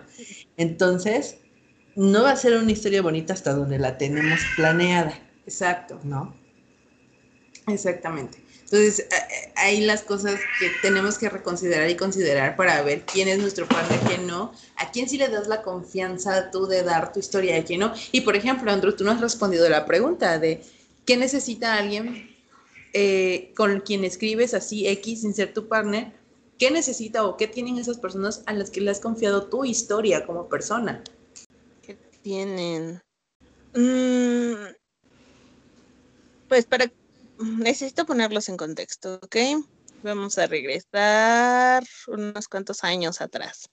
Entonces, 0.56 1.36
no 1.98 2.24
va 2.24 2.32
a 2.32 2.36
ser 2.38 2.58
una 2.58 2.72
historia 2.72 3.02
bonita 3.02 3.34
hasta 3.34 3.54
donde 3.54 3.78
la 3.78 3.98
tenemos 3.98 4.40
planeada, 4.56 5.14
Exacto, 5.46 6.00
¿no? 6.04 6.39
Exactamente. 7.70 8.38
Entonces, 8.64 9.08
a- 9.12 9.60
a- 9.62 9.66
ahí 9.66 9.82
las 9.82 10.04
cosas 10.04 10.40
que 10.60 10.70
tenemos 10.82 11.18
que 11.18 11.28
reconsiderar 11.30 11.90
y 11.90 11.96
considerar 11.96 12.56
para 12.56 12.82
ver 12.84 13.02
quién 13.02 13.28
es 13.28 13.40
nuestro 13.40 13.68
partner, 13.68 14.00
quién 14.02 14.28
no, 14.28 14.52
a 14.78 14.92
quién 14.92 15.10
sí 15.10 15.18
le 15.18 15.28
das 15.28 15.48
la 15.48 15.64
confianza 15.64 16.52
tú 16.52 16.68
de 16.68 16.84
dar 16.84 17.12
tu 17.12 17.20
historia 17.20 17.58
y 17.58 17.62
a 17.62 17.66
quién 17.66 17.80
no. 17.80 17.94
Y 18.12 18.22
por 18.22 18.36
ejemplo, 18.36 18.72
Andrew, 18.72 18.96
tú 18.96 19.04
no 19.04 19.12
has 19.12 19.22
respondido 19.22 19.68
la 19.70 19.86
pregunta 19.86 20.38
de 20.38 20.62
qué 21.06 21.18
necesita 21.18 21.76
alguien 21.76 22.30
eh, 22.94 23.52
con 23.56 23.82
quien 23.82 24.04
escribes 24.04 24.54
así 24.54 24.88
X 24.88 25.22
sin 25.22 25.34
ser 25.34 25.54
tu 25.54 25.68
partner, 25.68 26.12
¿qué 26.58 26.72
necesita 26.72 27.24
o 27.26 27.38
qué 27.38 27.48
tienen 27.48 27.78
esas 27.78 27.98
personas 27.98 28.44
a 28.46 28.54
las 28.54 28.70
que 28.70 28.82
le 28.82 28.92
has 28.92 29.00
confiado 29.00 29.46
tu 29.48 29.64
historia 29.66 30.26
como 30.26 30.48
persona? 30.50 31.04
¿Qué 31.82 31.96
tienen? 32.24 33.02
Mm, 33.76 34.74
pues 36.48 36.66
para 36.66 36.92
necesito 37.40 38.06
ponerlos 38.06 38.50
en 38.50 38.58
contexto, 38.58 39.20
¿ok? 39.24 39.36
Vamos 40.04 40.38
a 40.38 40.48
regresar 40.48 41.84
unos 42.08 42.48
cuantos 42.48 42.84
años 42.84 43.22
atrás. 43.22 43.70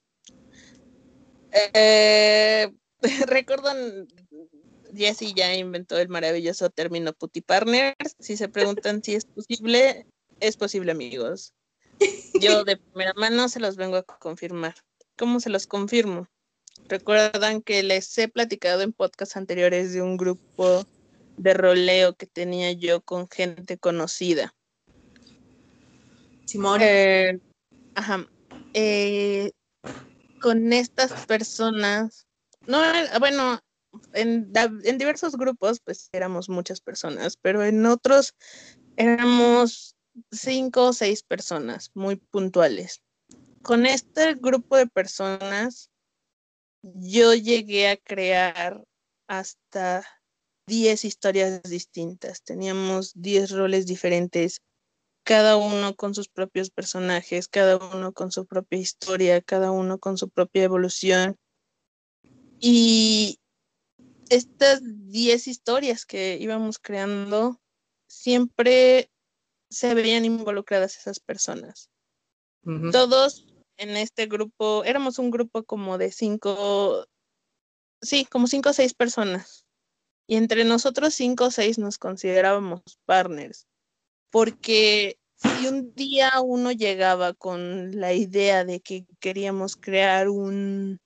Eh, 1.51 2.69
¿Recuerdan? 3.27 4.07
Jesse 4.95 5.33
ya 5.35 5.53
inventó 5.55 5.97
el 5.97 6.09
maravilloso 6.09 6.69
término 6.69 7.13
putty 7.13 7.41
partners. 7.41 8.15
Si 8.19 8.37
se 8.37 8.49
preguntan 8.49 9.03
si 9.03 9.15
es 9.15 9.25
posible, 9.25 10.07
es 10.39 10.57
posible, 10.57 10.91
amigos. 10.91 11.53
Yo 12.39 12.63
de 12.63 12.77
primera 12.77 13.13
mano 13.15 13.49
se 13.49 13.59
los 13.59 13.75
vengo 13.75 13.97
a 13.97 14.03
confirmar. 14.03 14.75
¿Cómo 15.17 15.39
se 15.39 15.49
los 15.49 15.67
confirmo? 15.67 16.27
Recuerdan 16.87 17.61
que 17.61 17.83
les 17.83 18.17
he 18.17 18.27
platicado 18.27 18.81
en 18.81 18.93
podcasts 18.93 19.35
anteriores 19.35 19.93
de 19.93 20.01
un 20.01 20.15
grupo 20.15 20.85
de 21.37 21.53
roleo 21.53 22.15
que 22.15 22.25
tenía 22.25 22.71
yo 22.71 23.01
con 23.01 23.29
gente 23.29 23.77
conocida. 23.77 24.53
Simón. 26.45 26.81
Eh, 26.81 27.39
ajá. 27.95 28.27
Eh, 28.73 29.51
con 30.41 30.73
estas 30.73 31.25
personas, 31.25 32.27
no, 32.65 32.81
bueno, 33.19 33.59
en, 34.13 34.51
en, 34.83 34.97
diversos 34.97 35.35
grupos, 35.35 35.79
pues 35.83 36.09
éramos 36.11 36.49
muchas 36.49 36.81
personas, 36.81 37.37
pero 37.41 37.63
en 37.63 37.85
otros 37.85 38.35
éramos 38.97 39.95
cinco 40.31 40.87
o 40.87 40.93
seis 40.93 41.23
personas 41.23 41.91
muy 41.93 42.17
puntuales. 42.17 43.01
Con 43.63 43.85
este 43.85 44.35
grupo 44.35 44.77
de 44.77 44.87
personas, 44.87 45.89
yo 46.81 47.33
llegué 47.33 47.89
a 47.89 47.97
crear 47.97 48.83
hasta 49.27 50.05
10 50.67 51.05
historias 51.05 51.63
distintas, 51.63 52.43
teníamos 52.43 53.13
10 53.15 53.51
roles 53.51 53.85
diferentes, 53.85 54.61
cada 55.23 55.57
uno 55.57 55.95
con 55.95 56.13
sus 56.13 56.29
propios 56.29 56.69
personajes, 56.69 57.47
cada 57.47 57.77
uno 57.77 58.13
con 58.13 58.31
su 58.31 58.45
propia 58.45 58.79
historia, 58.79 59.41
cada 59.41 59.71
uno 59.71 59.97
con 59.97 60.17
su 60.17 60.29
propia 60.29 60.63
evolución. 60.63 61.37
Y 62.59 63.39
estas 64.29 64.81
10 64.83 65.47
historias 65.47 66.05
que 66.05 66.37
íbamos 66.39 66.79
creando, 66.79 67.59
siempre 68.07 69.09
se 69.69 69.93
veían 69.93 70.25
involucradas 70.25 70.97
esas 70.97 71.19
personas. 71.19 71.89
Todos 72.91 73.45
en 73.77 73.95
este 73.95 74.25
grupo, 74.25 74.83
éramos 74.83 75.19
un 75.19 75.31
grupo 75.31 75.63
como 75.63 75.97
de 75.97 76.11
cinco, 76.11 77.05
sí, 78.01 78.25
como 78.25 78.47
cinco 78.47 78.69
o 78.69 78.73
seis 78.73 78.93
personas. 78.93 79.66
Y 80.27 80.35
entre 80.35 80.65
nosotros 80.65 81.13
cinco 81.13 81.45
o 81.45 81.51
seis 81.51 81.79
nos 81.79 81.97
considerábamos 81.97 82.81
partners, 83.05 83.65
porque 84.29 85.17
si 85.35 85.67
un 85.67 85.93
día 85.93 86.31
uno 86.41 86.71
llegaba 86.71 87.33
con 87.33 87.97
la 87.97 88.13
idea 88.13 88.65
de 88.65 88.81
que 88.81 89.05
queríamos 89.19 89.77
crear 89.77 90.29
un, 90.29 90.99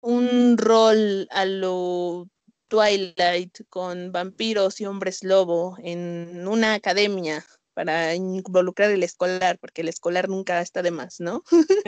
un 0.00 0.58
rol 0.58 1.26
a 1.30 1.44
lo 1.46 2.28
Twilight 2.68 3.60
con 3.68 4.12
vampiros 4.12 4.80
y 4.80 4.86
hombres 4.86 5.22
lobo 5.22 5.76
en 5.82 6.46
una 6.48 6.74
academia 6.74 7.44
para 7.74 8.14
involucrar 8.14 8.90
el 8.90 9.02
escolar, 9.02 9.58
porque 9.58 9.82
el 9.82 9.88
escolar 9.88 10.28
nunca 10.28 10.60
está 10.60 10.82
de 10.82 10.90
más, 10.90 11.20
¿no? 11.20 11.42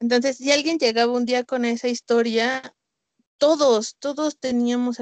Entonces, 0.00 0.38
si 0.38 0.50
alguien 0.50 0.78
llegaba 0.78 1.12
un 1.12 1.24
día 1.24 1.44
con 1.44 1.64
esa 1.64 1.88
historia, 1.88 2.74
todos, 3.40 3.96
todos 3.98 4.38
teníamos 4.38 4.98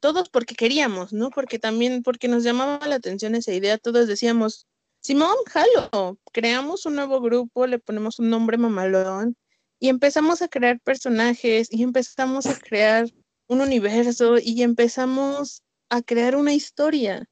todos 0.00 0.28
porque 0.28 0.54
queríamos, 0.54 1.12
¿no? 1.12 1.30
Porque 1.30 1.58
también, 1.58 2.02
porque 2.02 2.28
nos 2.28 2.44
llamaba 2.44 2.86
la 2.86 2.94
atención 2.94 3.34
esa 3.34 3.52
idea, 3.52 3.76
todos 3.76 4.06
decíamos, 4.06 4.66
Simón, 5.02 5.34
jalo, 5.48 6.18
creamos 6.32 6.86
un 6.86 6.94
nuevo 6.94 7.20
grupo, 7.20 7.66
le 7.66 7.78
ponemos 7.78 8.18
un 8.20 8.30
nombre 8.30 8.56
mamalón 8.56 9.36
y 9.80 9.88
empezamos 9.88 10.42
a 10.42 10.48
crear 10.48 10.80
personajes 10.80 11.68
y 11.70 11.82
empezamos 11.82 12.46
a 12.46 12.58
crear 12.58 13.06
un 13.48 13.60
universo 13.60 14.36
y 14.40 14.62
empezamos 14.62 15.62
a 15.90 16.02
crear 16.02 16.36
una 16.36 16.54
historia. 16.54 17.26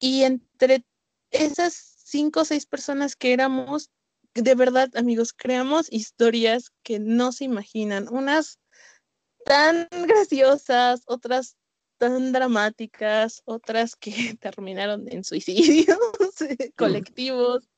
Y 0.00 0.24
entre 0.24 0.84
esas 1.30 1.94
cinco 2.04 2.40
o 2.40 2.44
seis 2.44 2.66
personas 2.66 3.14
que 3.14 3.32
éramos, 3.32 3.90
de 4.34 4.54
verdad, 4.54 4.90
amigos, 4.96 5.32
creamos 5.32 5.86
historias 5.92 6.72
que 6.82 6.98
no 6.98 7.30
se 7.30 7.44
imaginan. 7.44 8.08
Unas 8.10 8.58
tan 9.46 9.88
graciosas, 9.90 11.02
otras 11.06 11.56
tan 11.98 12.32
dramáticas, 12.32 13.42
otras 13.44 13.96
que 13.96 14.10
terminaron 14.40 15.10
en 15.10 15.24
suicidios 15.24 15.98
colectivos. 16.76 17.68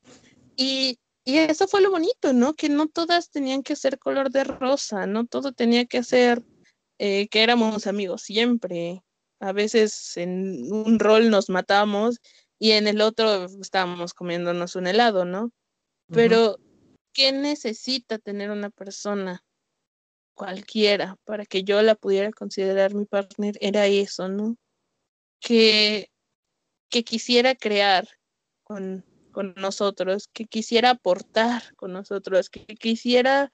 Y, 0.57 0.99
y, 1.25 1.39
eso 1.39 1.69
fue 1.69 1.83
lo 1.83 1.91
bonito, 1.91 2.33
¿no? 2.33 2.55
Que 2.55 2.69
no 2.69 2.89
todas 2.89 3.31
tenían 3.31 3.62
que 3.62 3.77
ser 3.77 3.99
color 3.99 4.31
de 4.31 4.45
rosa, 4.45 5.07
no 5.07 5.27
todo 5.27 5.53
tenía 5.53 5.85
que 5.85 6.03
ser 6.03 6.43
eh, 6.99 7.29
que 7.29 7.43
éramos 7.43 7.87
amigos 7.87 8.23
siempre. 8.23 9.03
A 9.41 9.53
veces 9.53 10.16
en 10.16 10.73
un 10.73 10.99
rol 10.99 11.31
nos 11.31 11.49
matamos 11.49 12.21
y 12.59 12.73
en 12.73 12.89
el 12.89 13.01
otro 13.01 13.45
estábamos 13.61 14.14
comiéndonos 14.14 14.75
un 14.75 14.89
helado, 14.89 15.25
¿no? 15.25 15.53
Pero, 16.11 16.59
¿qué 17.12 17.33
necesita 17.33 18.19
tener 18.19 18.51
una 18.51 18.71
persona? 18.71 19.45
Cualquiera 20.39 21.16
para 21.24 21.45
que 21.45 21.64
yo 21.64 21.82
la 21.82 21.97
pudiera 21.97 22.30
considerar 22.32 22.95
mi 22.95 23.05
partner 23.05 23.59
era 23.61 23.86
eso, 23.86 24.28
¿no? 24.28 24.57
Que, 25.41 26.11
que 26.89 27.05
quisiera 27.05 27.55
crear 27.57 28.09
con, 28.62 29.05
con 29.32 29.55
nosotros, 29.57 30.28
que 30.32 30.47
quisiera 30.47 30.91
aportar 30.91 31.74
con 31.76 31.93
nosotros, 31.93 32.49
que 32.51 32.64
quisiera 32.76 33.51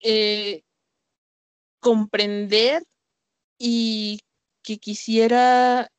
eh, 0.00 0.64
comprender 1.80 2.82
y 3.56 4.20
que 4.62 4.78
quisiera, 4.78 5.90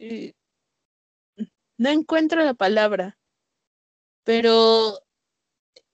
eh, 0.00 0.32
no 1.78 1.90
encuentro 1.90 2.42
la 2.44 2.54
palabra, 2.54 3.16
pero 4.24 4.98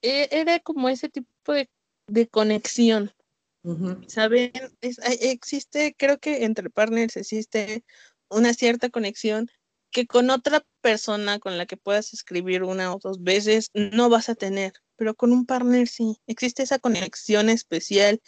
e, 0.01 0.29
era 0.31 0.59
como 0.61 0.89
ese 0.89 1.09
tipo 1.11 1.53
de, 1.53 1.69
de 2.07 2.29
conexión, 2.29 3.13
¿Saben? 4.09 4.51
existe, 4.81 5.95
creo 5.97 6.19
que 6.19 6.45
entre 6.45 6.69
partners 6.69 7.17
existe 7.17 7.85
una 8.29 8.55
cierta 8.55 8.91
conexión 8.91 9.49
que 9.93 10.07
con 10.07 10.31
otra 10.31 10.67
persona 10.81 11.39
con 11.39 11.59
la 11.59 11.67
que 11.67 11.77
puedas 11.77 12.13
escribir 12.13 12.65
una 12.65 12.93
o 12.95 12.99
dos 12.99 13.23
veces 13.23 13.71
no 13.75 14.09
vas 14.09 14.29
a 14.29 14.35
tener, 14.35 14.73
pero 14.97 15.15
con 15.15 15.33
un 15.33 15.47
partner 15.47 15.87
sí, 15.87 16.17
existe 16.27 16.63
esa 16.63 16.79
conexión 16.79 17.51
especial, 17.51 18.21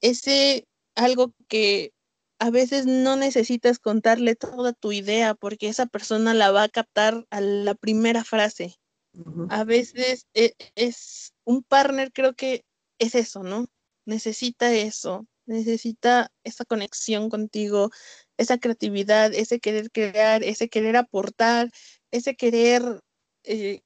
ese 0.00 0.66
algo 0.94 1.34
que 1.48 1.92
a 2.38 2.50
veces 2.50 2.86
no 2.86 3.16
necesitas 3.16 3.80
contarle 3.80 4.36
toda 4.36 4.72
tu 4.72 4.92
idea 4.92 5.34
porque 5.34 5.68
esa 5.68 5.86
persona 5.86 6.34
la 6.34 6.52
va 6.52 6.62
a 6.64 6.68
captar 6.68 7.26
a 7.30 7.40
la 7.40 7.74
primera 7.74 8.24
frase. 8.24 8.76
A 9.48 9.64
veces 9.64 10.28
e, 10.34 10.54
es 10.76 11.32
un 11.44 11.64
partner, 11.64 12.12
creo 12.12 12.34
que 12.34 12.64
es 13.00 13.16
eso, 13.16 13.42
¿no? 13.42 13.66
Necesita 14.08 14.72
eso, 14.72 15.26
necesita 15.44 16.32
esa 16.42 16.64
conexión 16.64 17.28
contigo, 17.28 17.90
esa 18.38 18.58
creatividad, 18.58 19.34
ese 19.34 19.60
querer 19.60 19.90
crear, 19.90 20.42
ese 20.42 20.70
querer 20.70 20.96
aportar, 20.96 21.70
ese 22.10 22.34
querer 22.34 23.02
eh, 23.44 23.82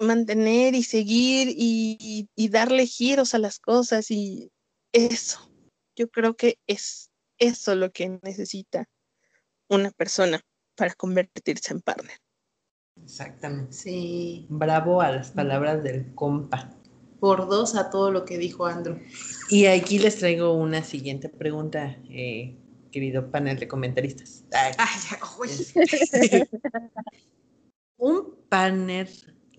mantener 0.00 0.74
y 0.74 0.82
seguir 0.82 1.54
y, 1.56 2.28
darle 2.48 2.84
giros 2.86 3.34
a 3.34 3.38
las 3.38 3.60
cosas 3.60 4.10
y 4.10 4.50
eso. 4.92 5.48
Yo 5.96 6.08
creo 6.10 6.34
que 6.34 6.58
es 6.66 7.10
eso 7.38 7.76
lo 7.76 7.92
que 7.92 8.18
necesita 8.22 8.88
una 9.68 9.92
persona 9.92 10.40
para 10.74 10.94
convertirse 10.94 11.72
en 11.72 11.80
partner. 11.80 12.18
Exactamente. 13.00 13.72
Sí. 13.72 14.46
Bravo 14.48 15.00
a 15.00 15.12
las 15.12 15.30
palabras 15.30 15.84
del 15.84 16.12
compa 16.14 16.79
por 17.20 17.48
dos 17.48 17.76
a 17.76 17.90
todo 17.90 18.10
lo 18.10 18.24
que 18.24 18.38
dijo 18.38 18.66
Andrew. 18.66 18.98
Y 19.48 19.66
aquí 19.66 19.98
les 19.98 20.16
traigo 20.16 20.54
una 20.54 20.82
siguiente 20.82 21.28
pregunta, 21.28 21.98
eh, 22.08 22.56
querido 22.90 23.30
panel 23.30 23.58
de 23.58 23.68
comentaristas. 23.68 24.44
un 27.98 28.34
panel, 28.48 29.08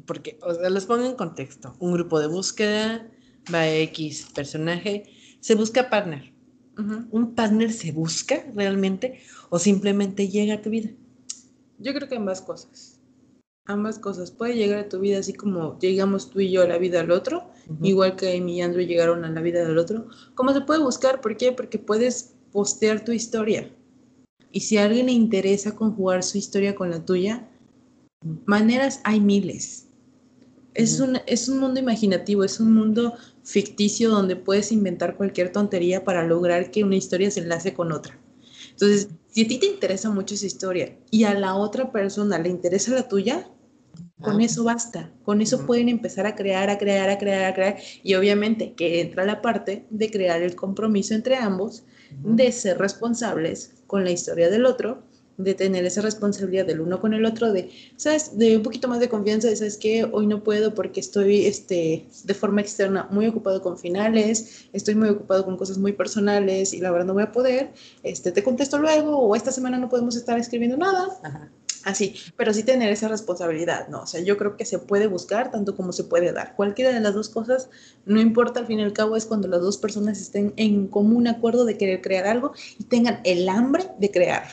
porque 0.06 0.38
o 0.42 0.54
sea, 0.54 0.70
los 0.70 0.86
pongo 0.86 1.06
en 1.06 1.16
contexto, 1.16 1.76
un 1.80 1.94
grupo 1.94 2.20
de 2.20 2.28
búsqueda, 2.28 3.08
va 3.54 3.60
a 3.60 3.76
X 3.76 4.28
personaje, 4.34 5.06
se 5.40 5.56
busca 5.56 5.90
partner. 5.90 6.32
¿Un 7.12 7.36
partner 7.36 7.72
se 7.72 7.92
busca 7.92 8.44
realmente 8.56 9.22
o 9.50 9.60
simplemente 9.60 10.30
llega 10.30 10.56
a 10.56 10.62
tu 10.62 10.72
vida? 10.72 10.90
Yo 11.78 11.94
creo 11.94 12.08
que 12.08 12.16
ambas 12.16 12.42
cosas. 12.42 13.00
Ambas 13.66 14.00
cosas. 14.00 14.32
Puede 14.32 14.56
llegar 14.56 14.80
a 14.80 14.90
tu 14.90 15.00
vida 15.00 15.20
así 15.20 15.34
como 15.34 15.78
llegamos 15.80 16.32
tú 16.32 16.40
y 16.40 16.50
yo 16.50 16.64
a 16.64 16.68
la 16.68 16.80
vida 16.80 17.00
del 17.00 17.12
otro, 17.12 17.51
igual 17.82 18.16
que 18.16 18.38
Amy 18.38 18.58
y 18.58 18.62
Andrew 18.62 18.86
llegaron 18.86 19.26
a 19.26 19.30
la 19.30 19.42
vida 19.42 19.66
del 19.66 19.78
otro. 19.78 20.08
¿Cómo 20.36 20.54
se 20.54 20.62
puede 20.62 20.82
buscar? 20.82 21.22
¿Por 21.22 21.38
qué? 21.38 21.52
Porque 21.52 21.80
puedes 21.80 22.34
postear 22.52 23.04
tu 23.04 23.12
historia. 23.12 23.72
Y 24.52 24.62
si 24.62 24.78
a 24.78 24.86
alguien 24.86 25.06
le 25.06 25.14
interesa 25.14 25.76
conjugar 25.76 26.24
su 26.24 26.38
historia 26.38 26.76
con 26.76 26.92
la 26.92 27.06
tuya, 27.06 27.48
maneras 28.46 29.00
hay 29.04 29.20
miles. 29.20 29.88
Es, 30.74 31.00
un, 31.00 31.20
es 31.26 31.50
un 31.50 31.60
mundo 31.60 31.80
imaginativo, 31.80 32.44
es 32.44 32.60
un 32.60 32.74
mundo 32.74 33.14
ficticio 33.44 34.10
donde 34.10 34.36
puedes 34.36 34.72
inventar 34.72 35.18
cualquier 35.18 35.52
tontería 35.52 36.04
para 36.04 36.26
lograr 36.26 36.72
que 36.72 36.84
una 36.84 36.96
historia 36.96 37.32
se 37.32 37.42
enlace 37.42 37.74
con 37.74 37.92
otra. 37.92 38.18
Entonces, 38.72 39.10
si 39.28 39.44
a 39.44 39.48
ti 39.48 39.58
te 39.58 39.66
interesa 39.66 40.10
mucho 40.10 40.36
esa 40.36 40.46
historia 40.46 40.98
y 41.10 41.24
a 41.26 41.34
la 41.34 41.56
otra 41.56 41.92
persona 41.92 42.38
le 42.38 42.50
interesa 42.50 42.94
la 42.94 43.08
tuya, 43.08 43.50
con 44.22 44.42
eso 44.42 44.64
basta. 44.64 45.12
Con 45.24 45.42
eso 45.42 45.66
pueden 45.66 45.90
empezar 45.90 46.26
a 46.26 46.36
crear, 46.36 46.70
a 46.70 46.78
crear, 46.78 47.10
a 47.10 47.18
crear, 47.18 47.46
a 47.46 47.54
crear. 47.54 47.78
Y 48.04 48.16
obviamente 48.16 48.74
que 48.74 49.02
entra 49.02 49.26
la 49.26 49.42
parte 49.42 49.86
de 49.90 50.10
crear 50.10 50.42
el 50.42 50.56
compromiso 50.56 51.14
entre 51.14 51.36
ambos, 51.36 51.84
de 52.24 52.52
ser 52.52 52.78
responsables 52.78 53.72
con 53.88 54.04
la 54.04 54.12
historia 54.12 54.50
del 54.50 54.66
otro 54.66 55.04
de 55.44 55.54
tener 55.54 55.86
esa 55.86 56.02
responsabilidad 56.02 56.66
del 56.66 56.82
uno 56.82 57.00
con 57.00 57.14
el 57.14 57.26
otro, 57.26 57.52
de, 57.52 57.70
¿sabes? 57.98 58.38
De 58.38 58.58
un 58.58 58.64
poquito 58.64 58.88
más 58.88 59.00
de 59.00 59.10
confianza, 59.10 59.48
de, 59.48 59.56
¿sabes 59.56 59.78
que 59.78 60.04
Hoy 60.12 60.28
no 60.28 60.44
puedo 60.44 60.74
porque 60.74 61.00
estoy 61.00 61.46
este, 61.46 62.08
de 62.24 62.34
forma 62.34 62.62
externa 62.62 63.08
muy 63.12 63.28
ocupado 63.28 63.62
con 63.62 63.78
finales, 63.78 64.66
estoy 64.74 64.96
muy 64.96 65.10
ocupado 65.10 65.46
con 65.46 65.58
cosas 65.58 65.78
muy 65.78 65.94
personales 65.94 66.74
y 66.74 66.80
la 66.80 66.92
verdad 66.92 67.08
no 67.08 67.14
voy 67.14 67.24
a 67.24 67.32
poder, 67.32 67.72
este, 68.04 68.32
te 68.32 68.44
contesto 68.44 68.78
luego 68.78 69.18
o 69.18 69.36
esta 69.36 69.52
semana 69.52 69.78
no 69.78 69.90
podemos 69.90 70.16
estar 70.16 70.38
escribiendo 70.38 70.78
nada. 70.78 71.50
Así, 71.84 72.16
pero 72.36 72.54
sí 72.54 72.64
tener 72.64 72.92
esa 72.92 73.08
responsabilidad, 73.08 73.88
¿no? 73.88 74.02
O 74.02 74.06
sea, 74.06 74.22
yo 74.22 74.38
creo 74.38 74.56
que 74.56 74.66
se 74.66 74.80
puede 74.80 75.08
buscar 75.08 75.52
tanto 75.52 75.76
como 75.76 75.92
se 75.92 76.04
puede 76.04 76.32
dar. 76.32 76.56
Cualquiera 76.56 76.92
de 76.92 77.00
las 77.00 77.14
dos 77.14 77.30
cosas, 77.30 77.70
no 78.06 78.22
importa, 78.22 78.60
al 78.60 78.68
fin 78.68 78.80
y 78.80 78.84
al 78.84 78.94
cabo 78.94 79.16
es 79.16 79.26
cuando 79.26 79.48
las 79.48 79.62
dos 79.62 79.78
personas 79.78 80.22
estén 80.22 80.54
en 80.58 80.88
común 80.88 81.28
acuerdo 81.28 81.66
de 81.66 81.78
querer 81.78 82.02
crear 82.02 82.28
algo 82.28 82.54
y 82.78 82.84
tengan 82.84 83.22
el 83.24 83.50
hambre 83.50 83.90
de 84.00 84.12
crear. 84.12 84.48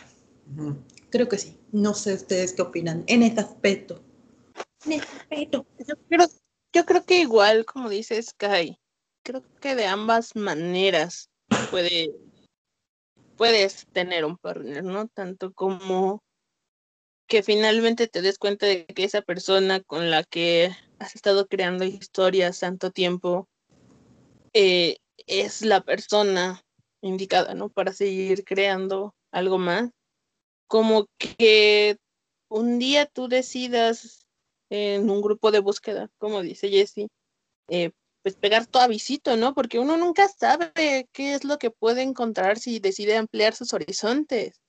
Creo 1.10 1.28
que 1.28 1.38
sí. 1.38 1.58
No 1.70 1.92
sé 1.94 2.14
ustedes 2.14 2.54
qué 2.54 2.62
opinan 2.62 3.04
en 3.06 3.22
este 3.22 3.40
aspecto. 3.40 4.00
En 4.86 4.92
este 4.92 5.16
aspecto. 5.16 5.66
Yo 5.86 5.94
creo, 6.08 6.26
yo 6.72 6.86
creo 6.86 7.04
que 7.04 7.20
igual, 7.20 7.66
como 7.66 7.90
dice 7.90 8.22
Sky, 8.22 8.78
creo 9.22 9.42
que 9.60 9.74
de 9.74 9.86
ambas 9.86 10.34
maneras 10.34 11.28
puede, 11.70 12.14
puedes 13.36 13.86
tener 13.92 14.24
un 14.24 14.38
partner, 14.38 14.82
¿no? 14.82 15.08
Tanto 15.08 15.52
como 15.52 16.22
que 17.28 17.42
finalmente 17.42 18.08
te 18.08 18.22
des 18.22 18.38
cuenta 18.38 18.66
de 18.66 18.86
que 18.86 19.04
esa 19.04 19.22
persona 19.22 19.80
con 19.80 20.10
la 20.10 20.24
que 20.24 20.74
has 20.98 21.14
estado 21.14 21.46
creando 21.46 21.84
historias 21.84 22.60
tanto 22.60 22.90
tiempo 22.90 23.48
eh, 24.54 24.96
es 25.26 25.62
la 25.62 25.82
persona 25.82 26.62
indicada, 27.02 27.54
¿no? 27.54 27.68
Para 27.68 27.92
seguir 27.92 28.44
creando 28.44 29.14
algo 29.30 29.58
más 29.58 29.90
como 30.68 31.06
que 31.18 31.96
un 32.48 32.78
día 32.78 33.06
tú 33.06 33.28
decidas 33.28 34.26
en 34.70 35.10
un 35.10 35.22
grupo 35.22 35.50
de 35.50 35.60
búsqueda, 35.60 36.10
como 36.18 36.42
dice 36.42 36.68
Jessie, 36.68 37.08
eh, 37.68 37.90
pues 38.22 38.36
pegar 38.36 38.66
tu 38.66 38.78
avisito, 38.78 39.36
¿no? 39.36 39.54
Porque 39.54 39.78
uno 39.78 39.96
nunca 39.96 40.28
sabe 40.28 41.08
qué 41.12 41.34
es 41.34 41.44
lo 41.44 41.58
que 41.58 41.70
puede 41.70 42.02
encontrar 42.02 42.58
si 42.58 42.78
decide 42.78 43.16
ampliar 43.16 43.54
sus 43.54 43.72
horizontes. 43.72 44.60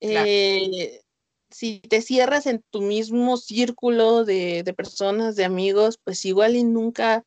Eh, 0.00 1.00
si 1.52 1.80
te 1.80 2.02
cierras 2.02 2.46
en 2.46 2.62
tu 2.70 2.82
mismo 2.82 3.36
círculo 3.36 4.24
de, 4.24 4.64
personas, 4.76 5.36
de 5.36 5.44
amigos, 5.44 5.98
pues 6.02 6.24
igual 6.24 6.56
y 6.56 6.64
nunca, 6.64 7.24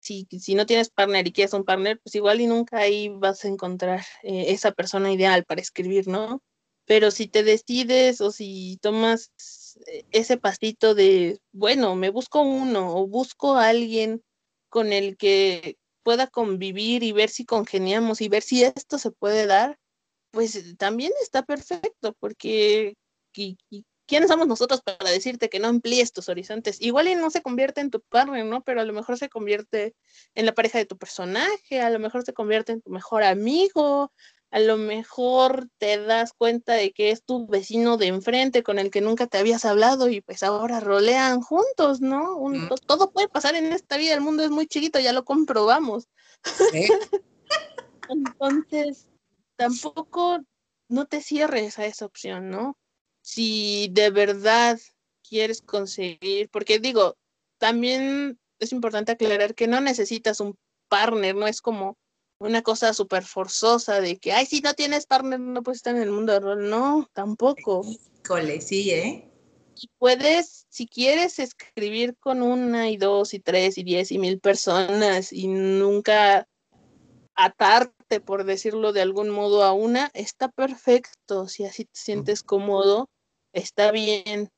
si, 0.00 0.26
si, 0.38 0.54
no 0.54 0.66
tienes 0.66 0.90
partner 0.90 1.26
y 1.26 1.32
quieres 1.32 1.54
un 1.54 1.64
partner, 1.64 2.00
pues 2.02 2.14
igual 2.14 2.40
y 2.40 2.46
nunca 2.46 2.78
ahí 2.78 3.08
vas 3.08 3.44
a 3.44 3.48
encontrar 3.48 4.00
eh, 4.22 4.46
esa 4.48 4.72
persona 4.72 5.12
ideal 5.12 5.44
para 5.44 5.60
escribir, 5.60 6.08
¿no? 6.08 6.42
Pero 6.86 7.10
si 7.10 7.28
te 7.28 7.42
decides 7.42 8.20
o 8.20 8.30
si 8.30 8.78
tomas 8.80 9.32
eh, 9.86 10.04
ese 10.10 10.36
pasito 10.38 10.94
de, 10.94 11.38
bueno, 11.52 11.94
me 11.96 12.10
busco 12.10 12.42
uno 12.42 12.96
o 12.96 13.06
busco 13.06 13.54
a 13.56 13.68
alguien 13.68 14.22
con 14.68 14.92
el 14.92 15.16
que 15.16 15.76
pueda 16.02 16.26
convivir 16.28 17.02
y 17.02 17.12
ver 17.12 17.30
si 17.30 17.44
congeniamos 17.44 18.20
y 18.20 18.28
ver 18.28 18.42
si 18.42 18.64
esto 18.64 18.98
se 18.98 19.10
puede 19.10 19.46
dar, 19.46 19.78
pues 20.30 20.76
también 20.78 21.12
está 21.20 21.42
perfecto, 21.42 22.14
porque 22.20 22.94
¿quiénes 24.06 24.30
somos 24.30 24.46
nosotros 24.46 24.80
para 24.82 25.10
decirte 25.10 25.48
que 25.48 25.60
no 25.60 25.68
amplíes 25.68 26.12
tus 26.12 26.28
horizontes? 26.28 26.80
Igual 26.80 27.08
y 27.08 27.14
no 27.14 27.30
se 27.30 27.42
convierte 27.42 27.80
en 27.80 27.90
tu 27.90 28.00
partner, 28.00 28.44
¿no? 28.44 28.62
Pero 28.62 28.80
a 28.80 28.84
lo 28.84 28.92
mejor 28.92 29.18
se 29.18 29.28
convierte 29.28 29.94
en 30.34 30.46
la 30.46 30.52
pareja 30.52 30.78
de 30.78 30.86
tu 30.86 30.96
personaje, 30.96 31.80
a 31.80 31.90
lo 31.90 31.98
mejor 31.98 32.24
se 32.24 32.32
convierte 32.32 32.72
en 32.72 32.80
tu 32.80 32.90
mejor 32.90 33.22
amigo, 33.22 34.12
a 34.50 34.60
lo 34.60 34.78
mejor 34.78 35.68
te 35.76 35.98
das 35.98 36.32
cuenta 36.32 36.72
de 36.72 36.92
que 36.92 37.10
es 37.10 37.22
tu 37.22 37.46
vecino 37.46 37.98
de 37.98 38.06
enfrente 38.06 38.62
con 38.62 38.78
el 38.78 38.90
que 38.90 39.02
nunca 39.02 39.26
te 39.26 39.36
habías 39.36 39.66
hablado 39.66 40.08
y 40.08 40.22
pues 40.22 40.42
ahora 40.42 40.80
rolean 40.80 41.42
juntos, 41.42 42.00
¿no? 42.00 42.38
Todo 42.86 43.10
puede 43.12 43.28
pasar 43.28 43.54
en 43.56 43.72
esta 43.72 43.98
vida, 43.98 44.14
el 44.14 44.22
mundo 44.22 44.42
es 44.42 44.50
muy 44.50 44.66
chiquito, 44.66 44.98
ya 45.00 45.12
lo 45.12 45.24
comprobamos. 45.24 46.08
Entonces, 48.08 49.06
tampoco 49.56 50.38
no 50.88 51.04
te 51.06 51.20
cierres 51.20 51.78
a 51.78 51.84
esa 51.84 52.06
opción, 52.06 52.48
¿no? 52.48 52.78
Si 53.30 53.90
de 53.92 54.08
verdad 54.08 54.80
quieres 55.22 55.60
conseguir, 55.60 56.48
porque 56.48 56.78
digo, 56.78 57.14
también 57.58 58.40
es 58.58 58.72
importante 58.72 59.12
aclarar 59.12 59.54
que 59.54 59.66
no 59.66 59.82
necesitas 59.82 60.40
un 60.40 60.56
partner, 60.88 61.34
no 61.34 61.46
es 61.46 61.60
como 61.60 61.98
una 62.40 62.62
cosa 62.62 62.94
súper 62.94 63.24
forzosa 63.24 64.00
de 64.00 64.16
que, 64.16 64.32
ay, 64.32 64.46
si 64.46 64.62
no 64.62 64.72
tienes 64.72 65.04
partner, 65.04 65.40
no 65.40 65.62
puedes 65.62 65.80
estar 65.80 65.94
en 65.94 66.00
el 66.00 66.10
mundo 66.10 66.32
de 66.32 66.40
rol. 66.40 66.70
No, 66.70 67.06
tampoco. 67.12 67.82
Cole, 68.26 68.62
sí, 68.62 68.92
¿eh? 68.92 69.30
Y 69.76 69.90
puedes, 69.98 70.64
si 70.70 70.88
quieres 70.88 71.38
escribir 71.38 72.16
con 72.18 72.40
una 72.40 72.88
y 72.88 72.96
dos 72.96 73.34
y 73.34 73.40
tres 73.40 73.76
y 73.76 73.82
diez 73.82 74.10
y 74.10 74.18
mil 74.18 74.40
personas 74.40 75.34
y 75.34 75.48
nunca 75.48 76.48
atarte, 77.34 78.20
por 78.20 78.44
decirlo 78.44 78.94
de 78.94 79.02
algún 79.02 79.28
modo, 79.28 79.64
a 79.64 79.74
una, 79.74 80.10
está 80.14 80.48
perfecto. 80.48 81.46
Si 81.46 81.66
así 81.66 81.84
te 81.84 81.90
sientes 81.92 82.42
cómodo, 82.42 83.10
está 83.52 83.92
bien. 83.92 84.50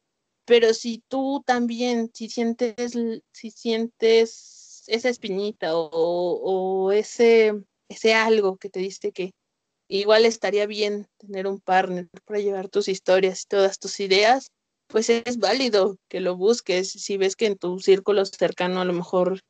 Pero 0.46 0.74
si 0.74 1.02
tú 1.08 1.42
también, 1.46 2.10
si 2.14 2.28
sientes, 2.28 2.92
si 3.32 3.50
sientes 3.50 4.84
esa 4.86 5.08
espinita 5.08 5.76
o, 5.76 5.90
o 5.92 6.92
ese 6.92 7.54
ese 7.90 8.14
algo 8.14 8.56
que 8.56 8.70
te 8.70 8.80
diste 8.80 9.12
que 9.12 9.32
igual 9.88 10.24
estaría 10.24 10.66
bien 10.66 11.08
tener 11.18 11.46
un 11.46 11.60
partner 11.60 12.08
para 12.24 12.40
llevar 12.40 12.68
tus 12.68 12.88
historias 12.88 13.42
y 13.42 13.48
todas 13.48 13.78
tus 13.78 14.00
ideas, 14.00 14.52
pues 14.86 15.10
es 15.10 15.38
válido 15.38 15.96
que 16.08 16.20
lo 16.20 16.36
busques. 16.36 16.92
Si 16.92 17.16
ves 17.16 17.36
que 17.36 17.46
en 17.46 17.58
tu 17.58 17.80
círculo 17.80 18.24
cercano 18.24 18.80
a 18.80 18.84
lo 18.84 18.92
mejor 18.92 19.40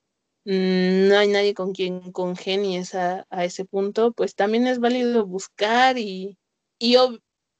mm, 0.46 1.08
no 1.08 1.18
hay 1.18 1.28
nadie 1.28 1.54
con 1.54 1.72
quien 1.72 2.12
congenies 2.12 2.94
a, 2.94 3.26
a, 3.30 3.44
ese 3.44 3.64
punto, 3.66 4.12
pues 4.12 4.34
también 4.34 4.66
es 4.66 4.80
válido 4.80 5.26
buscar 5.26 5.98
y, 5.98 6.38
y 6.78 6.96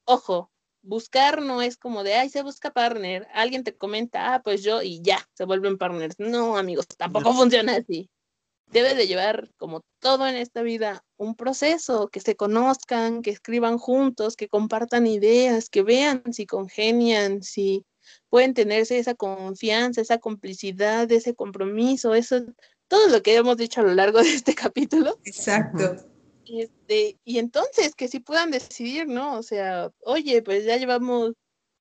ojo, 0.05 0.50
buscar 0.81 1.41
no 1.41 1.61
es 1.61 1.77
como 1.77 2.03
de, 2.03 2.15
ay, 2.15 2.29
se 2.29 2.43
busca 2.43 2.71
partner, 2.71 3.27
alguien 3.33 3.63
te 3.63 3.75
comenta, 3.75 4.33
ah, 4.33 4.41
pues 4.43 4.63
yo 4.63 4.81
y 4.81 5.01
ya, 5.01 5.19
se 5.33 5.45
vuelven 5.45 5.77
partners. 5.77 6.15
No, 6.19 6.57
amigos, 6.57 6.87
tampoco 6.97 7.33
funciona 7.33 7.77
así 7.77 8.09
debe 8.71 8.95
de 8.95 9.07
llevar, 9.07 9.49
como 9.57 9.83
todo 9.99 10.27
en 10.27 10.35
esta 10.35 10.61
vida, 10.61 11.03
un 11.17 11.35
proceso, 11.35 12.09
que 12.09 12.19
se 12.19 12.35
conozcan, 12.35 13.21
que 13.21 13.29
escriban 13.29 13.77
juntos, 13.77 14.35
que 14.35 14.47
compartan 14.47 15.07
ideas, 15.07 15.69
que 15.69 15.83
vean 15.83 16.23
si 16.31 16.45
congenian, 16.45 17.43
si 17.43 17.85
pueden 18.29 18.53
tenerse 18.53 18.97
esa 18.97 19.13
confianza, 19.13 20.01
esa 20.01 20.17
complicidad, 20.17 21.11
ese 21.11 21.35
compromiso, 21.35 22.15
eso, 22.15 22.41
todo 22.87 23.07
lo 23.09 23.21
que 23.21 23.35
hemos 23.35 23.57
dicho 23.57 23.81
a 23.81 23.83
lo 23.83 23.93
largo 23.93 24.21
de 24.21 24.33
este 24.33 24.55
capítulo. 24.55 25.19
Exacto. 25.23 26.10
Este, 26.59 27.17
y 27.23 27.39
entonces 27.39 27.95
que 27.95 28.07
si 28.07 28.19
puedan 28.19 28.51
decidir, 28.51 29.07
¿no? 29.07 29.37
O 29.37 29.43
sea, 29.43 29.91
oye, 30.03 30.41
pues 30.41 30.65
ya 30.65 30.77
llevamos 30.77 31.33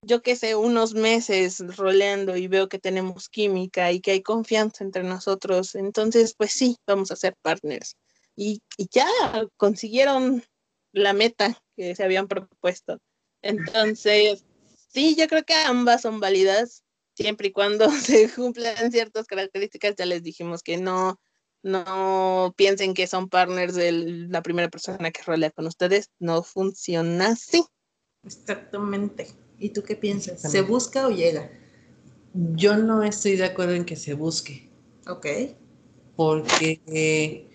yo 0.02 0.22
qué 0.22 0.36
sé, 0.36 0.56
unos 0.56 0.94
meses 0.94 1.58
roleando 1.76 2.36
y 2.36 2.48
veo 2.48 2.68
que 2.68 2.78
tenemos 2.78 3.28
química 3.28 3.92
y 3.92 4.00
que 4.00 4.12
hay 4.12 4.22
confianza 4.22 4.84
entre 4.84 5.02
nosotros, 5.02 5.74
entonces 5.74 6.34
pues 6.36 6.52
sí, 6.52 6.76
vamos 6.86 7.10
a 7.10 7.16
ser 7.16 7.34
partners. 7.42 7.96
Y, 8.36 8.62
ya 8.90 9.06
consiguieron 9.58 10.42
la 10.92 11.12
meta 11.12 11.60
que 11.76 11.94
se 11.94 12.02
habían 12.02 12.26
propuesto. 12.28 12.98
Entonces, 13.42 14.44
sí, 14.88 15.14
yo 15.16 15.28
creo 15.28 15.44
que 15.44 15.52
ambas 15.54 16.02
son 16.02 16.20
válidas 16.20 16.82
siempre 17.14 17.48
y 17.48 17.52
cuando 17.52 17.90
se 17.90 18.30
cumplan 18.32 18.90
ciertas 18.90 19.26
características. 19.26 19.96
Ya 19.96 20.06
les 20.06 20.22
dijimos 20.22 20.62
que 20.62 20.78
no, 20.78 21.20
no 21.62 22.54
piensen 22.56 22.94
que 22.94 23.06
son 23.06 23.28
partners 23.28 23.74
de 23.74 23.92
la 23.92 24.42
primera 24.42 24.68
persona 24.68 25.11
que 25.11 25.22
rolea 25.22 25.50
con 25.50 25.66
ustedes. 25.66 26.11
No 26.18 26.42
funciona 26.42 27.28
así. 27.28 27.64
Exactamente. 28.24 29.28
¿Y 29.58 29.70
tú 29.70 29.82
qué 29.82 29.96
piensas? 29.96 30.40
¿Se 30.40 30.62
busca 30.62 31.06
o 31.06 31.11
llega? 31.11 31.50
Yo 32.32 32.76
no 32.76 33.02
estoy 33.02 33.36
de 33.36 33.44
acuerdo 33.44 33.74
en 33.74 33.84
que 33.84 33.96
se 33.96 34.14
busque, 34.14 34.70
Ok. 35.08 35.26
porque 36.16 36.80
eh, 36.86 37.48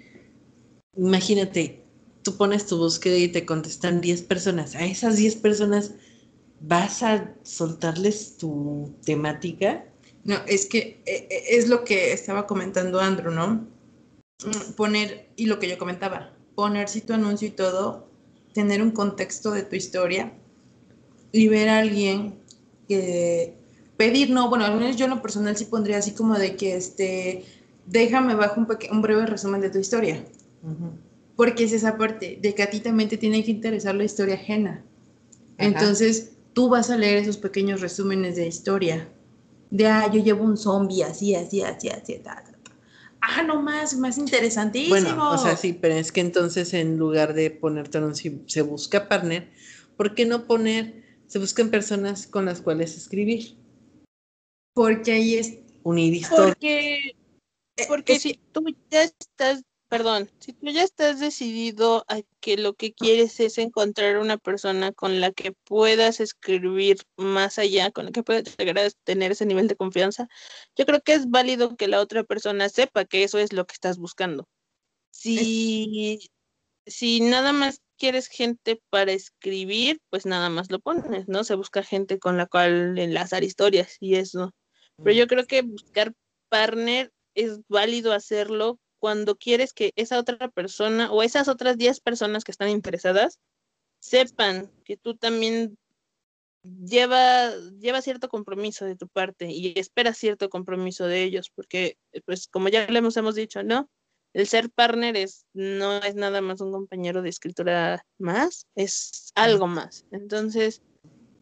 imagínate, 0.97 1.84
tú 2.24 2.36
pones 2.36 2.66
tu 2.68 2.78
búsqueda 2.78 3.16
y 3.16 3.30
te 3.30 3.45
contestan 3.45 4.01
10 4.01 4.24
personas. 4.24 4.76
A 4.76 4.86
esas 4.86 5.16
10 5.16 5.38
personas 5.38 5.93
vas 6.60 7.03
a 7.03 7.34
soltarles 7.43 8.38
tu 8.38 8.93
temática. 9.06 9.86
No, 10.24 10.36
es 10.47 10.66
que 10.66 11.01
eh, 11.06 11.28
eh, 11.30 11.43
es 11.49 11.70
lo 11.70 11.86
que 11.86 12.12
estaba 12.12 12.47
comentando 12.47 12.99
Andrew, 12.99 13.32
¿no? 13.32 13.68
Mm, 14.44 14.74
Poner, 14.74 15.30
y 15.36 15.46
lo 15.46 15.60
que 15.60 15.70
yo 15.70 15.78
comentaba, 15.78 16.34
poner 16.56 16.90
si 16.90 17.02
tu 17.02 17.14
anuncio 17.14 17.48
y 17.48 17.52
todo, 17.52 18.08
tener 18.54 18.82
un 18.82 18.92
contexto 18.92 19.52
de 19.52 19.64
tu 19.64 19.76
historia 19.76 20.34
y 21.32 21.48
ver 21.48 21.70
a 21.70 21.80
alguien 21.80 22.40
que 22.88 23.54
pedir, 23.98 24.30
no, 24.30 24.50
bueno, 24.50 24.66
al 24.66 24.78
menos 24.78 24.96
yo 24.96 25.06
en 25.06 25.12
lo 25.12 25.22
personal 25.22 25.56
sí 25.58 25.66
pondría 25.66 25.98
así 25.98 26.12
como 26.12 26.38
de 26.38 26.56
que, 26.56 26.76
este, 26.76 27.46
déjame 27.86 28.36
bajo 28.36 28.60
un, 28.60 29.02
breve 29.02 29.26
resumen 29.26 29.62
de 29.62 29.70
tu 29.70 29.80
historia. 29.80 30.26
Porque 31.36 31.66
es 31.66 31.74
esa 31.74 31.98
parte 31.98 32.40
de 32.42 32.56
que 32.56 32.64
a 32.64 32.70
ti 32.70 32.80
también 32.80 33.10
te 33.10 33.18
tiene 33.18 33.44
que 33.44 33.52
interesar 33.52 33.94
la 33.96 34.06
historia 34.06 34.36
ajena. 34.36 34.84
Ajá. 35.58 35.68
Entonces, 35.68 36.32
tú 36.54 36.70
vas 36.70 36.90
a 36.90 36.98
leer 36.98 37.18
esos 37.18 37.38
pequeños 37.38 37.82
resúmenes 37.82 38.38
de 38.38 38.48
historia. 38.48 39.10
De, 39.70 39.88
ah, 39.88 40.10
yo 40.12 40.24
llevo 40.24 40.44
un 40.44 40.58
zombie 40.58 41.04
así, 41.04 41.36
así, 41.36 41.62
así, 41.62 41.90
así, 41.90 42.16
ta, 42.20 42.44
ta. 42.44 42.55
Ah, 43.28 43.41
no 43.41 43.61
más, 43.61 43.97
más 43.97 44.17
interesantísimo. 44.17 44.89
Bueno, 44.89 45.32
o 45.32 45.38
sea, 45.38 45.57
sí, 45.57 45.73
pero 45.73 45.95
es 45.95 46.11
que 46.11 46.21
entonces 46.21 46.73
en 46.73 46.97
lugar 46.97 47.34
de 47.34 47.49
poner 47.49 47.89
tu 47.89 47.97
anuncio, 47.97 48.32
se 48.45 48.61
busca 48.61 49.09
partner, 49.09 49.51
¿por 49.97 50.13
qué 50.13 50.26
no 50.26 50.45
poner, 50.45 51.03
se 51.26 51.39
buscan 51.39 51.69
personas 51.69 52.28
con 52.28 52.45
las 52.45 52.61
cuales 52.61 52.95
escribir, 52.95 53.57
Porque 54.73 55.13
ahí 55.13 55.36
es... 55.36 55.57
unir 55.84 56.13
historias? 56.13 56.49
Porque, 56.49 56.95
eh, 57.78 57.86
porque 57.88 58.13
es 58.13 58.21
si 58.21 58.39
tú 58.51 58.63
ya 58.91 59.03
estás, 59.03 59.63
perdón, 59.88 60.30
si 60.40 60.54
tú 60.54 60.68
ya 60.70 60.84
estás 60.84 61.20
decidido 61.20 62.06
a 62.08 62.22
que 62.40 62.58
lo 62.58 62.74
que 62.74 62.94
quieres 62.94 63.40
es 63.40 63.58
encontrar 63.58 64.18
una 64.18 64.38
persona 64.38 64.92
con 64.92 65.22
la 65.22 65.32
que 65.32 65.52
puedas 65.52 66.20
escribir 66.20 66.98
más 67.18 67.60
allá, 67.60 67.92
con 67.92 68.06
la 68.06 68.12
que 68.12 68.24
puedas 68.24 68.56
llegar 68.58 68.80
a 68.80 68.90
tener 69.04 69.32
ese 69.32 69.46
nivel 69.46 69.68
de 69.68 69.76
confianza, 69.76 70.28
yo 70.76 70.86
creo 70.86 71.02
que 71.02 71.14
es 71.14 71.30
válido 71.30 71.76
que 71.76 71.88
la 71.88 72.02
otra 72.02 72.24
persona 72.24 72.70
sepa 72.70 73.06
que 73.06 73.24
eso 73.24 73.38
es 73.38 73.54
lo 73.54 73.66
que 73.66 73.74
estás 73.74 73.98
buscando. 73.98 74.48
Si, 75.12 76.30
si 76.86 77.22
nada 77.22 77.54
más 77.54 77.82
quieres 77.98 78.28
gente 78.28 78.82
para 78.90 79.12
escribir, 79.12 80.02
pues 80.10 80.26
nada 80.26 80.50
más 80.50 80.70
lo 80.72 80.80
pones, 80.80 81.28
¿no? 81.28 81.44
Se 81.44 81.56
busca 81.56 81.84
gente 81.84 82.20
con 82.20 82.38
la 82.38 82.48
cual 82.48 82.98
enlazar 82.98 83.44
historias 83.44 83.98
y 84.00 84.16
eso. 84.16 84.54
Pero 84.98 85.12
yo 85.12 85.28
creo 85.28 85.46
que 85.46 85.62
buscar 85.62 86.14
partner 86.50 87.12
es 87.34 87.60
válido 87.68 88.14
hacerlo 88.14 88.80
cuando 89.06 89.36
quieres 89.36 89.72
que 89.72 89.93
esa 89.97 90.18
otra 90.18 90.49
persona 90.49 91.12
o 91.12 91.22
esas 91.22 91.47
otras 91.47 91.78
10 91.78 91.99
personas 91.99 92.43
que 92.43 92.49
están 92.49 92.70
interesadas 92.70 93.39
sepan 93.99 94.72
que 94.84 94.97
tú 94.97 95.16
también 95.16 95.78
lleva, 96.64 97.51
lleva 97.80 98.01
cierto 98.01 98.30
compromiso 98.30 98.84
de 98.84 98.95
tu 98.95 99.08
parte 99.08 99.51
y 99.51 99.78
esperas 99.78 100.18
cierto 100.18 100.49
compromiso 100.49 101.06
de 101.06 101.22
ellos, 101.22 101.51
porque 101.53 101.99
pues 102.26 102.47
como 102.47 102.68
ya 102.68 102.88
le 102.88 102.97
hemos, 102.97 103.16
hemos 103.16 103.36
dicho, 103.36 103.62
¿no? 103.62 103.91
El 104.34 104.47
ser 104.47 104.72
partner 104.72 105.16
es, 105.18 105.45
no 105.53 105.97
es 105.97 106.16
nada 106.16 106.41
más 106.41 106.60
un 106.60 106.72
compañero 106.72 107.22
de 107.22 107.30
escritura 107.30 108.03
más, 108.18 108.66
es 108.74 109.32
algo 109.36 109.68
más. 109.68 110.08
Entonces, 110.10 110.82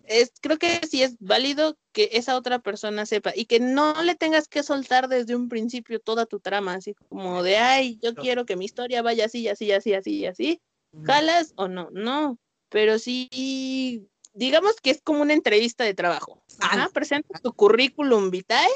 es, 0.05 0.33
creo 0.41 0.57
que 0.57 0.81
sí 0.87 1.03
es 1.03 1.15
válido 1.19 1.77
que 1.91 2.09
esa 2.13 2.35
otra 2.35 2.59
persona 2.59 3.05
sepa 3.05 3.31
y 3.35 3.45
que 3.45 3.59
no 3.59 4.01
le 4.03 4.15
tengas 4.15 4.47
que 4.47 4.63
soltar 4.63 5.07
desde 5.07 5.35
un 5.35 5.49
principio 5.49 5.99
toda 5.99 6.25
tu 6.25 6.39
trama, 6.39 6.73
así 6.75 6.93
como 7.09 7.43
de, 7.43 7.57
ay, 7.57 7.99
yo 8.01 8.13
quiero 8.15 8.45
que 8.45 8.55
mi 8.55 8.65
historia 8.65 9.01
vaya 9.01 9.25
así, 9.25 9.47
así, 9.47 9.71
así, 9.71 9.93
así, 9.93 10.25
así. 10.25 10.61
¿Jalas 11.03 11.53
o 11.55 11.67
no? 11.67 11.89
No, 11.91 12.37
pero 12.69 12.99
sí, 12.99 14.07
digamos 14.33 14.75
que 14.81 14.91
es 14.91 15.01
como 15.01 15.21
una 15.21 15.33
entrevista 15.33 15.83
de 15.83 15.93
trabajo. 15.93 16.43
Ajá, 16.59 16.89
presentas 16.93 17.41
tu 17.41 17.53
currículum 17.53 18.29
vitae 18.29 18.69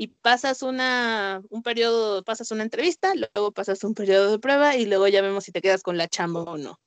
y 0.00 0.06
pasas 0.06 0.62
una, 0.62 1.42
un 1.50 1.62
periodo, 1.62 2.24
pasas 2.24 2.50
una 2.52 2.62
entrevista, 2.62 3.12
luego 3.14 3.52
pasas 3.52 3.84
un 3.84 3.92
periodo 3.92 4.30
de 4.30 4.38
prueba 4.38 4.74
y 4.74 4.86
luego 4.86 5.06
ya 5.08 5.20
vemos 5.20 5.44
si 5.44 5.52
te 5.52 5.60
quedas 5.60 5.82
con 5.82 5.98
la 5.98 6.08
chamba 6.08 6.40
o 6.40 6.56
no. 6.56 6.80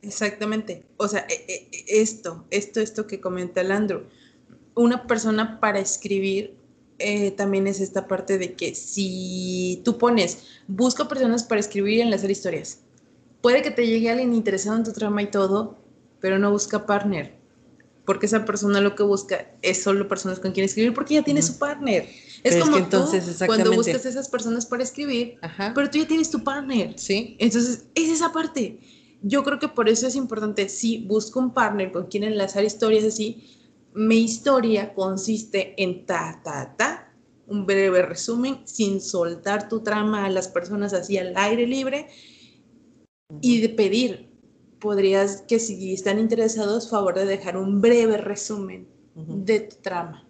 Exactamente. 0.00 0.86
O 0.96 1.08
sea, 1.08 1.26
e- 1.28 1.44
e- 1.48 1.68
e- 1.72 2.02
esto, 2.02 2.46
esto, 2.50 2.80
esto 2.80 3.08
que 3.08 3.20
comenta 3.20 3.62
el 3.62 3.72
Andrew. 3.72 4.04
Una 4.76 5.08
persona 5.08 5.58
para 5.58 5.80
escribir 5.80 6.56
eh, 7.00 7.32
también 7.32 7.66
es 7.66 7.80
esta 7.80 8.06
parte 8.06 8.38
de 8.38 8.54
que 8.54 8.76
si 8.76 9.82
tú 9.84 9.98
pones, 9.98 10.44
busco 10.68 11.08
personas 11.08 11.42
para 11.42 11.58
escribir 11.58 11.94
y 11.94 12.02
enlazar 12.02 12.30
historias. 12.30 12.78
Puede 13.40 13.60
que 13.62 13.72
te 13.72 13.88
llegue 13.88 14.08
alguien 14.08 14.34
interesado 14.34 14.76
en 14.76 14.84
tu 14.84 14.92
trama 14.92 15.20
y 15.20 15.32
todo, 15.32 15.78
pero 16.20 16.38
no 16.38 16.52
busca 16.52 16.86
partner. 16.86 17.43
Porque 18.04 18.26
esa 18.26 18.44
persona 18.44 18.80
lo 18.80 18.94
que 18.94 19.02
busca 19.02 19.50
es 19.62 19.82
solo 19.82 20.06
personas 20.08 20.38
con 20.38 20.52
quien 20.52 20.64
escribir 20.64 20.92
porque 20.92 21.14
ya 21.14 21.22
tiene 21.22 21.40
su 21.40 21.58
partner. 21.58 22.02
Es 22.02 22.40
Pero 22.42 22.56
es 22.56 22.62
como 22.64 22.76
que 22.76 22.82
entonces, 22.82 23.38
tú, 23.38 23.46
cuando 23.46 23.72
buscas 23.72 24.04
esas 24.04 24.28
personas 24.28 24.66
para 24.66 24.82
escribir, 24.82 25.38
Ajá. 25.40 25.72
pero 25.74 25.88
tú 25.88 25.98
ya 25.98 26.06
tienes 26.06 26.30
tu 26.30 26.44
partner. 26.44 26.92
Sí. 26.96 27.36
Entonces, 27.38 27.86
es 27.94 28.10
esa 28.10 28.32
parte. 28.32 28.78
Yo 29.22 29.42
creo 29.42 29.58
que 29.58 29.68
por 29.68 29.88
eso 29.88 30.06
es 30.06 30.16
importante, 30.16 30.68
si 30.68 30.98
busco 30.98 31.40
un 31.40 31.54
partner 31.54 31.92
con 31.92 32.06
quien 32.06 32.24
enlazar 32.24 32.62
historias 32.62 33.04
así, 33.04 33.42
mi 33.94 34.18
historia 34.18 34.92
consiste 34.92 35.74
en 35.82 36.04
ta, 36.04 36.40
ta, 36.44 36.74
ta, 36.76 37.14
un 37.46 37.64
breve 37.64 38.02
resumen, 38.02 38.60
sin 38.64 39.00
soltar 39.00 39.68
tu 39.68 39.80
trama 39.80 40.26
a 40.26 40.30
las 40.30 40.48
personas 40.48 40.92
así 40.92 41.16
al 41.16 41.34
aire 41.36 41.66
libre 41.66 42.08
y 43.40 43.60
de 43.60 43.68
pedir, 43.68 44.33
podrías 44.84 45.42
que 45.48 45.58
si 45.58 45.94
están 45.94 46.18
interesados, 46.18 46.90
favor 46.90 47.14
de 47.14 47.24
dejar 47.24 47.56
un 47.56 47.80
breve 47.80 48.18
resumen 48.18 48.86
Ujú. 49.16 49.42
de 49.42 49.60
tu 49.60 49.76
trama. 49.76 50.28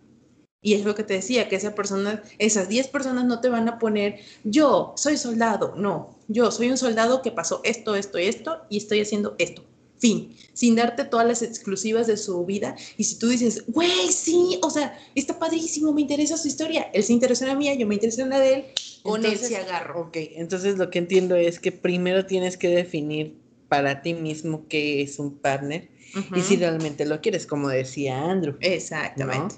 Y 0.62 0.74
es 0.74 0.84
lo 0.84 0.94
que 0.94 1.02
te 1.02 1.14
decía, 1.14 1.48
que 1.48 1.56
esa 1.56 1.74
persona, 1.74 2.22
esas 2.38 2.68
10 2.68 2.86
personas 2.88 3.24
no 3.24 3.40
te 3.40 3.48
van 3.48 3.68
a 3.68 3.80
poner, 3.80 4.20
yo 4.44 4.94
soy 4.96 5.16
soldado, 5.16 5.74
no, 5.76 6.16
yo 6.28 6.52
soy 6.52 6.70
un 6.70 6.78
soldado 6.78 7.20
que 7.20 7.32
pasó 7.32 7.60
esto, 7.64 7.96
esto 7.96 8.18
y 8.20 8.26
esto 8.26 8.60
y 8.70 8.76
estoy 8.78 9.00
haciendo 9.00 9.34
esto. 9.38 9.64
Fin, 9.98 10.36
sin 10.52 10.76
darte 10.76 11.04
todas 11.04 11.26
las 11.26 11.42
exclusivas 11.42 12.06
de 12.06 12.16
su 12.16 12.44
vida. 12.44 12.76
Y 12.96 13.04
si 13.04 13.18
tú 13.18 13.28
dices, 13.28 13.64
güey, 13.66 14.12
sí, 14.12 14.58
o 14.62 14.70
sea, 14.70 14.96
está 15.14 15.38
padrísimo, 15.38 15.92
me 15.92 16.02
interesa 16.02 16.36
su 16.36 16.46
historia. 16.46 16.90
Él 16.92 17.02
se 17.02 17.12
interesa 17.12 17.44
en 17.44 17.50
la 17.50 17.56
mía, 17.56 17.74
yo 17.74 17.86
me 17.86 17.94
interesa 17.94 18.22
en 18.22 18.30
la 18.30 18.38
de 18.38 18.54
él, 18.54 18.64
con 19.02 19.20
él 19.24 19.32
Entonces, 19.32 19.48
se 19.48 19.56
agarro. 19.56 20.02
Ok, 20.02 20.16
entonces 20.36 20.78
lo 20.78 20.90
que 20.90 20.98
entiendo 20.98 21.34
es 21.34 21.58
que 21.58 21.72
primero 21.72 22.26
tienes 22.26 22.56
que 22.56 22.68
definir 22.68 23.43
para 23.68 24.02
ti 24.02 24.14
mismo 24.14 24.66
qué 24.68 25.02
es 25.02 25.18
un 25.18 25.36
partner 25.38 25.88
y 26.34 26.42
si 26.42 26.56
realmente 26.56 27.04
lo 27.06 27.20
quieres, 27.20 27.46
como 27.46 27.68
decía 27.68 28.30
Andrew. 28.30 28.56
Exactamente. 28.60 29.56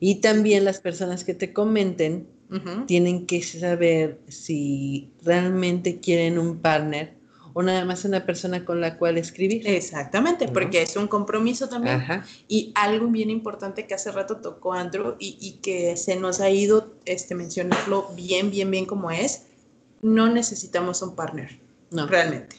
Y 0.00 0.16
también 0.16 0.64
las 0.64 0.80
personas 0.80 1.24
que 1.24 1.34
te 1.34 1.52
comenten 1.52 2.26
tienen 2.86 3.24
que 3.26 3.42
saber 3.42 4.18
si 4.28 5.10
realmente 5.22 6.00
quieren 6.00 6.38
un 6.38 6.58
partner 6.58 7.14
o 7.54 7.62
nada 7.62 7.84
más 7.84 8.04
una 8.04 8.24
persona 8.26 8.64
con 8.64 8.80
la 8.80 8.98
cual 8.98 9.16
escribir. 9.18 9.66
Exactamente, 9.66 10.46
¿No? 10.46 10.52
porque 10.52 10.82
es 10.82 10.96
un 10.96 11.06
compromiso 11.06 11.68
también. 11.68 11.96
Ajá. 11.96 12.26
Y 12.48 12.72
algo 12.74 13.06
bien 13.08 13.30
importante 13.30 13.86
que 13.86 13.94
hace 13.94 14.10
rato 14.10 14.38
tocó 14.38 14.72
Andrew 14.72 15.16
y, 15.18 15.36
y 15.40 15.52
que 15.62 15.96
se 15.96 16.16
nos 16.16 16.40
ha 16.40 16.50
ido 16.50 16.94
este, 17.04 17.34
mencionarlo 17.34 18.08
bien, 18.16 18.50
bien, 18.50 18.70
bien 18.70 18.86
como 18.86 19.10
es, 19.10 19.44
no 20.02 20.28
necesitamos 20.28 21.00
un 21.02 21.14
partner, 21.14 21.58
No. 21.90 22.06
realmente. 22.06 22.56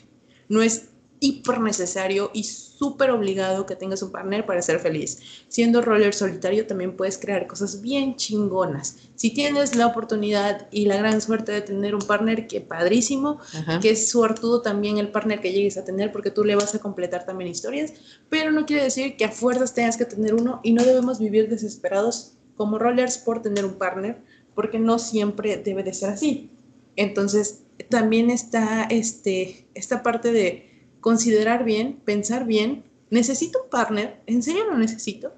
No 0.49 0.61
es 0.61 0.89
hiper 1.23 1.61
necesario 1.61 2.31
y 2.33 2.43
súper 2.43 3.09
obligado 3.11 3.65
que 3.65 3.77
tengas 3.77 4.03
un 4.03 4.11
partner 4.11 4.45
para 4.45 4.61
ser 4.61 4.79
feliz. 4.79 5.19
Siendo 5.47 5.81
roller 5.81 6.13
solitario 6.13 6.67
también 6.67 6.97
puedes 6.97 7.17
crear 7.17 7.47
cosas 7.47 7.81
bien 7.81 8.17
chingonas. 8.17 8.97
Si 9.15 9.29
tienes 9.29 9.77
la 9.77 9.87
oportunidad 9.87 10.67
y 10.69 10.85
la 10.85 10.97
gran 10.97 11.21
suerte 11.21 11.53
de 11.53 11.61
tener 11.61 11.95
un 11.95 12.01
partner, 12.01 12.45
que 12.45 12.59
padrísimo, 12.59 13.39
Ajá. 13.53 13.79
que 13.79 13.91
es 13.91 14.09
suertudo 14.09 14.61
también 14.61 14.97
el 14.97 15.11
partner 15.11 15.39
que 15.39 15.53
llegues 15.53 15.77
a 15.77 15.85
tener 15.85 16.11
porque 16.11 16.29
tú 16.29 16.43
le 16.43 16.55
vas 16.55 16.75
a 16.75 16.79
completar 16.79 17.25
también 17.25 17.49
historias, 17.49 17.93
pero 18.27 18.51
no 18.51 18.65
quiere 18.65 18.83
decir 18.83 19.15
que 19.15 19.23
a 19.23 19.31
fuerzas 19.31 19.73
tengas 19.73 19.95
que 19.95 20.03
tener 20.03 20.33
uno 20.33 20.59
y 20.61 20.73
no 20.73 20.83
debemos 20.83 21.19
vivir 21.19 21.47
desesperados 21.47 22.33
como 22.57 22.79
rollers 22.79 23.17
por 23.17 23.41
tener 23.41 23.63
un 23.63 23.75
partner, 23.75 24.21
porque 24.55 24.77
no 24.77 24.99
siempre 24.99 25.55
debe 25.55 25.83
de 25.83 25.93
ser 25.93 26.09
así. 26.09 26.51
Entonces, 26.97 27.61
también 27.89 28.29
está 28.29 28.83
este, 28.83 29.62
esta 29.75 30.03
parte 30.03 30.31
de 30.31 30.69
considerar 31.01 31.63
bien, 31.63 32.01
pensar 32.05 32.45
bien, 32.45 32.83
¿necesito 33.09 33.63
un 33.63 33.69
partner? 33.69 34.21
¿En 34.25 34.41
serio 34.43 34.65
lo 34.65 34.77
necesito? 34.77 35.33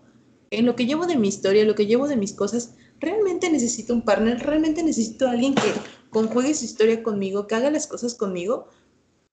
En 0.51 0.65
lo 0.65 0.75
que 0.75 0.85
llevo 0.85 1.07
de 1.07 1.17
mi 1.17 1.27
historia, 1.27 1.61
en 1.63 1.67
lo 1.67 1.75
que 1.75 1.87
llevo 1.87 2.07
de 2.07 2.15
mis 2.15 2.33
cosas, 2.33 2.75
¿realmente 2.99 3.49
necesito 3.49 3.93
un 3.93 4.03
partner? 4.03 4.39
¿Realmente 4.39 4.83
necesito 4.83 5.27
a 5.27 5.31
alguien 5.31 5.55
que 5.55 5.73
conjuegue 6.09 6.53
su 6.53 6.65
historia 6.65 7.03
conmigo, 7.03 7.47
que 7.47 7.55
haga 7.55 7.71
las 7.71 7.87
cosas 7.87 8.13
conmigo? 8.13 8.67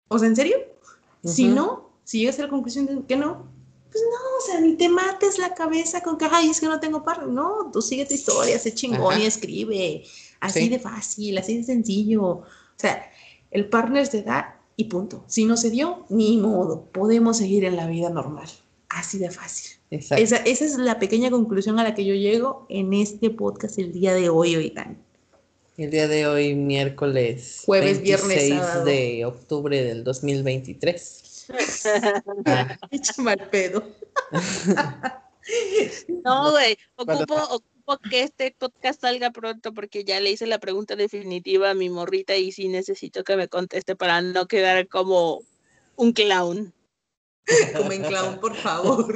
O 0.09 0.19
sea, 0.19 0.29
¿en 0.29 0.37
serio? 0.37 0.57
Si 1.25 1.47
no, 1.47 1.91
si 2.05 2.19
llegas 2.21 2.39
a 2.39 2.43
la 2.43 2.49
conclusión 2.49 2.87
de 2.87 3.05
que 3.07 3.17
no, 3.17 3.51
Pues 3.93 4.03
no, 4.05 4.39
o 4.39 4.41
sea, 4.51 4.61
ni 4.63 4.75
te 4.77 4.89
mates 4.89 5.39
la 5.39 5.53
cabeza 5.53 6.01
con 6.01 6.17
que, 6.17 6.27
ay, 6.31 6.49
es 6.49 6.61
que 6.61 6.67
no 6.67 6.81
tengo 6.81 7.05
partner. 7.05 7.29
No, 7.29 7.71
tú 7.71 7.83
sigue 7.83 8.07
tu 8.07 8.15
historia, 8.15 8.59
sé 8.59 8.73
chingón 8.75 9.21
y 9.21 9.27
escribe. 9.27 10.03
Así 10.41 10.61
Sí. 10.61 10.69
de 10.71 10.79
fácil, 10.79 11.37
así 11.37 11.59
de 11.59 11.65
sencillo. 11.65 12.23
O 12.25 12.45
sea, 12.77 13.05
el 13.51 13.69
partner 13.69 14.07
se 14.07 14.23
da 14.23 14.62
y 14.83 14.85
punto. 14.85 15.25
Si 15.27 15.45
no 15.45 15.57
se 15.57 15.71
dio, 15.71 16.05
ni 16.09 16.37
modo. 16.37 16.87
Podemos 16.93 17.39
seguir 17.39 17.65
en 17.65 17.77
la 17.77 17.87
vida 17.87 18.11
normal. 18.11 18.49
Así 18.89 19.19
de 19.19 19.31
fácil. 19.31 19.73
Exacto. 19.91 20.23
Esa, 20.23 20.37
esa 20.37 20.65
es 20.65 20.77
la 20.79 20.99
pequeña 20.99 21.31
conclusión 21.31 21.79
a 21.79 21.85
la 21.85 21.95
que 21.95 22.05
yo 22.05 22.15
llego 22.15 22.67
en 22.69 22.93
este 22.93 23.31
podcast 23.31 23.79
el 23.79 23.93
día 23.93 24.15
de 24.15 24.29
hoy, 24.29 24.57
oigan. 24.57 24.99
El 25.79 25.91
día 25.91 26.07
de 26.07 26.27
hoy, 26.27 26.55
miércoles. 26.55 27.63
Jueves, 27.65 28.03
viernes, 28.03 28.29
26 28.29 28.61
sábado. 28.61 28.85
de 28.85 29.25
octubre 29.25 29.83
del 29.83 30.05
2023. 30.05 31.47
Ah, 32.45 32.79
Echa 32.91 33.15
mal 33.23 33.49
pedo. 33.51 33.83
No, 36.25 36.53
güey, 36.53 36.79
ocupo 36.95 37.35
que 37.99 38.23
este 38.23 38.55
podcast 38.59 39.01
salga 39.01 39.31
pronto 39.31 39.73
porque 39.73 40.05
ya 40.05 40.21
le 40.21 40.31
hice 40.31 40.47
la 40.47 40.59
pregunta 40.59 40.97
definitiva 40.97 41.71
a 41.71 41.75
mi 41.75 41.91
morrita 41.91 42.37
y 42.37 42.53
sí 42.53 42.69
necesito 42.69 43.25
que 43.25 43.37
me 43.37 43.49
conteste 43.49 43.97
para 43.97 44.21
no 44.21 44.47
quedar 44.47 44.89
como 44.89 45.43
un 45.97 46.13
clown. 46.13 46.73
Como 47.77 47.91
en 47.91 48.05
clown, 48.05 48.39
por 48.39 48.55
favor. 48.55 49.13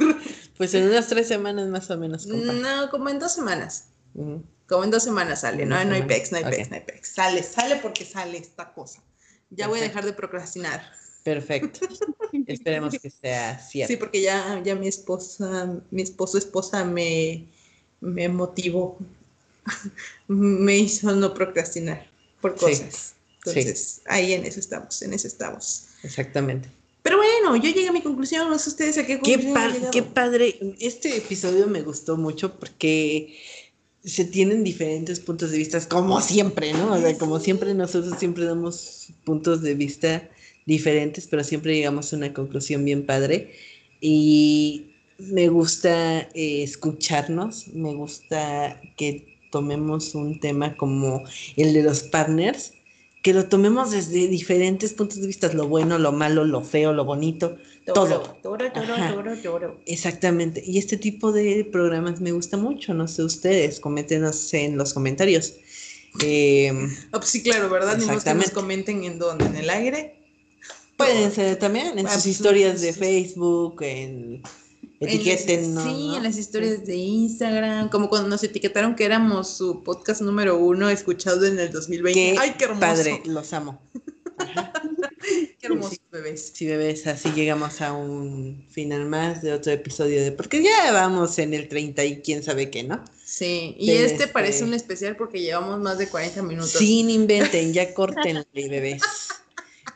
pues 0.57 0.73
en 0.73 0.89
unas 0.89 1.07
tres 1.07 1.29
semanas 1.29 1.69
más 1.69 1.89
o 1.89 1.97
menos, 1.97 2.27
compa. 2.27 2.51
No, 2.51 2.89
como 2.89 3.07
en 3.07 3.19
dos 3.19 3.31
semanas. 3.33 3.93
Ujú. 4.15 4.43
Como 4.67 4.83
en 4.83 4.91
dos 4.91 5.03
semanas 5.03 5.41
sale, 5.41 5.65
no, 5.65 5.77
dos 5.77 5.85
no 5.85 5.93
hay 5.93 6.01
pex, 6.01 6.33
no 6.33 6.39
hay 6.39 6.43
Ok. 6.43 6.49
pex, 6.49 6.69
no 6.69 6.75
hay 6.75 6.81
pex. 6.81 7.13
Sale, 7.13 7.41
sale 7.41 7.77
porque 7.77 8.03
sale 8.03 8.37
esta 8.37 8.73
cosa. 8.73 9.01
Ya 9.49 9.69
voy 9.69 9.79
a 9.79 9.83
dejar 9.83 10.03
de 10.05 10.11
procrastinar. 10.11 10.91
Perfecto. 11.23 11.87
Esperemos 12.47 12.97
que 12.99 13.09
sea 13.09 13.59
cierto. 13.59 13.93
Sí, 13.93 13.97
porque 13.97 14.21
ya, 14.21 14.61
ya 14.63 14.75
mi 14.75 14.87
esposa, 14.87 15.81
mi 15.89 16.01
esposo, 16.01 16.37
esposa 16.37 16.83
me, 16.83 17.47
me 18.01 18.29
motivó, 18.29 18.97
me 20.27 20.77
hizo 20.77 21.15
no 21.15 21.33
procrastinar 21.33 22.07
por 22.41 22.53
Sí, 22.57 22.65
cosas. 22.65 23.13
Entonces, 23.45 24.01
ahí 24.07 24.33
en 24.33 24.45
eso 24.45 24.59
estamos, 24.59 25.01
en 25.01 25.13
eso 25.13 25.27
estamos. 25.27 25.85
Exactamente. 26.03 26.69
Pero 27.01 27.17
bueno, 27.17 27.55
yo 27.55 27.69
llegué 27.71 27.87
a 27.87 27.93
mi 27.93 28.01
conclusión, 28.01 28.49
no 28.49 28.59
sé 28.59 28.69
ustedes 28.69 28.97
a 28.97 29.05
qué 29.05 29.19
Qué, 29.21 29.39
pa- 29.39 29.65
han 29.65 29.89
qué 29.91 30.03
padre. 30.03 30.59
Este 30.81 31.15
episodio 31.15 31.67
me 31.67 31.81
gustó 31.81 32.17
mucho 32.17 32.59
porque 32.59 33.37
se 34.03 34.25
tienen 34.25 34.63
diferentes 34.65 35.19
puntos 35.21 35.51
de 35.51 35.57
vista, 35.57 35.79
como 35.87 36.19
siempre, 36.19 36.73
¿no? 36.73 36.93
O 36.93 36.99
sea, 36.99 37.17
como 37.17 37.39
siempre 37.39 37.73
nosotros 37.73 38.19
siempre 38.19 38.43
damos 38.43 39.07
puntos 39.23 39.61
de 39.61 39.75
vista 39.75 40.29
diferentes, 40.65 41.27
pero 41.27 41.43
siempre 41.45 41.75
llegamos 41.75 42.11
a 42.11 42.17
una 42.17 42.33
conclusión 42.33 42.83
bien 42.83 43.05
padre. 43.05 43.53
Y 44.01 44.91
me 45.19 45.47
gusta 45.49 46.19
eh, 46.33 46.63
escucharnos, 46.63 47.67
me 47.69 47.93
gusta 47.95 48.79
que 48.97 49.37
tomemos 49.51 50.13
un 50.15 50.39
tema 50.39 50.75
como 50.77 51.23
el 51.55 51.73
de 51.73 51.83
los 51.83 52.03
partners, 52.03 52.73
que 53.23 53.33
lo 53.33 53.47
tomemos 53.47 53.91
desde 53.91 54.27
diferentes 54.27 54.93
puntos 54.93 55.19
de 55.19 55.27
vista, 55.27 55.51
lo 55.53 55.67
bueno, 55.67 55.97
lo 55.97 56.11
malo, 56.11 56.45
lo 56.45 56.61
feo, 56.61 56.93
lo 56.93 57.03
bonito. 57.05 57.57
Todo. 57.85 58.37
toro, 58.43 58.71
toro, 58.71 59.37
toro. 59.41 59.79
Exactamente. 59.85 60.61
Y 60.65 60.77
este 60.77 60.97
tipo 60.97 61.31
de 61.31 61.67
programas 61.71 62.19
me 62.19 62.33
gusta 62.33 62.57
mucho. 62.57 62.93
No 62.93 63.07
sé 63.07 63.23
ustedes, 63.23 63.79
coméntenos 63.79 64.53
en 64.53 64.77
los 64.77 64.93
comentarios. 64.93 65.53
Eh, 66.21 66.71
Ah, 67.11 67.19
pues 67.19 67.29
sí, 67.29 67.41
claro, 67.41 67.69
¿verdad? 67.69 67.97
Ni 67.97 68.05
que 68.05 68.33
nos 68.33 68.49
comenten 68.51 69.03
en 69.05 69.17
dónde, 69.19 69.45
en 69.45 69.55
el 69.55 69.69
aire. 69.69 70.15
pueden 70.97 71.31
ser 71.31 71.57
también 71.57 71.97
en 71.97 72.07
Ah, 72.07 72.11
sus 72.13 72.23
pues, 72.23 72.27
historias 72.27 72.81
de. 72.81 72.91
Facebook, 72.93 73.81
en 73.83 74.41
etiqueten, 74.99 75.63
En 75.63 75.75
las- 75.75 75.85
¿no? 75.85 75.91
Sí, 75.95 76.07
¿no? 76.07 76.17
en 76.17 76.23
las 76.23 76.37
historias 76.37 76.85
de 76.85 76.95
Instagram, 76.95 77.89
como 77.89 78.09
cuando 78.09 78.29
nos 78.29 78.43
etiquetaron 78.43 78.95
que 78.95 79.05
éramos 79.05 79.49
su 79.49 79.83
podcast 79.83 80.21
número 80.21 80.57
uno 80.57 80.89
escuchado 80.89 81.45
en 81.45 81.59
el 81.59 81.71
2020. 81.71 82.13
Qué 82.19 82.35
¡Ay, 82.39 82.55
qué 82.57 82.65
hermoso! 82.65 82.79
Padre, 82.81 83.21
los 83.25 83.53
amo. 83.53 83.81
Ajá. 84.37 84.71
¡Qué 85.59 85.67
hermosos 85.67 85.99
bebés! 86.11 86.51
Sí, 86.53 86.65
bebés, 86.67 87.05
así 87.07 87.31
llegamos 87.33 87.81
a 87.81 87.91
un 87.93 88.65
final 88.69 89.05
más 89.05 89.41
de 89.41 89.51
otro 89.53 89.71
episodio 89.71 90.21
de 90.23 90.31
porque 90.31 90.63
ya 90.63 90.91
vamos 90.93 91.37
en 91.39 91.53
el 91.53 91.67
30 91.67 92.03
y 92.05 92.21
quién 92.21 92.43
sabe 92.43 92.69
qué, 92.69 92.83
¿no? 92.83 93.03
Sí, 93.25 93.75
y 93.77 93.91
este 93.91 94.13
este- 94.13 94.27
parece 94.27 94.63
un 94.63 94.73
especial 94.73 95.17
porque 95.17 95.41
llevamos 95.41 95.79
más 95.81 95.97
de 95.97 96.07
40 96.07 96.41
minutos. 96.43 96.71
Sin 96.71 97.09
inventen, 97.09 97.73
ya 97.73 97.93
córtenle, 97.93 98.45
bebés. 98.53 99.01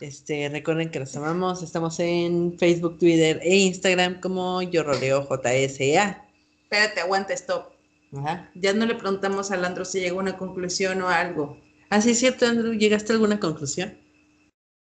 Este, 0.02 0.50
recuerden 0.50 0.90
que 0.90 1.00
los 1.00 1.16
amamos. 1.16 1.62
Estamos 1.62 2.00
en 2.00 2.58
Facebook, 2.58 2.98
Twitter 2.98 3.40
e 3.44 3.56
Instagram 3.56 4.20
como 4.20 4.64
yo 4.64 4.84
roleo 4.84 5.28
JSA. 5.30 6.26
Espérate, 6.64 7.02
aguanta, 7.02 7.34
stop. 7.34 7.74
Ajá. 8.18 8.50
Ya 8.56 8.74
no 8.74 8.88
le 8.88 8.96
preguntamos 8.96 9.52
a 9.52 9.58
Landro 9.58 9.86
si 9.86 10.00
llegó 10.00 10.20
a 10.20 10.24
una 10.24 10.38
conclusión 10.38 11.02
o 11.04 11.08
algo. 11.08 11.62
Ah, 11.92 12.02
sí, 12.02 12.12
es 12.12 12.20
cierto, 12.20 12.48
Andrew. 12.48 12.74
¿Llegaste 12.74 13.12
a 13.12 13.16
alguna 13.16 13.40
conclusión? 13.40 13.96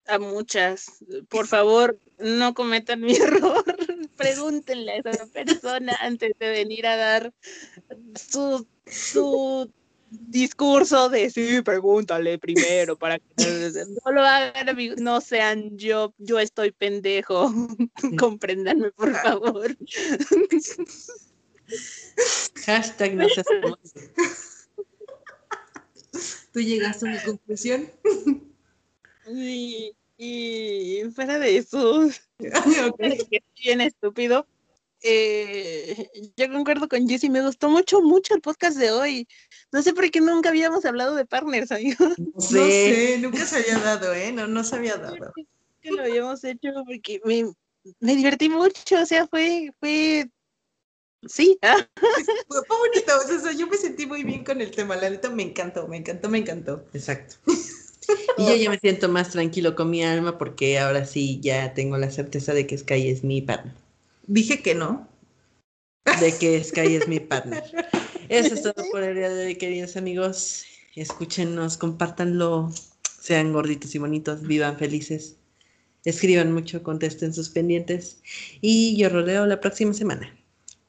A 0.07 0.19
muchas. 0.19 1.03
Por 1.27 1.47
favor, 1.47 1.99
no 2.17 2.53
cometan 2.53 3.01
mi 3.01 3.13
error. 3.15 3.63
Pregúntenle 4.15 4.93
a 4.93 5.09
esa 5.09 5.27
persona 5.27 5.97
antes 5.99 6.31
de 6.39 6.49
venir 6.49 6.87
a 6.87 6.95
dar 6.95 7.33
su, 8.15 8.65
su 8.85 9.69
discurso 10.09 11.09
de 11.09 11.29
sí, 11.29 11.61
pregúntale 11.61 12.37
primero 12.39 12.97
para 12.97 13.19
que 13.19 13.71
no 14.05 14.11
lo 14.11 14.21
hagan, 14.21 14.69
amigos. 14.69 14.99
No 14.99 15.21
sean 15.21 15.77
yo, 15.77 16.13
yo 16.17 16.39
estoy 16.39 16.71
pendejo. 16.71 17.51
Compréndanme, 18.19 18.91
por 18.91 19.13
favor. 19.15 19.75
Hashtag 22.65 23.15
no 23.15 23.27
seas. 23.29 23.45
¿Tú 26.51 26.61
llegaste 26.61 27.05
a 27.05 27.09
una 27.09 27.23
conclusión? 27.23 27.89
Y, 29.27 29.95
y 30.17 31.03
fuera 31.13 31.37
de 31.37 31.57
eso, 31.57 32.09
Ok. 32.39 32.97
que 33.29 33.37
es 33.37 33.43
bien 33.63 33.81
estúpido. 33.81 34.47
Eh, 35.01 36.09
yo 36.37 36.51
concuerdo 36.51 36.87
con 36.87 37.07
Jessy, 37.07 37.29
me 37.29 37.41
gustó 37.41 37.69
mucho, 37.69 38.01
mucho 38.01 38.35
el 38.35 38.41
podcast 38.41 38.77
de 38.77 38.91
hoy. 38.91 39.27
No 39.71 39.81
sé 39.81 39.93
por 39.93 40.09
qué 40.11 40.21
nunca 40.21 40.49
habíamos 40.49 40.85
hablado 40.85 41.15
de 41.15 41.25
partners, 41.25 41.71
amigos. 41.71 42.17
No 42.17 42.31
No 42.33 42.41
sé. 42.41 43.15
sé, 43.15 43.17
nunca 43.19 43.45
se 43.45 43.57
había 43.57 43.79
dado, 43.79 44.13
¿eh? 44.13 44.31
No, 44.31 44.47
no 44.47 44.63
se 44.63 44.75
había 44.75 44.97
dado. 44.97 45.31
Que 45.81 45.91
lo 45.91 46.03
habíamos 46.03 46.43
hecho 46.43 46.69
porque 46.85 47.21
me, 47.25 47.45
me 47.99 48.15
divertí 48.15 48.49
mucho, 48.49 49.01
o 49.01 49.05
sea, 49.05 49.27
fue, 49.27 49.71
fue, 49.79 50.29
sí, 51.27 51.57
ah, 51.61 51.87
Fue 52.47 52.61
fue 52.67 52.77
bonito, 52.77 53.13
o 53.17 53.39
sea, 53.41 53.51
yo 53.53 53.67
me 53.67 53.77
sentí 53.77 54.05
muy 54.05 54.23
bien 54.23 54.43
con 54.43 54.59
el 54.61 54.71
tema, 54.71 54.95
la 54.97 55.09
neta 55.09 55.29
me 55.29 55.43
encantó, 55.43 55.87
me 55.87 55.97
encantó, 55.97 56.29
me 56.29 56.39
encantó. 56.39 56.85
Exacto. 56.93 57.35
Y 58.37 58.45
yo 58.47 58.55
ya 58.55 58.69
me 58.71 58.79
siento 58.79 59.07
más 59.09 59.29
tranquilo 59.31 59.75
con 59.75 59.89
mi 59.89 60.03
alma 60.03 60.37
porque 60.37 60.79
ahora 60.79 61.05
sí 61.05 61.39
ya 61.41 61.73
tengo 61.73 61.97
la 61.97 62.09
certeza 62.11 62.53
de 62.53 62.65
que 62.67 62.77
Sky 62.77 63.09
es 63.09 63.23
mi 63.23 63.41
partner. 63.41 63.75
Dije 64.29 64.61
que 64.61 64.75
no. 64.75 65.09
De 66.19 66.37
que 66.37 66.63
Sky 66.63 66.95
es 66.95 67.07
mi 67.07 67.19
partner. 67.19 67.63
Eso 68.29 68.53
es 68.53 68.61
todo 68.61 68.75
por 68.91 69.01
el 69.01 69.15
día 69.15 69.29
de 69.29 69.47
hoy, 69.47 69.55
queridos 69.55 69.97
amigos. 69.97 70.65
Escúchenos, 70.95 71.77
compártanlo, 71.77 72.71
sean 73.19 73.51
gorditos 73.53 73.95
y 73.95 73.97
bonitos, 73.97 74.43
vivan 74.43 74.77
felices. 74.77 75.37
Escriban 76.05 76.53
mucho, 76.53 76.83
contesten 76.83 77.33
sus 77.33 77.49
pendientes. 77.49 78.21
Y 78.61 78.95
yo 78.97 79.09
roleo 79.09 79.47
la 79.47 79.59
próxima 79.59 79.93
semana. 79.93 80.31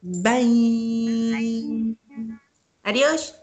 Bye. 0.02 1.96
Adiós. 2.82 3.39